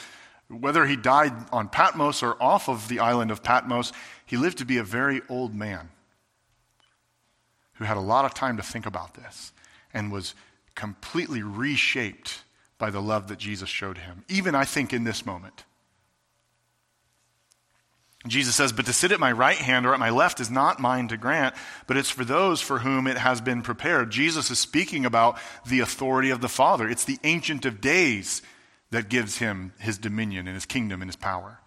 whether 0.49 0.85
he 0.85 0.97
died 0.97 1.31
on 1.53 1.69
Patmos 1.69 2.21
or 2.21 2.35
off 2.43 2.67
of 2.67 2.89
the 2.89 2.99
island 2.99 3.31
of 3.31 3.41
Patmos, 3.41 3.93
he 4.25 4.35
lived 4.35 4.57
to 4.57 4.65
be 4.65 4.77
a 4.77 4.83
very 4.83 5.21
old 5.29 5.55
man 5.55 5.87
who 7.75 7.85
had 7.85 7.95
a 7.95 8.01
lot 8.01 8.25
of 8.25 8.33
time 8.33 8.57
to 8.57 8.63
think 8.63 8.85
about 8.85 9.13
this 9.13 9.53
and 9.93 10.11
was 10.11 10.35
completely 10.75 11.41
reshaped 11.41 12.43
by 12.77 12.89
the 12.89 13.01
love 13.01 13.29
that 13.29 13.39
Jesus 13.39 13.69
showed 13.69 13.97
him. 13.97 14.25
Even, 14.27 14.55
I 14.55 14.65
think, 14.65 14.91
in 14.91 15.05
this 15.05 15.25
moment. 15.25 15.63
Jesus 18.27 18.55
says, 18.55 18.71
But 18.71 18.85
to 18.85 18.93
sit 18.93 19.11
at 19.11 19.19
my 19.19 19.31
right 19.31 19.57
hand 19.57 19.85
or 19.85 19.93
at 19.93 19.99
my 19.99 20.11
left 20.11 20.39
is 20.39 20.51
not 20.51 20.79
mine 20.79 21.07
to 21.07 21.17
grant, 21.17 21.55
but 21.87 21.97
it's 21.97 22.09
for 22.09 22.23
those 22.23 22.61
for 22.61 22.79
whom 22.79 23.07
it 23.07 23.17
has 23.17 23.41
been 23.41 23.61
prepared. 23.61 24.11
Jesus 24.11 24.51
is 24.51 24.59
speaking 24.59 25.05
about 25.05 25.39
the 25.65 25.79
authority 25.79 26.29
of 26.29 26.41
the 26.41 26.49
Father. 26.49 26.87
It's 26.87 27.05
the 27.05 27.19
Ancient 27.23 27.65
of 27.65 27.81
Days 27.81 28.41
that 28.91 29.09
gives 29.09 29.37
him 29.37 29.73
his 29.79 29.97
dominion 29.97 30.47
and 30.47 30.55
his 30.55 30.65
kingdom 30.65 31.01
and 31.01 31.09
his 31.09 31.15
power. 31.15 31.59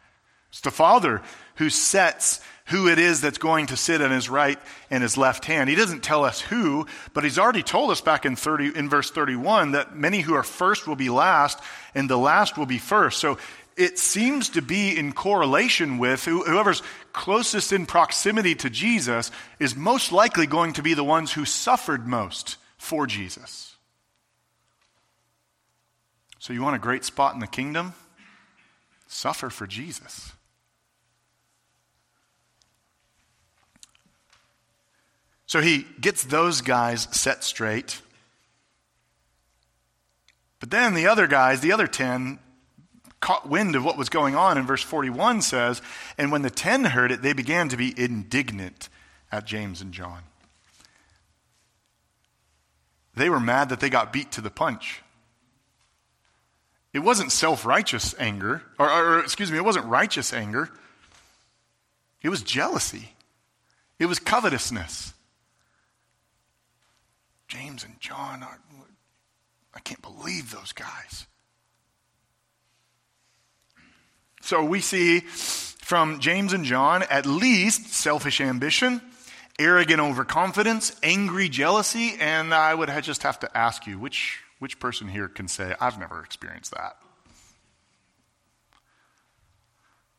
It's 0.50 0.60
the 0.60 0.70
Father 0.70 1.22
who 1.56 1.70
sets 1.70 2.40
who 2.66 2.88
it 2.88 2.98
is 2.98 3.20
that's 3.20 3.38
going 3.38 3.66
to 3.66 3.76
sit 3.76 4.00
on 4.00 4.10
his 4.10 4.30
right 4.30 4.58
and 4.88 5.02
his 5.02 5.18
left 5.18 5.44
hand. 5.44 5.68
He 5.68 5.74
doesn't 5.74 6.02
tell 6.02 6.24
us 6.24 6.40
who, 6.40 6.86
but 7.12 7.24
he's 7.24 7.38
already 7.38 7.62
told 7.62 7.90
us 7.90 8.00
back 8.00 8.24
in 8.24 8.36
30, 8.36 8.78
in 8.78 8.88
verse 8.88 9.10
31 9.10 9.72
that 9.72 9.96
many 9.96 10.20
who 10.20 10.34
are 10.34 10.42
first 10.42 10.86
will 10.86 10.96
be 10.96 11.10
last 11.10 11.58
and 11.94 12.08
the 12.08 12.16
last 12.16 12.56
will 12.56 12.66
be 12.66 12.78
first. 12.78 13.18
So 13.18 13.36
it 13.76 13.98
seems 13.98 14.50
to 14.50 14.62
be 14.62 14.96
in 14.96 15.12
correlation 15.12 15.98
with 15.98 16.24
whoever's 16.24 16.82
closest 17.12 17.72
in 17.72 17.86
proximity 17.86 18.54
to 18.56 18.70
Jesus 18.70 19.30
is 19.58 19.74
most 19.74 20.12
likely 20.12 20.46
going 20.46 20.72
to 20.74 20.82
be 20.82 20.94
the 20.94 21.04
ones 21.04 21.32
who 21.32 21.44
suffered 21.44 22.06
most 22.06 22.56
for 22.76 23.06
Jesus. 23.06 23.76
So, 26.38 26.52
you 26.52 26.62
want 26.62 26.76
a 26.76 26.80
great 26.80 27.04
spot 27.04 27.34
in 27.34 27.40
the 27.40 27.46
kingdom? 27.46 27.94
Suffer 29.06 29.48
for 29.50 29.66
Jesus. 29.66 30.32
So 35.54 35.60
he 35.60 35.86
gets 36.00 36.24
those 36.24 36.62
guys 36.62 37.06
set 37.12 37.44
straight. 37.44 38.02
But 40.58 40.72
then 40.72 40.94
the 40.94 41.06
other 41.06 41.28
guys, 41.28 41.60
the 41.60 41.70
other 41.70 41.86
10, 41.86 42.40
caught 43.24 43.48
wind 43.48 43.74
of 43.74 43.82
what 43.82 43.96
was 43.96 44.10
going 44.10 44.36
on, 44.36 44.58
and 44.58 44.66
verse 44.66 44.82
41 44.82 45.40
says, 45.40 45.80
And 46.18 46.30
when 46.30 46.42
the 46.42 46.50
ten 46.50 46.84
heard 46.84 47.10
it, 47.10 47.22
they 47.22 47.32
began 47.32 47.70
to 47.70 47.76
be 47.76 47.98
indignant 47.98 48.90
at 49.32 49.46
James 49.46 49.80
and 49.80 49.94
John. 49.94 50.24
They 53.16 53.30
were 53.30 53.40
mad 53.40 53.70
that 53.70 53.80
they 53.80 53.88
got 53.88 54.12
beat 54.12 54.30
to 54.32 54.42
the 54.42 54.50
punch. 54.50 55.00
It 56.92 56.98
wasn't 56.98 57.32
self 57.32 57.64
righteous 57.64 58.14
anger, 58.18 58.62
or, 58.78 58.90
or, 58.90 59.20
excuse 59.20 59.50
me, 59.50 59.56
it 59.56 59.64
wasn't 59.64 59.86
righteous 59.86 60.34
anger. 60.34 60.68
It 62.20 62.28
was 62.28 62.42
jealousy, 62.42 63.14
it 63.98 64.04
was 64.04 64.18
covetousness. 64.18 65.14
James 67.48 67.84
and 67.84 67.98
John 68.00 68.42
are, 68.42 68.58
I 69.74 69.80
can't 69.80 70.02
believe 70.02 70.50
those 70.50 70.72
guys. 70.72 71.26
So 74.44 74.62
we 74.62 74.82
see 74.82 75.20
from 75.20 76.20
James 76.20 76.52
and 76.52 76.66
John 76.66 77.02
at 77.04 77.24
least 77.24 77.94
selfish 77.94 78.42
ambition, 78.42 79.00
arrogant 79.58 80.00
overconfidence, 80.00 80.94
angry 81.02 81.48
jealousy, 81.48 82.16
and 82.20 82.52
I 82.52 82.74
would 82.74 82.90
just 83.02 83.22
have 83.22 83.40
to 83.40 83.56
ask 83.56 83.86
you 83.86 83.98
which, 83.98 84.40
which 84.58 84.78
person 84.78 85.08
here 85.08 85.28
can 85.28 85.48
say, 85.48 85.74
I've 85.80 85.98
never 85.98 86.22
experienced 86.22 86.72
that? 86.72 86.98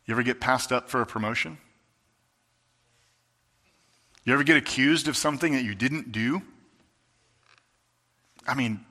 You 0.07 0.15
ever 0.15 0.23
get 0.23 0.41
passed 0.41 0.71
up 0.71 0.89
for 0.89 1.01
a 1.01 1.05
promotion? 1.05 1.59
You 4.23 4.33
ever 4.33 4.43
get 4.43 4.57
accused 4.57 5.07
of 5.07 5.15
something 5.15 5.53
that 5.53 5.63
you 5.63 5.75
didn't 5.75 6.11
do? 6.11 6.41
I 8.47 8.55
mean, 8.55 8.83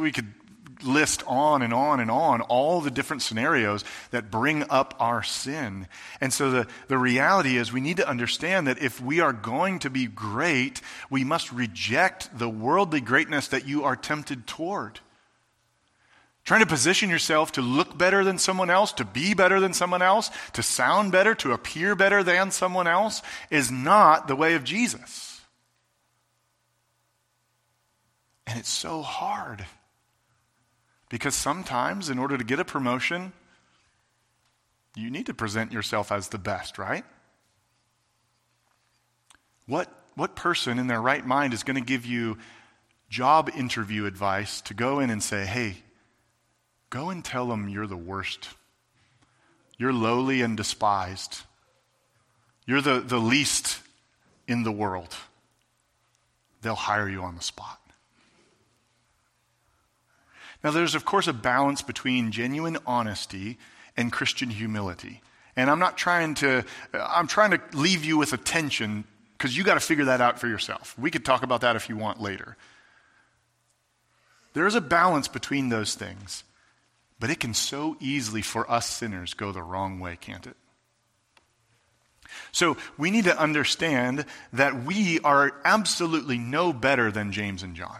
we 0.00 0.10
could 0.10 0.34
list 0.82 1.22
on 1.26 1.62
and 1.62 1.72
on 1.72 2.00
and 2.00 2.10
on 2.10 2.40
all 2.42 2.80
the 2.80 2.90
different 2.90 3.22
scenarios 3.22 3.84
that 4.10 4.30
bring 4.30 4.64
up 4.70 4.94
our 4.98 5.22
sin. 5.22 5.86
And 6.20 6.32
so 6.32 6.50
the, 6.50 6.66
the 6.88 6.98
reality 6.98 7.56
is 7.56 7.72
we 7.72 7.80
need 7.80 7.96
to 7.98 8.08
understand 8.08 8.66
that 8.66 8.82
if 8.82 9.00
we 9.00 9.20
are 9.20 9.32
going 9.32 9.78
to 9.80 9.90
be 9.90 10.06
great, 10.06 10.80
we 11.10 11.24
must 11.24 11.52
reject 11.52 12.36
the 12.38 12.48
worldly 12.48 13.00
greatness 13.00 13.48
that 13.48 13.66
you 13.66 13.84
are 13.84 13.96
tempted 13.96 14.46
toward. 14.46 15.00
Trying 16.44 16.60
to 16.60 16.66
position 16.66 17.10
yourself 17.10 17.52
to 17.52 17.60
look 17.60 17.98
better 17.98 18.22
than 18.22 18.38
someone 18.38 18.70
else, 18.70 18.92
to 18.92 19.04
be 19.04 19.34
better 19.34 19.58
than 19.58 19.72
someone 19.72 20.00
else, 20.00 20.30
to 20.52 20.62
sound 20.62 21.10
better, 21.10 21.34
to 21.34 21.52
appear 21.52 21.96
better 21.96 22.22
than 22.22 22.52
someone 22.52 22.86
else 22.86 23.20
is 23.50 23.72
not 23.72 24.28
the 24.28 24.36
way 24.36 24.54
of 24.54 24.62
Jesus. 24.62 25.40
And 28.46 28.60
it's 28.60 28.70
so 28.70 29.02
hard. 29.02 29.66
Because 31.08 31.34
sometimes, 31.34 32.10
in 32.10 32.18
order 32.18 32.36
to 32.36 32.44
get 32.44 32.58
a 32.58 32.64
promotion, 32.64 33.32
you 34.96 35.10
need 35.10 35.26
to 35.26 35.34
present 35.34 35.72
yourself 35.72 36.10
as 36.10 36.28
the 36.28 36.38
best, 36.38 36.78
right? 36.78 37.04
What, 39.66 39.92
what 40.14 40.34
person 40.34 40.78
in 40.78 40.86
their 40.86 41.00
right 41.00 41.24
mind 41.24 41.52
is 41.52 41.62
going 41.62 41.76
to 41.76 41.84
give 41.84 42.06
you 42.06 42.38
job 43.08 43.50
interview 43.56 44.06
advice 44.06 44.60
to 44.62 44.74
go 44.74 44.98
in 44.98 45.10
and 45.10 45.22
say, 45.22 45.44
hey, 45.44 45.76
go 46.90 47.10
and 47.10 47.24
tell 47.24 47.46
them 47.46 47.68
you're 47.68 47.86
the 47.86 47.96
worst? 47.96 48.48
You're 49.78 49.92
lowly 49.92 50.42
and 50.42 50.56
despised. 50.56 51.42
You're 52.66 52.80
the, 52.80 53.00
the 53.00 53.18
least 53.18 53.80
in 54.48 54.62
the 54.62 54.72
world. 54.72 55.14
They'll 56.62 56.74
hire 56.74 57.08
you 57.08 57.22
on 57.22 57.36
the 57.36 57.42
spot. 57.42 57.80
Now, 60.64 60.70
there's, 60.70 60.94
of 60.94 61.04
course, 61.04 61.26
a 61.26 61.32
balance 61.32 61.82
between 61.82 62.32
genuine 62.32 62.78
honesty 62.86 63.58
and 63.96 64.12
Christian 64.12 64.50
humility. 64.50 65.22
And 65.56 65.70
I'm 65.70 65.78
not 65.78 65.96
trying 65.96 66.34
to, 66.36 66.64
uh, 66.92 67.08
I'm 67.08 67.26
trying 67.26 67.52
to 67.52 67.60
leave 67.72 68.04
you 68.04 68.18
with 68.18 68.32
a 68.32 68.36
tension 68.36 69.04
because 69.36 69.56
you 69.56 69.64
got 69.64 69.74
to 69.74 69.80
figure 69.80 70.06
that 70.06 70.20
out 70.20 70.38
for 70.38 70.48
yourself. 70.48 70.94
We 70.98 71.10
could 71.10 71.24
talk 71.24 71.42
about 71.42 71.60
that 71.62 71.76
if 71.76 71.88
you 71.88 71.96
want 71.96 72.20
later. 72.20 72.56
There 74.54 74.66
is 74.66 74.74
a 74.74 74.80
balance 74.80 75.28
between 75.28 75.68
those 75.68 75.94
things, 75.94 76.42
but 77.20 77.30
it 77.30 77.40
can 77.40 77.52
so 77.52 77.96
easily 78.00 78.42
for 78.42 78.70
us 78.70 78.88
sinners 78.88 79.34
go 79.34 79.52
the 79.52 79.62
wrong 79.62 80.00
way, 80.00 80.16
can't 80.18 80.46
it? 80.46 80.56
So 82.52 82.76
we 82.96 83.10
need 83.10 83.24
to 83.24 83.38
understand 83.38 84.24
that 84.52 84.84
we 84.84 85.20
are 85.20 85.52
absolutely 85.64 86.38
no 86.38 86.72
better 86.72 87.10
than 87.10 87.32
James 87.32 87.62
and 87.62 87.76
John. 87.76 87.98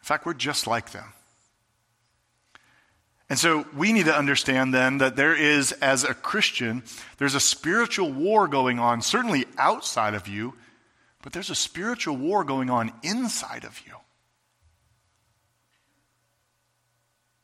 fact, 0.11 0.25
we're 0.25 0.33
just 0.33 0.67
like 0.67 0.91
them. 0.91 1.13
And 3.29 3.39
so 3.39 3.65
we 3.73 3.93
need 3.93 4.07
to 4.07 4.17
understand 4.17 4.73
then 4.73 4.97
that 4.97 5.15
there 5.15 5.33
is, 5.33 5.71
as 5.71 6.03
a 6.03 6.13
Christian, 6.13 6.83
there's 7.17 7.33
a 7.33 7.39
spiritual 7.39 8.11
war 8.11 8.49
going 8.49 8.77
on, 8.77 9.01
certainly 9.01 9.45
outside 9.57 10.13
of 10.13 10.27
you, 10.27 10.53
but 11.23 11.31
there's 11.31 11.49
a 11.49 11.55
spiritual 11.55 12.17
war 12.17 12.43
going 12.43 12.69
on 12.69 12.91
inside 13.03 13.63
of 13.63 13.79
you. 13.87 13.93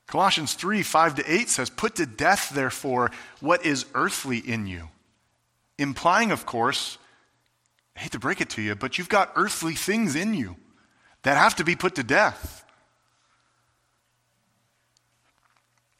Colossians 0.08 0.54
3 0.54 0.84
5 0.84 1.16
to 1.16 1.34
8 1.34 1.48
says, 1.48 1.70
Put 1.70 1.96
to 1.96 2.06
death, 2.06 2.50
therefore, 2.50 3.12
what 3.40 3.66
is 3.66 3.86
earthly 3.94 4.40
in 4.40 4.68
you. 4.68 4.90
Implying, 5.78 6.32
of 6.32 6.46
course, 6.46 6.98
I 7.96 8.02
hate 8.02 8.12
to 8.12 8.20
break 8.20 8.42
it 8.42 8.50
to 8.52 8.62
you, 8.62 8.76
but 8.76 8.98
you've 8.98 9.08
got 9.08 9.32
earthly 9.38 9.74
things 9.74 10.18
in 10.18 10.34
you 10.34 10.58
that 11.28 11.36
have 11.36 11.58
to 11.58 11.66
be 11.66 11.76
put 11.76 11.96
to 11.96 12.04
death. 12.04 12.64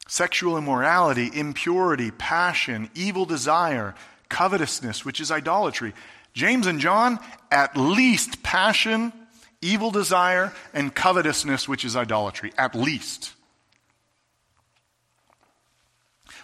Sexual 0.06 0.56
immorality, 0.56 1.30
impurity, 1.34 2.10
passion, 2.10 2.88
evil 2.94 3.26
desire, 3.26 3.94
covetousness, 4.30 5.04
which 5.04 5.20
is 5.20 5.30
idolatry. 5.30 5.92
James 6.32 6.66
and 6.66 6.80
John, 6.80 7.18
at 7.50 7.76
least 7.76 8.42
passion, 8.42 9.12
evil 9.60 9.90
desire, 9.90 10.54
and 10.72 10.94
covetousness, 10.94 11.68
which 11.68 11.84
is 11.84 11.94
idolatry. 11.94 12.54
At 12.56 12.74
least. 12.74 13.34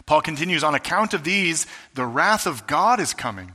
Paul 0.05 0.21
continues 0.21 0.63
on 0.63 0.75
account 0.75 1.15
of 1.15 1.25
these, 1.25 1.67
the 1.95 2.05
wrath 2.05 2.47
of 2.47 2.67
God 2.67 3.01
is 3.01 3.15
coming. 3.15 3.55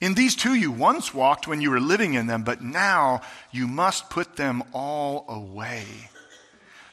In 0.00 0.14
these 0.14 0.36
too 0.36 0.54
you 0.54 0.70
once 0.70 1.12
walked 1.12 1.48
when 1.48 1.60
you 1.60 1.70
were 1.70 1.80
living 1.80 2.14
in 2.14 2.26
them, 2.26 2.44
but 2.44 2.62
now 2.62 3.22
you 3.50 3.66
must 3.66 4.10
put 4.10 4.36
them 4.36 4.62
all 4.72 5.24
away. 5.28 5.84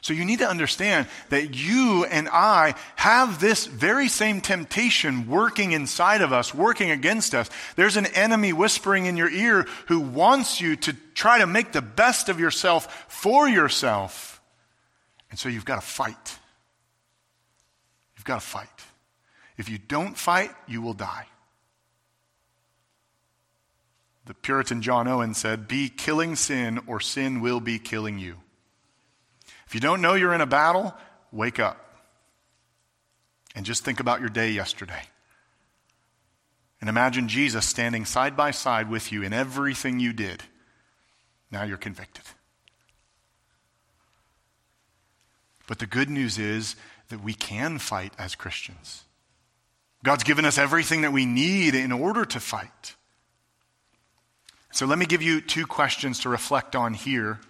So 0.00 0.12
you 0.12 0.24
need 0.24 0.38
to 0.38 0.48
understand 0.48 1.08
that 1.30 1.56
you 1.56 2.04
and 2.04 2.28
I 2.28 2.74
have 2.94 3.40
this 3.40 3.66
very 3.66 4.08
same 4.08 4.40
temptation 4.40 5.28
working 5.28 5.72
inside 5.72 6.22
of 6.22 6.32
us, 6.32 6.54
working 6.54 6.92
against 6.92 7.34
us. 7.34 7.50
There's 7.74 7.96
an 7.96 8.06
enemy 8.06 8.52
whispering 8.52 9.06
in 9.06 9.16
your 9.16 9.30
ear 9.30 9.66
who 9.88 9.98
wants 9.98 10.60
you 10.60 10.76
to 10.76 10.92
try 11.14 11.38
to 11.38 11.46
make 11.46 11.72
the 11.72 11.82
best 11.82 12.28
of 12.28 12.38
yourself 12.38 13.06
for 13.08 13.48
yourself. 13.48 14.40
And 15.30 15.40
so 15.40 15.48
you've 15.48 15.64
got 15.64 15.80
to 15.80 15.86
fight. 15.86 16.38
You've 18.16 18.24
got 18.24 18.40
to 18.40 18.46
fight. 18.46 18.68
If 19.56 19.68
you 19.68 19.78
don't 19.78 20.16
fight, 20.16 20.52
you 20.68 20.82
will 20.82 20.94
die. 20.94 21.26
The 24.26 24.34
Puritan 24.34 24.82
John 24.82 25.06
Owen 25.08 25.34
said, 25.34 25.68
Be 25.68 25.88
killing 25.88 26.36
sin, 26.36 26.80
or 26.86 27.00
sin 27.00 27.40
will 27.40 27.60
be 27.60 27.78
killing 27.78 28.18
you. 28.18 28.36
If 29.66 29.74
you 29.74 29.80
don't 29.80 30.02
know 30.02 30.14
you're 30.14 30.34
in 30.34 30.40
a 30.40 30.46
battle, 30.46 30.94
wake 31.32 31.58
up 31.58 31.78
and 33.54 33.64
just 33.64 33.84
think 33.84 34.00
about 34.00 34.20
your 34.20 34.28
day 34.28 34.50
yesterday. 34.50 35.02
And 36.80 36.90
imagine 36.90 37.28
Jesus 37.28 37.66
standing 37.66 38.04
side 38.04 38.36
by 38.36 38.50
side 38.50 38.90
with 38.90 39.10
you 39.10 39.22
in 39.22 39.32
everything 39.32 39.98
you 39.98 40.12
did. 40.12 40.42
Now 41.50 41.62
you're 41.62 41.76
convicted. 41.76 42.24
But 45.66 45.78
the 45.78 45.86
good 45.86 46.10
news 46.10 46.36
is 46.36 46.76
that 47.08 47.22
we 47.22 47.32
can 47.32 47.78
fight 47.78 48.12
as 48.18 48.34
Christians. 48.34 49.04
God's 50.04 50.24
given 50.24 50.44
us 50.44 50.58
everything 50.58 51.02
that 51.02 51.12
we 51.12 51.26
need 51.26 51.74
in 51.74 51.92
order 51.92 52.24
to 52.24 52.40
fight. 52.40 52.95
So 54.76 54.84
let 54.84 54.98
me 54.98 55.06
give 55.06 55.22
you 55.22 55.40
two 55.40 55.66
questions 55.66 56.20
to 56.20 56.28
reflect 56.28 56.76
on 56.76 56.92
here. 56.92 57.40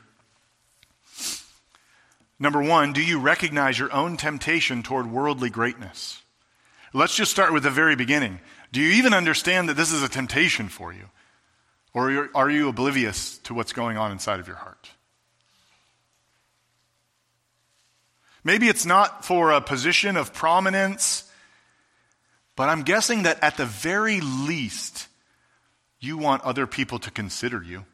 Number 2.39 2.63
one, 2.63 2.93
do 2.93 3.03
you 3.03 3.19
recognize 3.19 3.77
your 3.77 3.93
own 3.93 4.17
temptation 4.17 4.85
toward 4.85 5.11
worldly 5.11 5.51
greatness? 5.51 6.23
Let's 6.93 7.17
just 7.17 7.33
start 7.33 7.53
with 7.53 7.65
the 7.65 7.71
very 7.71 7.97
beginning. 7.97 8.39
Do 8.71 8.81
you 8.81 8.93
even 8.93 9.13
understand 9.13 9.69
that 9.69 9.75
this 9.75 9.91
is 9.91 10.05
a 10.05 10.09
temptation 10.09 10.69
for 10.69 10.93
you? 10.93 11.11
Or 11.93 12.29
are 12.33 12.49
you 12.49 12.69
oblivious 12.69 13.39
to 13.39 13.55
what's 13.55 13.73
going 13.73 13.97
on 13.97 14.13
inside 14.13 14.39
of 14.39 14.47
your 14.47 14.59
heart? 14.59 14.89
Maybe 18.45 18.69
it's 18.69 18.87
not 18.87 19.25
for 19.25 19.51
a 19.51 19.61
position 19.61 20.17
of 20.17 20.33
prominence, 20.33 21.29
but 22.55 22.69
I'm 22.69 22.85
guessing 22.85 23.25
that 23.25 23.43
at 23.43 23.57
the 23.57 23.67
very 23.67 24.21
least, 24.21 25.09
you 26.01 26.19
want 26.19 26.43
other 26.43 26.67
people 26.67 26.99
to 27.01 27.11
consider 27.11 27.63
you. 27.63 27.85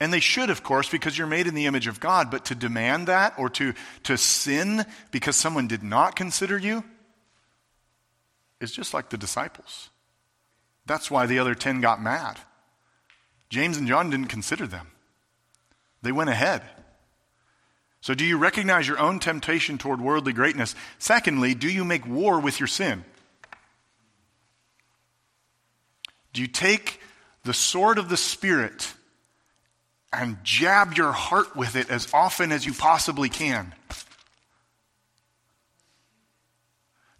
And 0.00 0.12
they 0.12 0.20
should, 0.20 0.50
of 0.50 0.62
course, 0.62 0.88
because 0.88 1.16
you're 1.16 1.26
made 1.26 1.46
in 1.46 1.54
the 1.54 1.66
image 1.66 1.86
of 1.86 2.00
God, 2.00 2.30
but 2.30 2.46
to 2.46 2.54
demand 2.54 3.08
that 3.08 3.34
or 3.38 3.48
to, 3.50 3.74
to 4.04 4.18
sin 4.18 4.84
because 5.10 5.36
someone 5.36 5.68
did 5.68 5.82
not 5.82 6.16
consider 6.16 6.58
you 6.58 6.84
is 8.60 8.72
just 8.72 8.92
like 8.92 9.10
the 9.10 9.16
disciples. 9.16 9.90
That's 10.86 11.10
why 11.10 11.26
the 11.26 11.38
other 11.38 11.54
10 11.54 11.80
got 11.80 12.02
mad. 12.02 12.38
James 13.48 13.76
and 13.76 13.86
John 13.86 14.10
didn't 14.10 14.28
consider 14.28 14.66
them, 14.66 14.88
they 16.02 16.12
went 16.12 16.30
ahead. 16.30 16.62
So, 18.00 18.12
do 18.12 18.26
you 18.26 18.36
recognize 18.36 18.86
your 18.86 18.98
own 18.98 19.18
temptation 19.18 19.78
toward 19.78 19.98
worldly 19.98 20.34
greatness? 20.34 20.74
Secondly, 20.98 21.54
do 21.54 21.70
you 21.70 21.86
make 21.86 22.06
war 22.06 22.38
with 22.38 22.60
your 22.60 22.66
sin? 22.66 23.02
Do 26.34 26.42
you 26.42 26.48
take 26.48 27.00
the 27.44 27.54
sword 27.54 27.96
of 27.96 28.10
the 28.10 28.16
Spirit 28.16 28.92
and 30.12 30.36
jab 30.42 30.94
your 30.94 31.12
heart 31.12 31.56
with 31.56 31.76
it 31.76 31.88
as 31.90 32.12
often 32.12 32.52
as 32.52 32.66
you 32.66 32.74
possibly 32.74 33.28
can? 33.28 33.72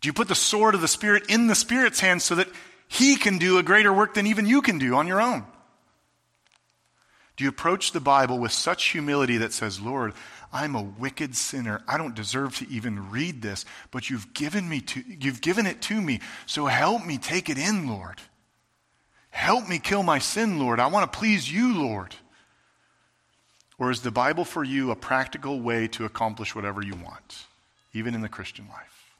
Do 0.00 0.08
you 0.08 0.12
put 0.12 0.28
the 0.28 0.34
sword 0.34 0.74
of 0.74 0.82
the 0.82 0.88
Spirit 0.88 1.30
in 1.30 1.46
the 1.46 1.54
Spirit's 1.54 2.00
hands 2.00 2.24
so 2.24 2.34
that 2.34 2.48
He 2.88 3.16
can 3.16 3.38
do 3.38 3.56
a 3.56 3.62
greater 3.62 3.92
work 3.92 4.14
than 4.14 4.26
even 4.26 4.46
you 4.46 4.60
can 4.60 4.78
do 4.78 4.94
on 4.96 5.06
your 5.06 5.22
own? 5.22 5.44
Do 7.36 7.44
you 7.44 7.50
approach 7.50 7.92
the 7.92 8.00
Bible 8.00 8.38
with 8.38 8.52
such 8.52 8.90
humility 8.90 9.38
that 9.38 9.52
says, 9.52 9.80
Lord, 9.80 10.12
I'm 10.52 10.74
a 10.76 10.82
wicked 10.82 11.34
sinner. 11.34 11.82
I 11.88 11.98
don't 11.98 12.14
deserve 12.14 12.56
to 12.58 12.68
even 12.68 13.10
read 13.10 13.42
this, 13.42 13.64
but 13.90 14.10
you've 14.10 14.34
given 14.34 14.68
me 14.68 14.80
to, 14.82 15.02
you've 15.20 15.40
given 15.40 15.66
it 15.66 15.82
to 15.82 16.00
me. 16.00 16.20
So 16.46 16.66
help 16.66 17.04
me 17.04 17.18
take 17.18 17.48
it 17.48 17.58
in, 17.58 17.88
Lord. 17.88 18.20
Help 19.34 19.68
me 19.68 19.80
kill 19.80 20.04
my 20.04 20.20
sin, 20.20 20.60
Lord. 20.60 20.78
I 20.78 20.86
want 20.86 21.12
to 21.12 21.18
please 21.18 21.52
you, 21.52 21.76
Lord. 21.76 22.14
Or 23.80 23.90
is 23.90 24.00
the 24.00 24.12
Bible 24.12 24.44
for 24.44 24.62
you 24.62 24.92
a 24.92 24.96
practical 24.96 25.60
way 25.60 25.88
to 25.88 26.04
accomplish 26.04 26.54
whatever 26.54 26.80
you 26.80 26.94
want, 26.94 27.46
even 27.92 28.14
in 28.14 28.20
the 28.20 28.28
Christian 28.28 28.68
life? 28.68 29.12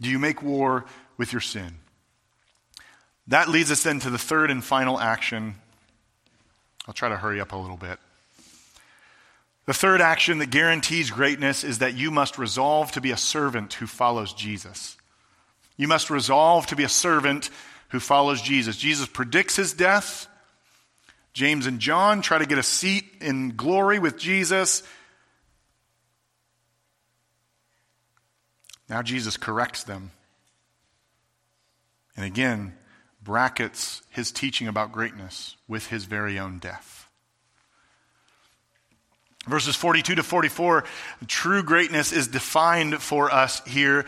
Do 0.00 0.10
you 0.10 0.18
make 0.18 0.42
war 0.42 0.86
with 1.16 1.32
your 1.32 1.40
sin? 1.40 1.76
That 3.28 3.48
leads 3.48 3.70
us 3.70 3.84
then 3.84 4.00
to 4.00 4.10
the 4.10 4.18
third 4.18 4.50
and 4.50 4.62
final 4.62 4.98
action. 4.98 5.54
I'll 6.88 6.94
try 6.94 7.08
to 7.08 7.16
hurry 7.16 7.40
up 7.40 7.52
a 7.52 7.56
little 7.56 7.76
bit. 7.76 8.00
The 9.66 9.72
third 9.72 10.00
action 10.00 10.38
that 10.38 10.50
guarantees 10.50 11.12
greatness 11.12 11.62
is 11.62 11.78
that 11.78 11.94
you 11.94 12.10
must 12.10 12.38
resolve 12.38 12.90
to 12.92 13.00
be 13.00 13.12
a 13.12 13.16
servant 13.16 13.74
who 13.74 13.86
follows 13.86 14.32
Jesus. 14.32 14.96
You 15.76 15.86
must 15.86 16.10
resolve 16.10 16.66
to 16.66 16.76
be 16.76 16.82
a 16.82 16.88
servant 16.88 17.50
who 17.90 18.00
follows 18.00 18.42
Jesus. 18.42 18.76
Jesus 18.76 19.06
predicts 19.06 19.56
his 19.56 19.72
death. 19.72 20.26
James 21.32 21.66
and 21.66 21.80
John 21.80 22.22
try 22.22 22.38
to 22.38 22.46
get 22.46 22.58
a 22.58 22.62
seat 22.62 23.04
in 23.20 23.56
glory 23.56 23.98
with 23.98 24.16
Jesus. 24.18 24.82
Now 28.88 29.02
Jesus 29.02 29.36
corrects 29.36 29.84
them. 29.84 30.12
And 32.16 32.24
again, 32.24 32.74
brackets 33.22 34.02
his 34.10 34.32
teaching 34.32 34.68
about 34.68 34.92
greatness 34.92 35.56
with 35.68 35.88
his 35.88 36.04
very 36.04 36.38
own 36.38 36.58
death. 36.58 37.08
Verses 39.46 39.76
42 39.76 40.16
to 40.16 40.22
44, 40.24 40.84
true 41.28 41.62
greatness 41.62 42.12
is 42.12 42.26
defined 42.26 43.00
for 43.00 43.32
us 43.32 43.62
here. 43.64 44.04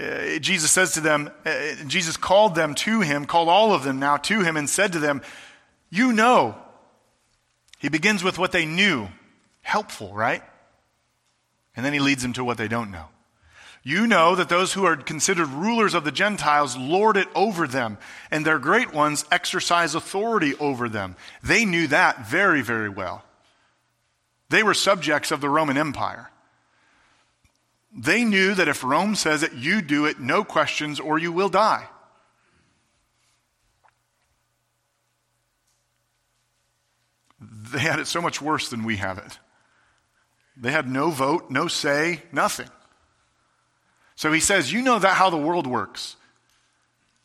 Uh, 0.00 0.38
Jesus 0.38 0.70
says 0.70 0.92
to 0.92 1.00
them, 1.00 1.30
uh, 1.44 1.74
Jesus 1.86 2.16
called 2.16 2.54
them 2.54 2.74
to 2.76 3.00
him, 3.00 3.26
called 3.26 3.48
all 3.48 3.74
of 3.74 3.84
them 3.84 3.98
now 3.98 4.16
to 4.16 4.40
him, 4.40 4.56
and 4.56 4.68
said 4.68 4.92
to 4.92 4.98
them, 4.98 5.20
You 5.90 6.12
know. 6.12 6.56
He 7.78 7.88
begins 7.88 8.22
with 8.22 8.38
what 8.38 8.52
they 8.52 8.66
knew. 8.66 9.08
Helpful, 9.62 10.12
right? 10.12 10.42
And 11.76 11.84
then 11.84 11.92
he 11.92 11.98
leads 11.98 12.22
them 12.22 12.32
to 12.34 12.44
what 12.44 12.58
they 12.58 12.68
don't 12.68 12.90
know. 12.90 13.06
You 13.82 14.06
know 14.06 14.34
that 14.34 14.50
those 14.50 14.74
who 14.74 14.84
are 14.84 14.96
considered 14.96 15.48
rulers 15.48 15.94
of 15.94 16.04
the 16.04 16.12
Gentiles 16.12 16.76
lord 16.76 17.16
it 17.16 17.28
over 17.34 17.66
them, 17.66 17.96
and 18.30 18.44
their 18.44 18.58
great 18.58 18.92
ones 18.92 19.24
exercise 19.30 19.94
authority 19.94 20.54
over 20.56 20.88
them. 20.88 21.16
They 21.42 21.64
knew 21.64 21.86
that 21.86 22.28
very, 22.28 22.60
very 22.60 22.90
well. 22.90 23.24
They 24.50 24.62
were 24.62 24.74
subjects 24.74 25.30
of 25.30 25.40
the 25.40 25.48
Roman 25.48 25.78
Empire. 25.78 26.30
They 27.92 28.24
knew 28.24 28.54
that 28.54 28.68
if 28.68 28.84
Rome 28.84 29.14
says 29.14 29.42
it, 29.42 29.52
you 29.54 29.82
do 29.82 30.06
it, 30.06 30.20
no 30.20 30.44
questions, 30.44 31.00
or 31.00 31.18
you 31.18 31.32
will 31.32 31.48
die. 31.48 31.88
They 37.40 37.80
had 37.80 37.98
it 37.98 38.06
so 38.06 38.20
much 38.20 38.40
worse 38.40 38.68
than 38.68 38.84
we 38.84 38.96
have 38.96 39.18
it. 39.18 39.38
They 40.56 40.72
had 40.72 40.88
no 40.88 41.10
vote, 41.10 41.50
no 41.50 41.68
say, 41.68 42.22
nothing. 42.32 42.68
So 44.14 44.30
he 44.30 44.40
says, 44.40 44.72
You 44.72 44.82
know 44.82 44.98
that 44.98 45.16
how 45.16 45.30
the 45.30 45.36
world 45.38 45.66
works. 45.66 46.16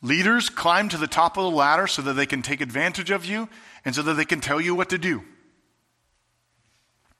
Leaders 0.01 0.49
climb 0.49 0.89
to 0.89 0.97
the 0.97 1.07
top 1.07 1.37
of 1.37 1.43
the 1.43 1.49
ladder 1.49 1.87
so 1.87 2.01
that 2.03 2.13
they 2.13 2.25
can 2.25 2.41
take 2.41 2.61
advantage 2.61 3.09
of 3.09 3.25
you 3.25 3.49
and 3.83 3.93
so 3.93 4.01
that 4.03 4.13
they 4.13 4.25
can 4.25 4.39
tell 4.39 4.61
you 4.61 4.73
what 4.75 4.89
to 4.89 4.97
do. 4.97 5.23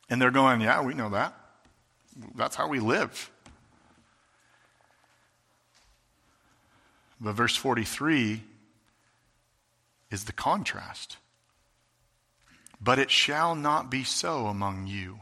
And 0.10 0.22
they're 0.22 0.32
going, 0.32 0.62
Yeah, 0.62 0.82
we 0.84 0.94
know 0.94 1.10
that. 1.10 1.34
That's 2.36 2.56
how 2.56 2.68
we 2.68 2.80
live. 2.80 3.30
But 7.20 7.34
verse 7.34 7.56
43 7.56 8.44
is 10.12 10.26
the 10.26 10.34
contrast. 10.34 11.18
But 12.82 13.00
it 13.00 13.10
shall 13.10 13.56
not 13.56 13.90
be 13.90 14.04
so 14.04 14.48
among 14.48 14.88
you. 14.88 15.20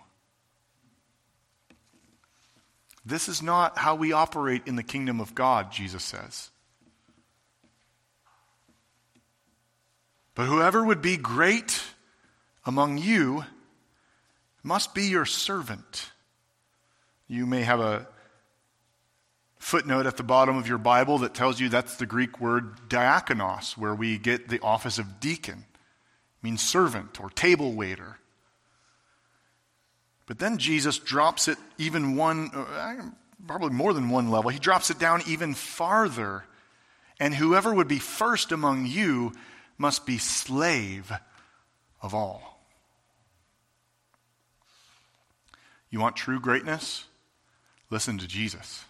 This 3.06 3.28
is 3.28 3.42
not 3.42 3.78
how 3.78 3.96
we 3.96 4.14
operate 4.14 4.64
in 4.66 4.76
the 4.76 4.84
kingdom 4.84 5.20
of 5.20 5.36
God, 5.36 5.72
Jesus 5.72 6.04
says. 6.04 6.50
But 10.36 10.48
whoever 10.48 10.84
would 10.84 11.02
be 11.02 11.18
great 11.18 11.82
among 12.66 12.98
you 12.98 13.46
must 14.64 14.96
be 14.96 15.04
your 15.04 15.26
servant. 15.26 16.12
You 17.28 17.46
may 17.46 17.62
have 17.64 17.80
a 17.80 18.08
footnote 19.64 20.06
at 20.06 20.18
the 20.18 20.24
bottom 20.24 20.58
of 20.58 20.68
your 20.68 20.78
Bible 20.78 21.20
that 21.20 21.34
tells 21.34 21.58
you 21.58 21.70
that's 21.70 21.96
the 21.96 22.06
Greek 22.06 22.42
word 22.42 22.90
diakonos, 22.90 23.78
where 23.78 23.96
we 23.96 24.18
get 24.18 24.50
the 24.50 24.60
office 24.60 25.00
of 25.00 25.22
deacon. 25.22 25.60
It 25.60 26.44
means 26.44 26.62
servant 26.62 27.22
or 27.22 27.30
table 27.30 27.72
waiter. 27.72 28.18
But 30.28 30.38
then 30.38 30.58
Jesus 30.58 31.00
drops 31.00 31.48
it 31.48 31.58
even 31.78 32.18
one, 32.18 32.52
uh, 32.54 33.10
probably 33.48 33.70
more 33.70 33.94
than 33.94 34.10
one 34.10 34.30
level. 34.30 34.52
He 34.52 34.60
drops 34.60 34.90
it 34.90 35.00
down 35.00 35.24
even 35.28 35.54
farther. 35.54 36.44
And 37.18 37.34
whoever 37.34 37.74
would 37.74 37.88
be 37.88 38.00
first 38.00 38.52
among 38.52 38.86
you 38.86 39.32
must 39.78 40.06
be 40.06 40.18
slave 40.18 41.10
of 42.02 42.14
all. 42.14 42.60
You 45.90 46.02
want 46.02 46.18
true 46.18 46.42
greatness? 46.42 47.06
Listen 47.90 48.18
to 48.18 48.28
Jesus. 48.28 48.84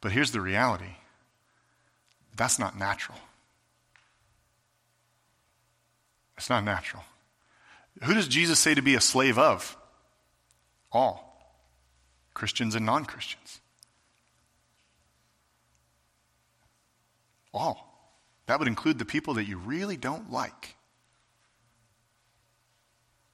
But 0.00 0.12
here's 0.12 0.32
the 0.32 0.40
reality 0.40 0.96
that's 2.36 2.58
not 2.58 2.78
natural. 2.78 3.18
It's 6.38 6.48
not 6.48 6.64
natural. 6.64 7.04
Who 8.02 8.14
does 8.14 8.28
Jesus 8.28 8.58
say 8.58 8.74
to 8.74 8.80
be 8.80 8.94
a 8.94 9.00
slave 9.00 9.38
of? 9.38 9.76
All 10.90 11.26
Christians 12.32 12.74
and 12.74 12.86
non 12.86 13.04
Christians. 13.04 13.60
All. 17.52 17.86
That 18.46 18.58
would 18.58 18.68
include 18.68 18.98
the 18.98 19.04
people 19.04 19.34
that 19.34 19.44
you 19.44 19.58
really 19.58 19.96
don't 19.96 20.32
like. 20.32 20.76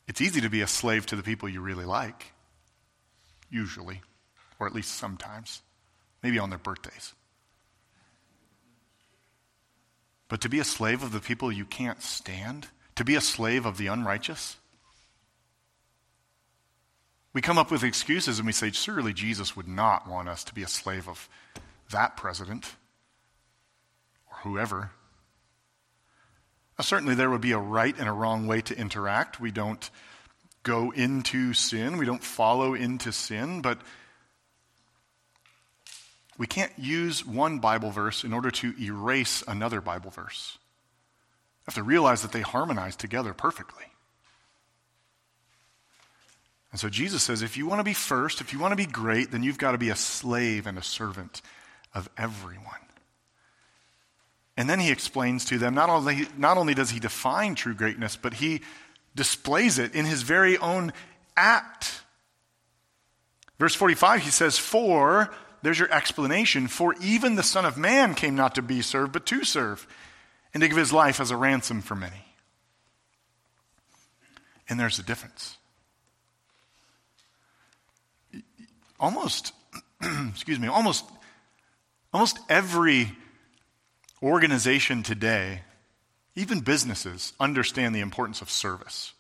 It's 0.09 0.21
easy 0.21 0.41
to 0.41 0.51
be 0.51 0.61
a 0.61 0.67
slave 0.67 1.07
to 1.07 1.17
the 1.17 1.23
people 1.23 1.49
you 1.49 1.61
really 1.61 1.85
like, 1.85 2.33
usually, 3.51 4.03
or 4.59 4.67
at 4.67 4.75
least 4.75 4.95
sometimes, 4.97 5.63
maybe 6.27 6.41
on 6.41 6.51
their 6.51 6.59
birthdays. 6.59 7.13
But 10.27 10.41
to 10.41 10.49
be 10.49 10.59
a 10.59 10.65
slave 10.65 11.05
of 11.05 11.13
the 11.13 11.21
people 11.21 11.53
you 11.53 11.65
can't 11.65 12.03
stand, 12.03 12.67
to 12.97 13.05
be 13.05 13.15
a 13.15 13.21
slave 13.21 13.65
of 13.65 13.79
the 13.79 13.87
unrighteous? 13.87 14.57
We 17.33 17.41
come 17.43 17.59
up 17.59 17.71
with 17.71 17.85
excuses 17.85 18.41
and 18.41 18.47
we 18.47 18.53
say, 18.53 18.73
surely 18.73 19.13
Jesus 19.13 19.55
would 19.55 19.69
not 19.69 20.09
want 20.09 20.29
us 20.29 20.43
to 20.45 20.55
be 20.55 20.65
a 20.65 20.69
slave 20.69 21.09
of 21.09 21.29
that 21.93 22.17
president 22.17 22.75
or 24.29 24.39
whoever. 24.39 24.91
Now, 26.77 26.83
certainly, 26.83 27.15
there 27.15 27.31
would 27.31 27.41
be 27.41 27.53
a 27.53 27.59
right 27.59 27.97
and 27.97 28.09
a 28.09 28.13
wrong 28.13 28.49
way 28.49 28.63
to 28.63 28.77
interact. 28.77 29.39
We 29.39 29.53
don't 29.53 29.89
go 30.65 30.91
into 30.91 31.53
sin, 31.53 31.99
we 31.99 32.05
don't 32.05 32.25
follow 32.25 32.75
into 32.75 33.13
sin, 33.13 33.63
but 33.63 33.79
we 36.39 36.47
can't 36.47 36.73
use 36.77 37.25
one 37.25 37.59
Bible 37.59 37.91
verse 37.91 38.25
in 38.25 38.33
order 38.33 38.51
to 38.51 38.75
erase 38.81 39.43
another 39.47 39.81
Bible 39.81 40.11
verse 40.11 40.59
have 41.67 41.75
to 41.75 41.83
realize 41.83 42.23
that 42.23 42.33
they 42.33 42.41
harmonize 42.41 42.97
together 42.97 43.35
perfectly. 43.35 43.85
And 46.71 46.81
so 46.81 46.89
Jesus 46.89 47.23
says 47.23 47.43
if 47.43 47.57
you 47.57 47.67
want 47.67 47.81
to 47.81 47.85
be 47.85 47.93
first, 47.93 48.41
if 48.41 48.53
you 48.53 48.59
want 48.59 48.73
to 48.73 48.77
be 48.77 48.87
great, 48.87 49.31
then 49.31 49.43
you've 49.43 49.59
got 49.59 49.73
to 49.73 49.79
be 49.79 49.91
a 49.91 49.97
slave 49.97 50.67
and 50.67 50.79
a 50.79 50.83
servant 50.83 51.43
of 51.95 52.09
everyone. 52.17 52.65
And 54.57 54.71
then 54.71 54.81
he 54.81 54.91
explains 54.91 55.45
to 55.47 55.59
them 55.59 55.75
not 55.75 55.91
only, 55.91 56.29
not 56.39 56.57
only 56.57 56.75
does 56.75 56.91
he 56.91 57.01
define 57.01 57.55
true 57.55 57.75
greatness, 57.75 58.17
but 58.17 58.35
he 58.35 58.63
displays 59.15 59.79
it 59.79 59.95
in 59.95 60.05
his 60.05 60.23
very 60.23 60.57
own 60.59 60.93
act. 61.37 62.01
Verse 63.59 63.75
45, 63.75 64.23
he 64.23 64.31
says, 64.31 64.59
For 64.59 65.31
there's 65.63 65.79
your 65.79 65.93
explanation. 65.93 66.69
For 66.69 66.95
even 67.01 67.35
the 67.35 67.43
Son 67.43 67.65
of 67.65 67.77
Man 67.77 68.15
came 68.15 68.35
not 68.35 68.55
to 68.55 68.63
be 68.63 68.83
served, 68.83 69.13
but 69.13 69.27
to 69.27 69.45
serve, 69.45 69.87
and 70.55 70.61
to 70.61 70.69
give 70.69 70.77
his 70.77 70.93
life 70.93 71.21
as 71.21 71.31
a 71.31 71.37
ransom 71.37 71.83
for 71.83 71.95
many. 71.95 72.25
And 74.69 74.79
there's 74.79 74.99
a 74.99 75.03
difference. 75.03 75.57
Almost, 78.99 79.53
excuse 80.31 80.59
me, 80.59 80.69
almost, 80.69 81.05
almost 82.13 82.39
every 82.49 83.13
organization 84.23 85.03
today, 85.03 85.63
even 86.35 86.61
businesses, 86.61 87.33
understand 87.39 87.95
the 87.95 88.01
importance 88.01 88.41
of 88.41 88.51
service 88.51 89.13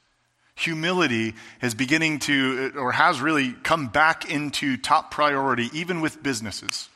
humility 0.57 1.34
is 1.62 1.74
beginning 1.74 2.18
to, 2.20 2.72
or 2.76 2.90
has 2.90 3.20
really 3.20 3.52
come 3.52 3.86
back 3.86 4.28
into 4.28 4.76
top 4.76 5.11
priority, 5.11 5.70
even 5.72 6.00
with 6.00 6.22
businesses. 6.22 6.88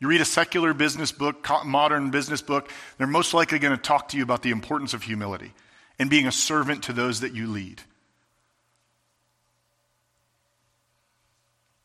You 0.00 0.08
read 0.08 0.20
a 0.20 0.26
secular 0.26 0.74
business 0.74 1.12
book, 1.12 1.48
modern 1.64 2.10
business 2.10 2.42
book, 2.42 2.70
they're 2.98 3.06
most 3.06 3.32
likely 3.34 3.58
going 3.58 3.74
to 3.74 3.82
talk 3.82 4.08
to 4.08 4.16
you 4.16 4.22
about 4.22 4.42
the 4.42 4.50
importance 4.50 4.94
of 4.94 5.04
humility 5.04 5.52
and 5.98 6.10
being 6.10 6.26
a 6.26 6.32
servant 6.32 6.84
to 6.84 6.92
those 6.92 7.20
that 7.20 7.34
you 7.34 7.46
lead. 7.46 7.82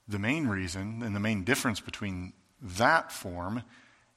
The 0.08 0.20
main 0.20 0.48
reason 0.48 1.02
and 1.04 1.16
the 1.16 1.20
main 1.20 1.44
difference 1.44 1.80
between 1.80 2.34
that 2.62 3.12
form 3.12 3.64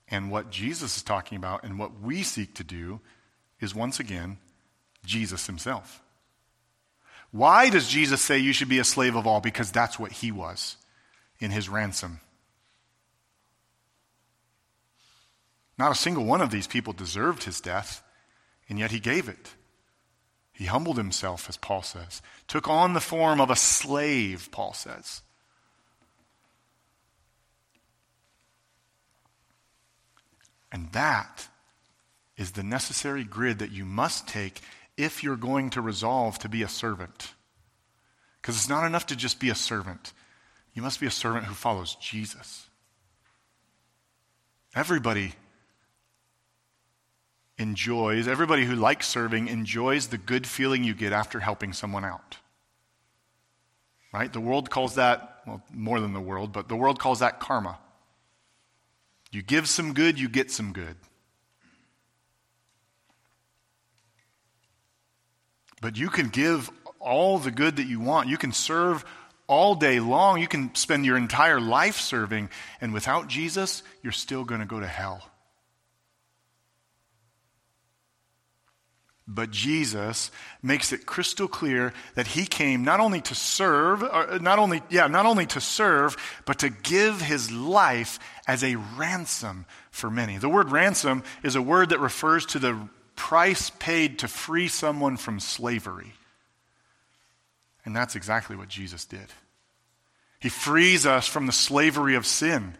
and 0.08 0.30
what 0.30 0.50
Jesus 0.50 0.96
is 0.96 1.02
talking 1.02 1.36
about 1.36 1.62
and 1.62 1.78
what 1.78 2.00
we 2.00 2.22
seek 2.22 2.54
to 2.54 2.64
do 2.64 3.00
is 3.60 3.74
once 3.74 4.00
again 4.00 4.38
Jesus 5.04 5.46
himself. 5.46 6.02
Why 7.30 7.70
does 7.70 7.88
Jesus 7.88 8.22
say 8.22 8.38
you 8.38 8.52
should 8.52 8.68
be 8.68 8.78
a 8.78 8.84
slave 8.84 9.16
of 9.16 9.26
all? 9.26 9.40
Because 9.40 9.70
that's 9.70 9.98
what 9.98 10.12
he 10.12 10.32
was 10.32 10.76
in 11.38 11.50
his 11.50 11.68
ransom. 11.68 12.20
Not 15.78 15.92
a 15.92 15.96
single 15.96 16.24
one 16.24 16.40
of 16.40 16.50
these 16.50 16.66
people 16.66 16.92
deserved 16.92 17.44
his 17.44 17.60
death, 17.60 18.02
and 18.68 18.78
yet 18.78 18.90
he 18.90 19.00
gave 19.00 19.28
it. 19.28 19.50
He 20.52 20.64
humbled 20.64 20.96
himself, 20.96 21.50
as 21.50 21.58
Paul 21.58 21.82
says, 21.82 22.22
took 22.48 22.66
on 22.66 22.94
the 22.94 23.00
form 23.00 23.40
of 23.42 23.50
a 23.50 23.56
slave, 23.56 24.48
Paul 24.50 24.72
says. 24.72 25.20
And 30.72 30.90
that 30.92 31.48
is 32.38 32.52
the 32.52 32.62
necessary 32.62 33.24
grid 33.24 33.58
that 33.58 33.70
you 33.70 33.84
must 33.84 34.26
take 34.26 34.62
if 34.96 35.22
you're 35.22 35.36
going 35.36 35.70
to 35.70 35.80
resolve 35.80 36.38
to 36.40 36.48
be 36.48 36.62
a 36.62 36.68
servant. 36.68 37.34
Because 38.40 38.56
it's 38.56 38.68
not 38.68 38.86
enough 38.86 39.06
to 39.06 39.16
just 39.16 39.40
be 39.40 39.50
a 39.50 39.54
servant, 39.54 40.12
you 40.74 40.82
must 40.82 41.00
be 41.00 41.06
a 41.06 41.10
servant 41.10 41.46
who 41.46 41.54
follows 41.54 41.96
Jesus. 41.96 42.68
Everybody 44.74 45.32
enjoys, 47.58 48.28
everybody 48.28 48.64
who 48.64 48.74
likes 48.74 49.08
serving 49.08 49.48
enjoys 49.48 50.08
the 50.08 50.18
good 50.18 50.46
feeling 50.46 50.84
you 50.84 50.94
get 50.94 51.12
after 51.12 51.40
helping 51.40 51.72
someone 51.72 52.04
out. 52.04 52.36
Right? 54.12 54.32
The 54.32 54.40
world 54.40 54.70
calls 54.70 54.94
that, 54.96 55.40
well, 55.46 55.62
more 55.72 56.00
than 56.00 56.12
the 56.12 56.20
world, 56.20 56.52
but 56.52 56.68
the 56.68 56.76
world 56.76 56.98
calls 56.98 57.20
that 57.20 57.40
karma. 57.40 57.78
You 59.32 59.42
give 59.42 59.68
some 59.68 59.94
good, 59.94 60.20
you 60.20 60.28
get 60.28 60.50
some 60.50 60.72
good. 60.72 60.96
But 65.80 65.96
you 65.96 66.08
can 66.08 66.28
give 66.28 66.70
all 67.00 67.38
the 67.38 67.50
good 67.50 67.76
that 67.76 67.86
you 67.86 68.00
want. 68.00 68.28
You 68.28 68.38
can 68.38 68.52
serve 68.52 69.04
all 69.46 69.74
day 69.74 70.00
long. 70.00 70.40
You 70.40 70.48
can 70.48 70.74
spend 70.74 71.06
your 71.06 71.16
entire 71.16 71.60
life 71.60 71.96
serving. 71.96 72.50
And 72.80 72.92
without 72.92 73.28
Jesus, 73.28 73.82
you're 74.02 74.12
still 74.12 74.44
going 74.44 74.60
to 74.60 74.66
go 74.66 74.80
to 74.80 74.86
hell. 74.86 75.22
But 79.28 79.50
Jesus 79.50 80.30
makes 80.62 80.92
it 80.92 81.04
crystal 81.04 81.48
clear 81.48 81.92
that 82.14 82.28
he 82.28 82.46
came 82.46 82.84
not 82.84 83.00
only 83.00 83.20
to 83.22 83.34
serve, 83.34 84.04
uh, 84.04 84.38
not 84.40 84.60
only, 84.60 84.82
yeah, 84.88 85.08
not 85.08 85.26
only 85.26 85.46
to 85.46 85.60
serve, 85.60 86.16
but 86.44 86.60
to 86.60 86.70
give 86.70 87.20
his 87.20 87.50
life 87.50 88.20
as 88.46 88.62
a 88.62 88.76
ransom 88.76 89.66
for 89.90 90.10
many. 90.10 90.38
The 90.38 90.48
word 90.48 90.70
ransom 90.70 91.24
is 91.42 91.56
a 91.56 91.62
word 91.62 91.88
that 91.88 91.98
refers 91.98 92.46
to 92.46 92.60
the 92.60 92.88
price 93.16 93.70
paid 93.70 94.20
to 94.20 94.28
free 94.28 94.68
someone 94.68 95.16
from 95.16 95.40
slavery. 95.40 96.12
And 97.84 97.96
that's 97.96 98.16
exactly 98.16 98.56
what 98.56 98.68
Jesus 98.68 99.04
did. 99.04 99.26
He 100.40 100.48
frees 100.48 101.06
us 101.06 101.26
from 101.26 101.46
the 101.46 101.52
slavery 101.52 102.14
of 102.14 102.26
sin 102.26 102.76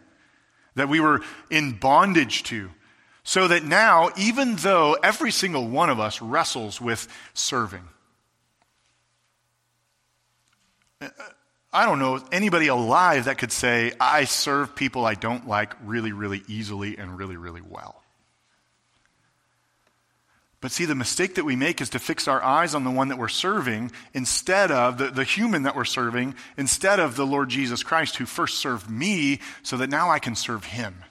that 0.75 0.89
we 0.89 0.99
were 0.99 1.21
in 1.49 1.73
bondage 1.73 2.43
to. 2.43 2.69
So 3.23 3.49
that 3.49 3.65
now, 3.65 4.11
even 4.15 4.55
though 4.55 4.93
every 5.03 5.31
single 5.31 5.67
one 5.67 5.89
of 5.89 5.99
us 5.99 6.21
wrestles 6.21 6.79
with 6.79 7.07
serving, 7.33 7.83
I 11.73 11.85
don't 11.85 11.99
know 11.99 12.23
anybody 12.31 12.67
alive 12.67 13.25
that 13.25 13.37
could 13.37 13.51
say, 13.51 13.91
I 13.99 14.23
serve 14.23 14.75
people 14.75 15.05
I 15.05 15.15
don't 15.15 15.47
like 15.47 15.73
really, 15.83 16.13
really 16.13 16.41
easily 16.47 16.97
and 16.97 17.17
really, 17.17 17.35
really 17.35 17.61
well. 17.61 18.01
But 20.59 20.71
see, 20.71 20.85
the 20.85 20.95
mistake 20.95 21.35
that 21.35 21.45
we 21.45 21.55
make 21.55 21.81
is 21.81 21.89
to 21.91 21.99
fix 21.99 22.27
our 22.27 22.43
eyes 22.43 22.73
on 22.73 22.83
the 22.83 22.91
one 22.91 23.09
that 23.09 23.19
we're 23.19 23.27
serving 23.27 23.91
instead 24.13 24.71
of 24.71 24.97
the, 24.97 25.09
the 25.09 25.23
human 25.23 25.63
that 25.63 25.75
we're 25.75 25.85
serving, 25.85 26.33
instead 26.57 26.99
of 26.99 27.15
the 27.15 27.27
Lord 27.27 27.49
Jesus 27.49 27.83
Christ 27.83 28.17
who 28.17 28.25
first 28.25 28.57
served 28.57 28.89
me 28.89 29.39
so 29.61 29.77
that 29.77 29.89
now 29.89 30.09
I 30.09 30.17
can 30.17 30.35
serve 30.35 30.65
him. 30.65 31.03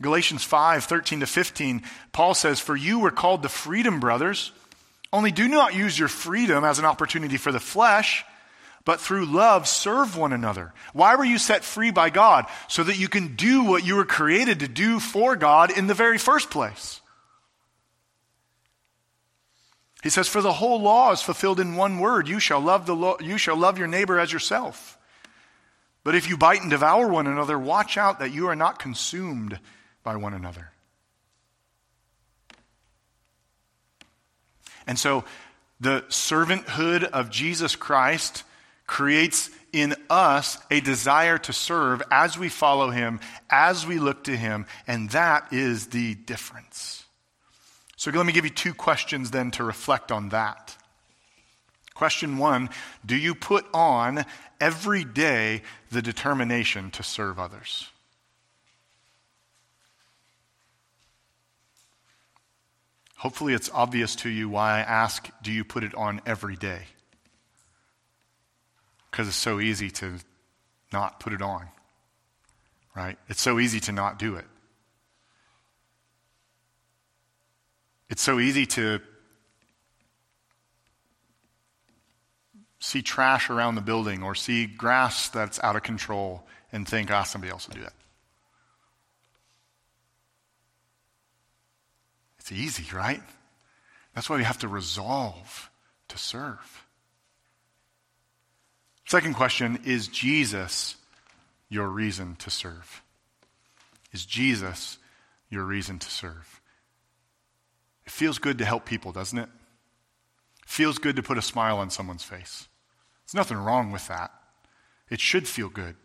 Galatians 0.00 0.44
5 0.44 0.84
13 0.84 1.20
to 1.20 1.26
15, 1.26 1.82
Paul 2.12 2.34
says, 2.34 2.60
For 2.60 2.76
you 2.76 3.00
were 3.00 3.10
called 3.10 3.42
to 3.42 3.48
freedom, 3.48 4.00
brothers. 4.00 4.52
Only 5.12 5.32
do 5.32 5.48
not 5.48 5.74
use 5.74 5.98
your 5.98 6.08
freedom 6.08 6.64
as 6.64 6.78
an 6.78 6.84
opportunity 6.84 7.36
for 7.36 7.50
the 7.50 7.60
flesh 7.60 8.24
but 8.88 9.02
through 9.02 9.26
love 9.26 9.68
serve 9.68 10.16
one 10.16 10.32
another. 10.32 10.72
Why 10.94 11.14
were 11.16 11.24
you 11.26 11.36
set 11.36 11.62
free 11.62 11.90
by 11.90 12.08
God? 12.08 12.46
So 12.68 12.82
that 12.82 12.98
you 12.98 13.06
can 13.06 13.36
do 13.36 13.64
what 13.64 13.84
you 13.84 13.96
were 13.96 14.06
created 14.06 14.60
to 14.60 14.66
do 14.66 14.98
for 14.98 15.36
God 15.36 15.70
in 15.76 15.88
the 15.88 15.92
very 15.92 16.16
first 16.16 16.48
place. 16.48 17.02
He 20.02 20.08
says, 20.08 20.26
For 20.26 20.40
the 20.40 20.54
whole 20.54 20.80
law 20.80 21.12
is 21.12 21.20
fulfilled 21.20 21.60
in 21.60 21.76
one 21.76 21.98
word 21.98 22.28
you 22.28 22.40
shall 22.40 22.60
love, 22.60 22.86
the 22.86 22.96
lo- 22.96 23.18
you 23.20 23.36
shall 23.36 23.58
love 23.58 23.76
your 23.76 23.88
neighbor 23.88 24.18
as 24.18 24.32
yourself. 24.32 24.96
But 26.02 26.14
if 26.14 26.26
you 26.26 26.38
bite 26.38 26.62
and 26.62 26.70
devour 26.70 27.08
one 27.08 27.26
another, 27.26 27.58
watch 27.58 27.98
out 27.98 28.20
that 28.20 28.32
you 28.32 28.48
are 28.48 28.56
not 28.56 28.78
consumed 28.78 29.60
by 30.02 30.16
one 30.16 30.32
another. 30.32 30.70
And 34.86 34.98
so, 34.98 35.24
the 35.78 36.06
servanthood 36.08 37.04
of 37.04 37.28
Jesus 37.28 37.76
Christ 37.76 38.44
creates 38.88 39.50
in 39.72 39.94
us 40.10 40.58
a 40.70 40.80
desire 40.80 41.38
to 41.38 41.52
serve 41.52 42.02
as 42.10 42.36
we 42.36 42.48
follow 42.48 42.90
him, 42.90 43.20
as 43.48 43.86
we 43.86 44.00
look 44.00 44.24
to 44.24 44.36
him, 44.36 44.66
and 44.88 45.10
that 45.10 45.52
is 45.52 45.88
the 45.88 46.16
difference. 46.16 47.04
So 47.96 48.10
let 48.10 48.26
me 48.26 48.32
give 48.32 48.44
you 48.44 48.50
two 48.50 48.74
questions 48.74 49.30
then 49.30 49.52
to 49.52 49.62
reflect 49.62 50.10
on 50.10 50.30
that. 50.30 50.76
Question 51.94 52.38
one 52.38 52.70
Do 53.04 53.16
you 53.16 53.34
put 53.34 53.66
on 53.74 54.24
every 54.60 55.04
day 55.04 55.62
the 55.90 56.02
determination 56.02 56.90
to 56.92 57.02
serve 57.02 57.38
others? 57.38 57.88
Hopefully, 63.16 63.52
it's 63.52 63.68
obvious 63.74 64.14
to 64.14 64.28
you 64.30 64.48
why 64.48 64.78
I 64.78 64.80
ask, 64.80 65.28
Do 65.42 65.50
you 65.52 65.64
put 65.64 65.82
it 65.82 65.94
on 65.94 66.20
every 66.24 66.54
day? 66.56 66.84
Because 69.10 69.28
it's 69.28 69.36
so 69.36 69.60
easy 69.60 69.90
to 69.90 70.18
not 70.92 71.20
put 71.20 71.32
it 71.32 71.42
on, 71.42 71.66
right? 72.94 73.18
It's 73.28 73.40
so 73.40 73.58
easy 73.58 73.80
to 73.80 73.92
not 73.92 74.18
do 74.18 74.36
it. 74.36 74.46
It's 78.10 78.22
so 78.22 78.38
easy 78.38 78.64
to 78.66 79.00
see 82.80 83.02
trash 83.02 83.50
around 83.50 83.74
the 83.74 83.80
building 83.82 84.22
or 84.22 84.34
see 84.34 84.66
grass 84.66 85.28
that's 85.28 85.62
out 85.62 85.76
of 85.76 85.82
control 85.82 86.46
and 86.72 86.88
think, 86.88 87.10
ah, 87.10 87.22
somebody 87.22 87.50
else 87.50 87.68
will 87.68 87.74
do 87.74 87.82
that. 87.82 87.92
It's 92.38 92.52
easy, 92.52 92.86
right? 92.94 93.22
That's 94.14 94.30
why 94.30 94.36
we 94.36 94.44
have 94.44 94.58
to 94.58 94.68
resolve 94.68 95.70
to 96.08 96.18
serve. 96.18 96.87
Second 99.08 99.36
question 99.36 99.80
Is 99.86 100.06
Jesus 100.06 100.96
your 101.70 101.88
reason 101.88 102.36
to 102.36 102.50
serve? 102.50 103.02
Is 104.12 104.26
Jesus 104.26 104.98
your 105.48 105.64
reason 105.64 105.98
to 105.98 106.10
serve? 106.10 106.60
It 108.04 108.12
feels 108.12 108.38
good 108.38 108.58
to 108.58 108.66
help 108.66 108.84
people, 108.84 109.12
doesn't 109.12 109.38
it? 109.38 109.48
Feels 110.66 110.98
good 110.98 111.16
to 111.16 111.22
put 111.22 111.38
a 111.38 111.42
smile 111.42 111.78
on 111.78 111.88
someone's 111.88 112.22
face. 112.22 112.68
There's 113.24 113.34
nothing 113.34 113.56
wrong 113.56 113.92
with 113.92 114.06
that. 114.08 114.30
It 115.08 115.20
should 115.20 115.48
feel 115.48 115.70
good 115.70 115.96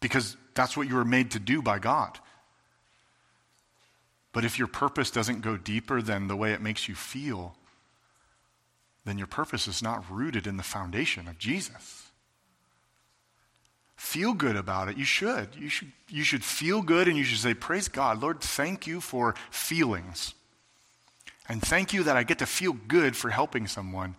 because 0.00 0.36
that's 0.54 0.76
what 0.76 0.88
you 0.88 0.96
were 0.96 1.04
made 1.04 1.30
to 1.30 1.38
do 1.38 1.62
by 1.62 1.78
God. 1.78 2.18
But 4.32 4.44
if 4.44 4.58
your 4.58 4.66
purpose 4.66 5.12
doesn't 5.12 5.42
go 5.42 5.56
deeper 5.56 6.02
than 6.02 6.26
the 6.26 6.36
way 6.36 6.52
it 6.52 6.60
makes 6.60 6.88
you 6.88 6.96
feel, 6.96 7.54
then 9.04 9.18
your 9.18 9.28
purpose 9.28 9.68
is 9.68 9.80
not 9.80 10.10
rooted 10.10 10.48
in 10.48 10.56
the 10.56 10.64
foundation 10.64 11.28
of 11.28 11.38
Jesus. 11.38 12.09
Feel 14.00 14.32
good 14.32 14.56
about 14.56 14.88
it. 14.88 14.96
You 14.96 15.04
should. 15.04 15.54
You 15.54 15.68
should, 15.68 15.92
you 16.08 16.24
should 16.24 16.42
feel 16.42 16.80
good 16.80 17.06
and 17.06 17.18
you 17.18 17.22
should 17.22 17.38
say, 17.38 17.52
Praise 17.52 17.86
God. 17.86 18.22
Lord, 18.22 18.40
thank 18.40 18.86
you 18.86 18.98
for 18.98 19.34
feelings. 19.50 20.32
And 21.50 21.60
thank 21.60 21.92
you 21.92 22.02
that 22.04 22.16
I 22.16 22.22
get 22.22 22.38
to 22.38 22.46
feel 22.46 22.72
good 22.72 23.14
for 23.14 23.28
helping 23.28 23.66
someone. 23.66 24.16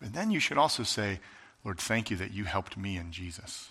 But 0.00 0.14
then 0.14 0.30
you 0.30 0.40
should 0.40 0.56
also 0.56 0.84
say, 0.84 1.20
Lord, 1.64 1.78
thank 1.78 2.10
you 2.10 2.16
that 2.16 2.32
you 2.32 2.44
helped 2.44 2.78
me 2.78 2.96
in 2.96 3.12
Jesus. 3.12 3.68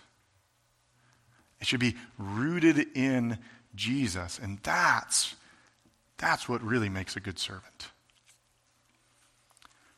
It 1.59 1.65
should 1.65 1.79
be 1.79 1.95
rooted 2.19 2.85
in 2.95 3.39
Jesus. 3.73 4.37
And 4.37 4.59
that's, 4.61 5.35
that's 6.19 6.47
what 6.47 6.61
really 6.61 6.89
makes 6.89 7.15
a 7.15 7.19
good 7.19 7.39
servant. 7.39 7.87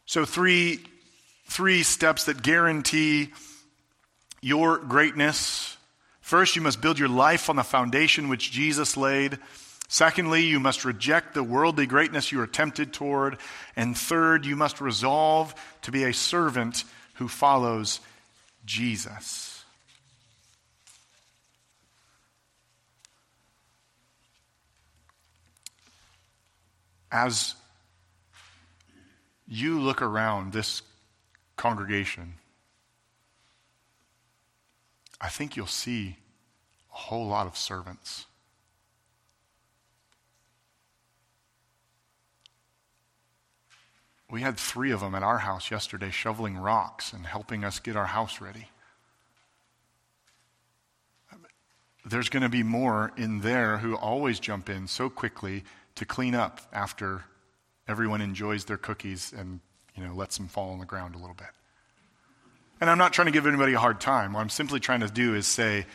So, 0.06 0.24
three, 0.24 0.80
three 1.47 1.84
steps 1.84 2.24
that 2.24 2.41
guarantee 2.41 3.34
your 4.42 4.78
greatness. 4.78 5.78
First, 6.20 6.56
you 6.56 6.62
must 6.62 6.82
build 6.82 6.98
your 6.98 7.10
life 7.10 7.50
on 7.50 7.56
the 7.56 7.64
foundation 7.64 8.30
which 8.30 8.52
Jesus 8.52 8.98
laid. 8.98 9.38
Secondly, 9.88 10.44
you 10.46 10.60
must 10.60 10.86
reject 10.86 11.34
the 11.34 11.44
worldly 11.44 11.86
greatness 11.86 12.32
you 12.32 12.39
are 12.42 12.48
tempted 12.48 12.94
toward. 12.94 13.38
And 13.76 13.98
third, 13.98 14.46
you 14.46 14.56
must 14.56 14.82
resolve 14.82 15.54
to 15.84 15.92
be 15.92 16.06
a 16.06 16.14
servant 16.14 16.86
who 17.16 17.28
follows 17.28 18.00
Jesus. 18.66 19.64
As 27.12 27.56
you 29.46 29.82
look 29.82 30.02
around 30.02 30.54
this 30.54 30.82
congregation, 31.58 32.36
I 35.22 35.30
think 35.30 35.55
you'll 35.55 35.67
see 35.67 36.17
a 36.91 36.97
whole 36.97 37.28
lot 37.28 37.45
of 37.45 37.55
servants. 37.55 38.26
We 44.32 44.41
had 44.41 44.57
three 44.57 44.91
of 44.91 45.01
them 45.01 45.13
at 45.13 45.24
our 45.24 45.39
house 45.39 45.69
yesterday 45.69 46.09
shoveling 46.09 46.57
rocks 46.57 47.13
and 47.13 47.26
helping 47.26 47.63
us 47.63 47.80
get 47.80 47.95
our 47.95 48.07
house 48.07 48.41
ready. 48.41 48.69
There's 52.03 52.30
going 52.30 52.43
to 52.43 52.49
be 52.49 52.63
more 52.63 53.11
in 53.15 53.41
there 53.41 53.78
who 53.78 53.95
always 53.95 54.39
jump 54.39 54.69
in 54.69 54.88
so 54.88 55.09
quickly 55.09 55.63
to 55.95 56.05
clean 56.05 56.34
up 56.34 56.61
after 56.74 57.26
everyone 57.88 58.22
enjoys 58.22 58.65
their 58.65 58.78
cookies 58.78 59.34
and 59.38 59.59
you 59.95 60.03
know 60.03 60.13
lets 60.15 60.38
them 60.38 60.47
fall 60.47 60.72
on 60.72 60.80
the 60.80 60.86
ground 60.86 61.13
a 61.13 61.19
little 61.19 61.36
bit. 61.36 61.49
And 62.82 62.90
I'm 62.90 62.98
not 62.98 63.14
trying 63.14 63.28
to 63.28 63.32
give 63.32 63.46
anybody 63.46 63.74
a 63.74 63.80
hard 63.80 64.02
time. 64.02 64.34
What 64.34 64.42
I'm 64.42 64.50
simply 64.50 64.80
trying 64.80 65.02
to 65.02 65.08
do 65.08 65.36
is 65.36 65.46
say, 65.46 65.86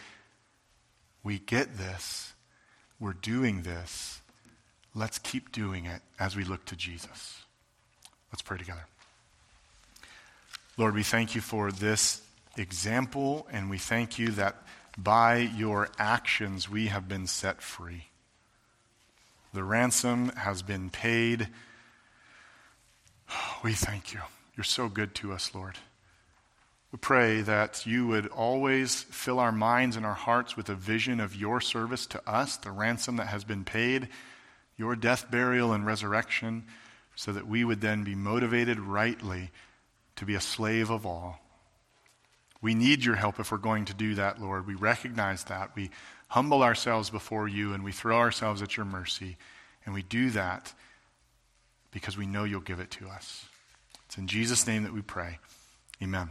we 1.24 1.40
get 1.40 1.76
this. 1.76 2.32
We're 3.00 3.12
doing 3.12 3.62
this. 3.62 4.20
Let's 4.94 5.18
keep 5.18 5.50
doing 5.50 5.84
it 5.84 6.00
as 6.20 6.36
we 6.36 6.44
look 6.44 6.64
to 6.66 6.76
Jesus. 6.76 7.42
Let's 8.32 8.40
pray 8.40 8.56
together. 8.56 8.86
Lord, 10.76 10.94
we 10.94 11.02
thank 11.02 11.34
you 11.34 11.40
for 11.40 11.72
this 11.72 12.22
example, 12.56 13.48
and 13.50 13.68
we 13.68 13.78
thank 13.78 14.18
you 14.18 14.28
that 14.32 14.62
by 14.96 15.38
your 15.38 15.88
actions 15.98 16.70
we 16.70 16.86
have 16.86 17.08
been 17.08 17.26
set 17.26 17.60
free. 17.60 18.04
The 19.52 19.64
ransom 19.64 20.28
has 20.30 20.62
been 20.62 20.90
paid. 20.90 21.48
We 23.64 23.72
thank 23.72 24.14
you. 24.14 24.20
You're 24.56 24.64
so 24.64 24.88
good 24.88 25.14
to 25.16 25.32
us, 25.32 25.52
Lord. 25.52 25.76
We 26.92 26.98
pray 26.98 27.40
that 27.42 27.84
you 27.84 28.06
would 28.06 28.26
always 28.28 29.02
fill 29.02 29.38
our 29.38 29.52
minds 29.52 29.96
and 29.96 30.06
our 30.06 30.14
hearts 30.14 30.56
with 30.56 30.68
a 30.68 30.74
vision 30.74 31.20
of 31.20 31.34
your 31.34 31.60
service 31.60 32.06
to 32.06 32.30
us, 32.30 32.56
the 32.56 32.70
ransom 32.70 33.16
that 33.16 33.26
has 33.26 33.44
been 33.44 33.64
paid, 33.64 34.08
your 34.76 34.94
death, 34.94 35.30
burial, 35.30 35.72
and 35.72 35.84
resurrection, 35.84 36.64
so 37.16 37.32
that 37.32 37.48
we 37.48 37.64
would 37.64 37.80
then 37.80 38.04
be 38.04 38.14
motivated 38.14 38.78
rightly 38.78 39.50
to 40.16 40.24
be 40.24 40.34
a 40.34 40.40
slave 40.40 40.90
of 40.90 41.04
all. 41.04 41.40
We 42.62 42.74
need 42.74 43.04
your 43.04 43.16
help 43.16 43.38
if 43.38 43.52
we're 43.52 43.58
going 43.58 43.84
to 43.86 43.94
do 43.94 44.14
that, 44.14 44.40
Lord. 44.40 44.66
We 44.66 44.74
recognize 44.74 45.44
that. 45.44 45.74
We 45.76 45.90
humble 46.28 46.62
ourselves 46.62 47.10
before 47.10 47.48
you 47.48 47.72
and 47.74 47.84
we 47.84 47.92
throw 47.92 48.18
ourselves 48.18 48.62
at 48.62 48.76
your 48.76 48.86
mercy. 48.86 49.36
And 49.84 49.94
we 49.94 50.02
do 50.02 50.30
that 50.30 50.72
because 51.90 52.16
we 52.16 52.26
know 52.26 52.44
you'll 52.44 52.60
give 52.60 52.80
it 52.80 52.90
to 52.92 53.08
us. 53.08 53.46
It's 54.06 54.18
in 54.18 54.26
Jesus' 54.26 54.66
name 54.66 54.82
that 54.82 54.92
we 54.92 55.02
pray. 55.02 55.38
Amen. 56.02 56.30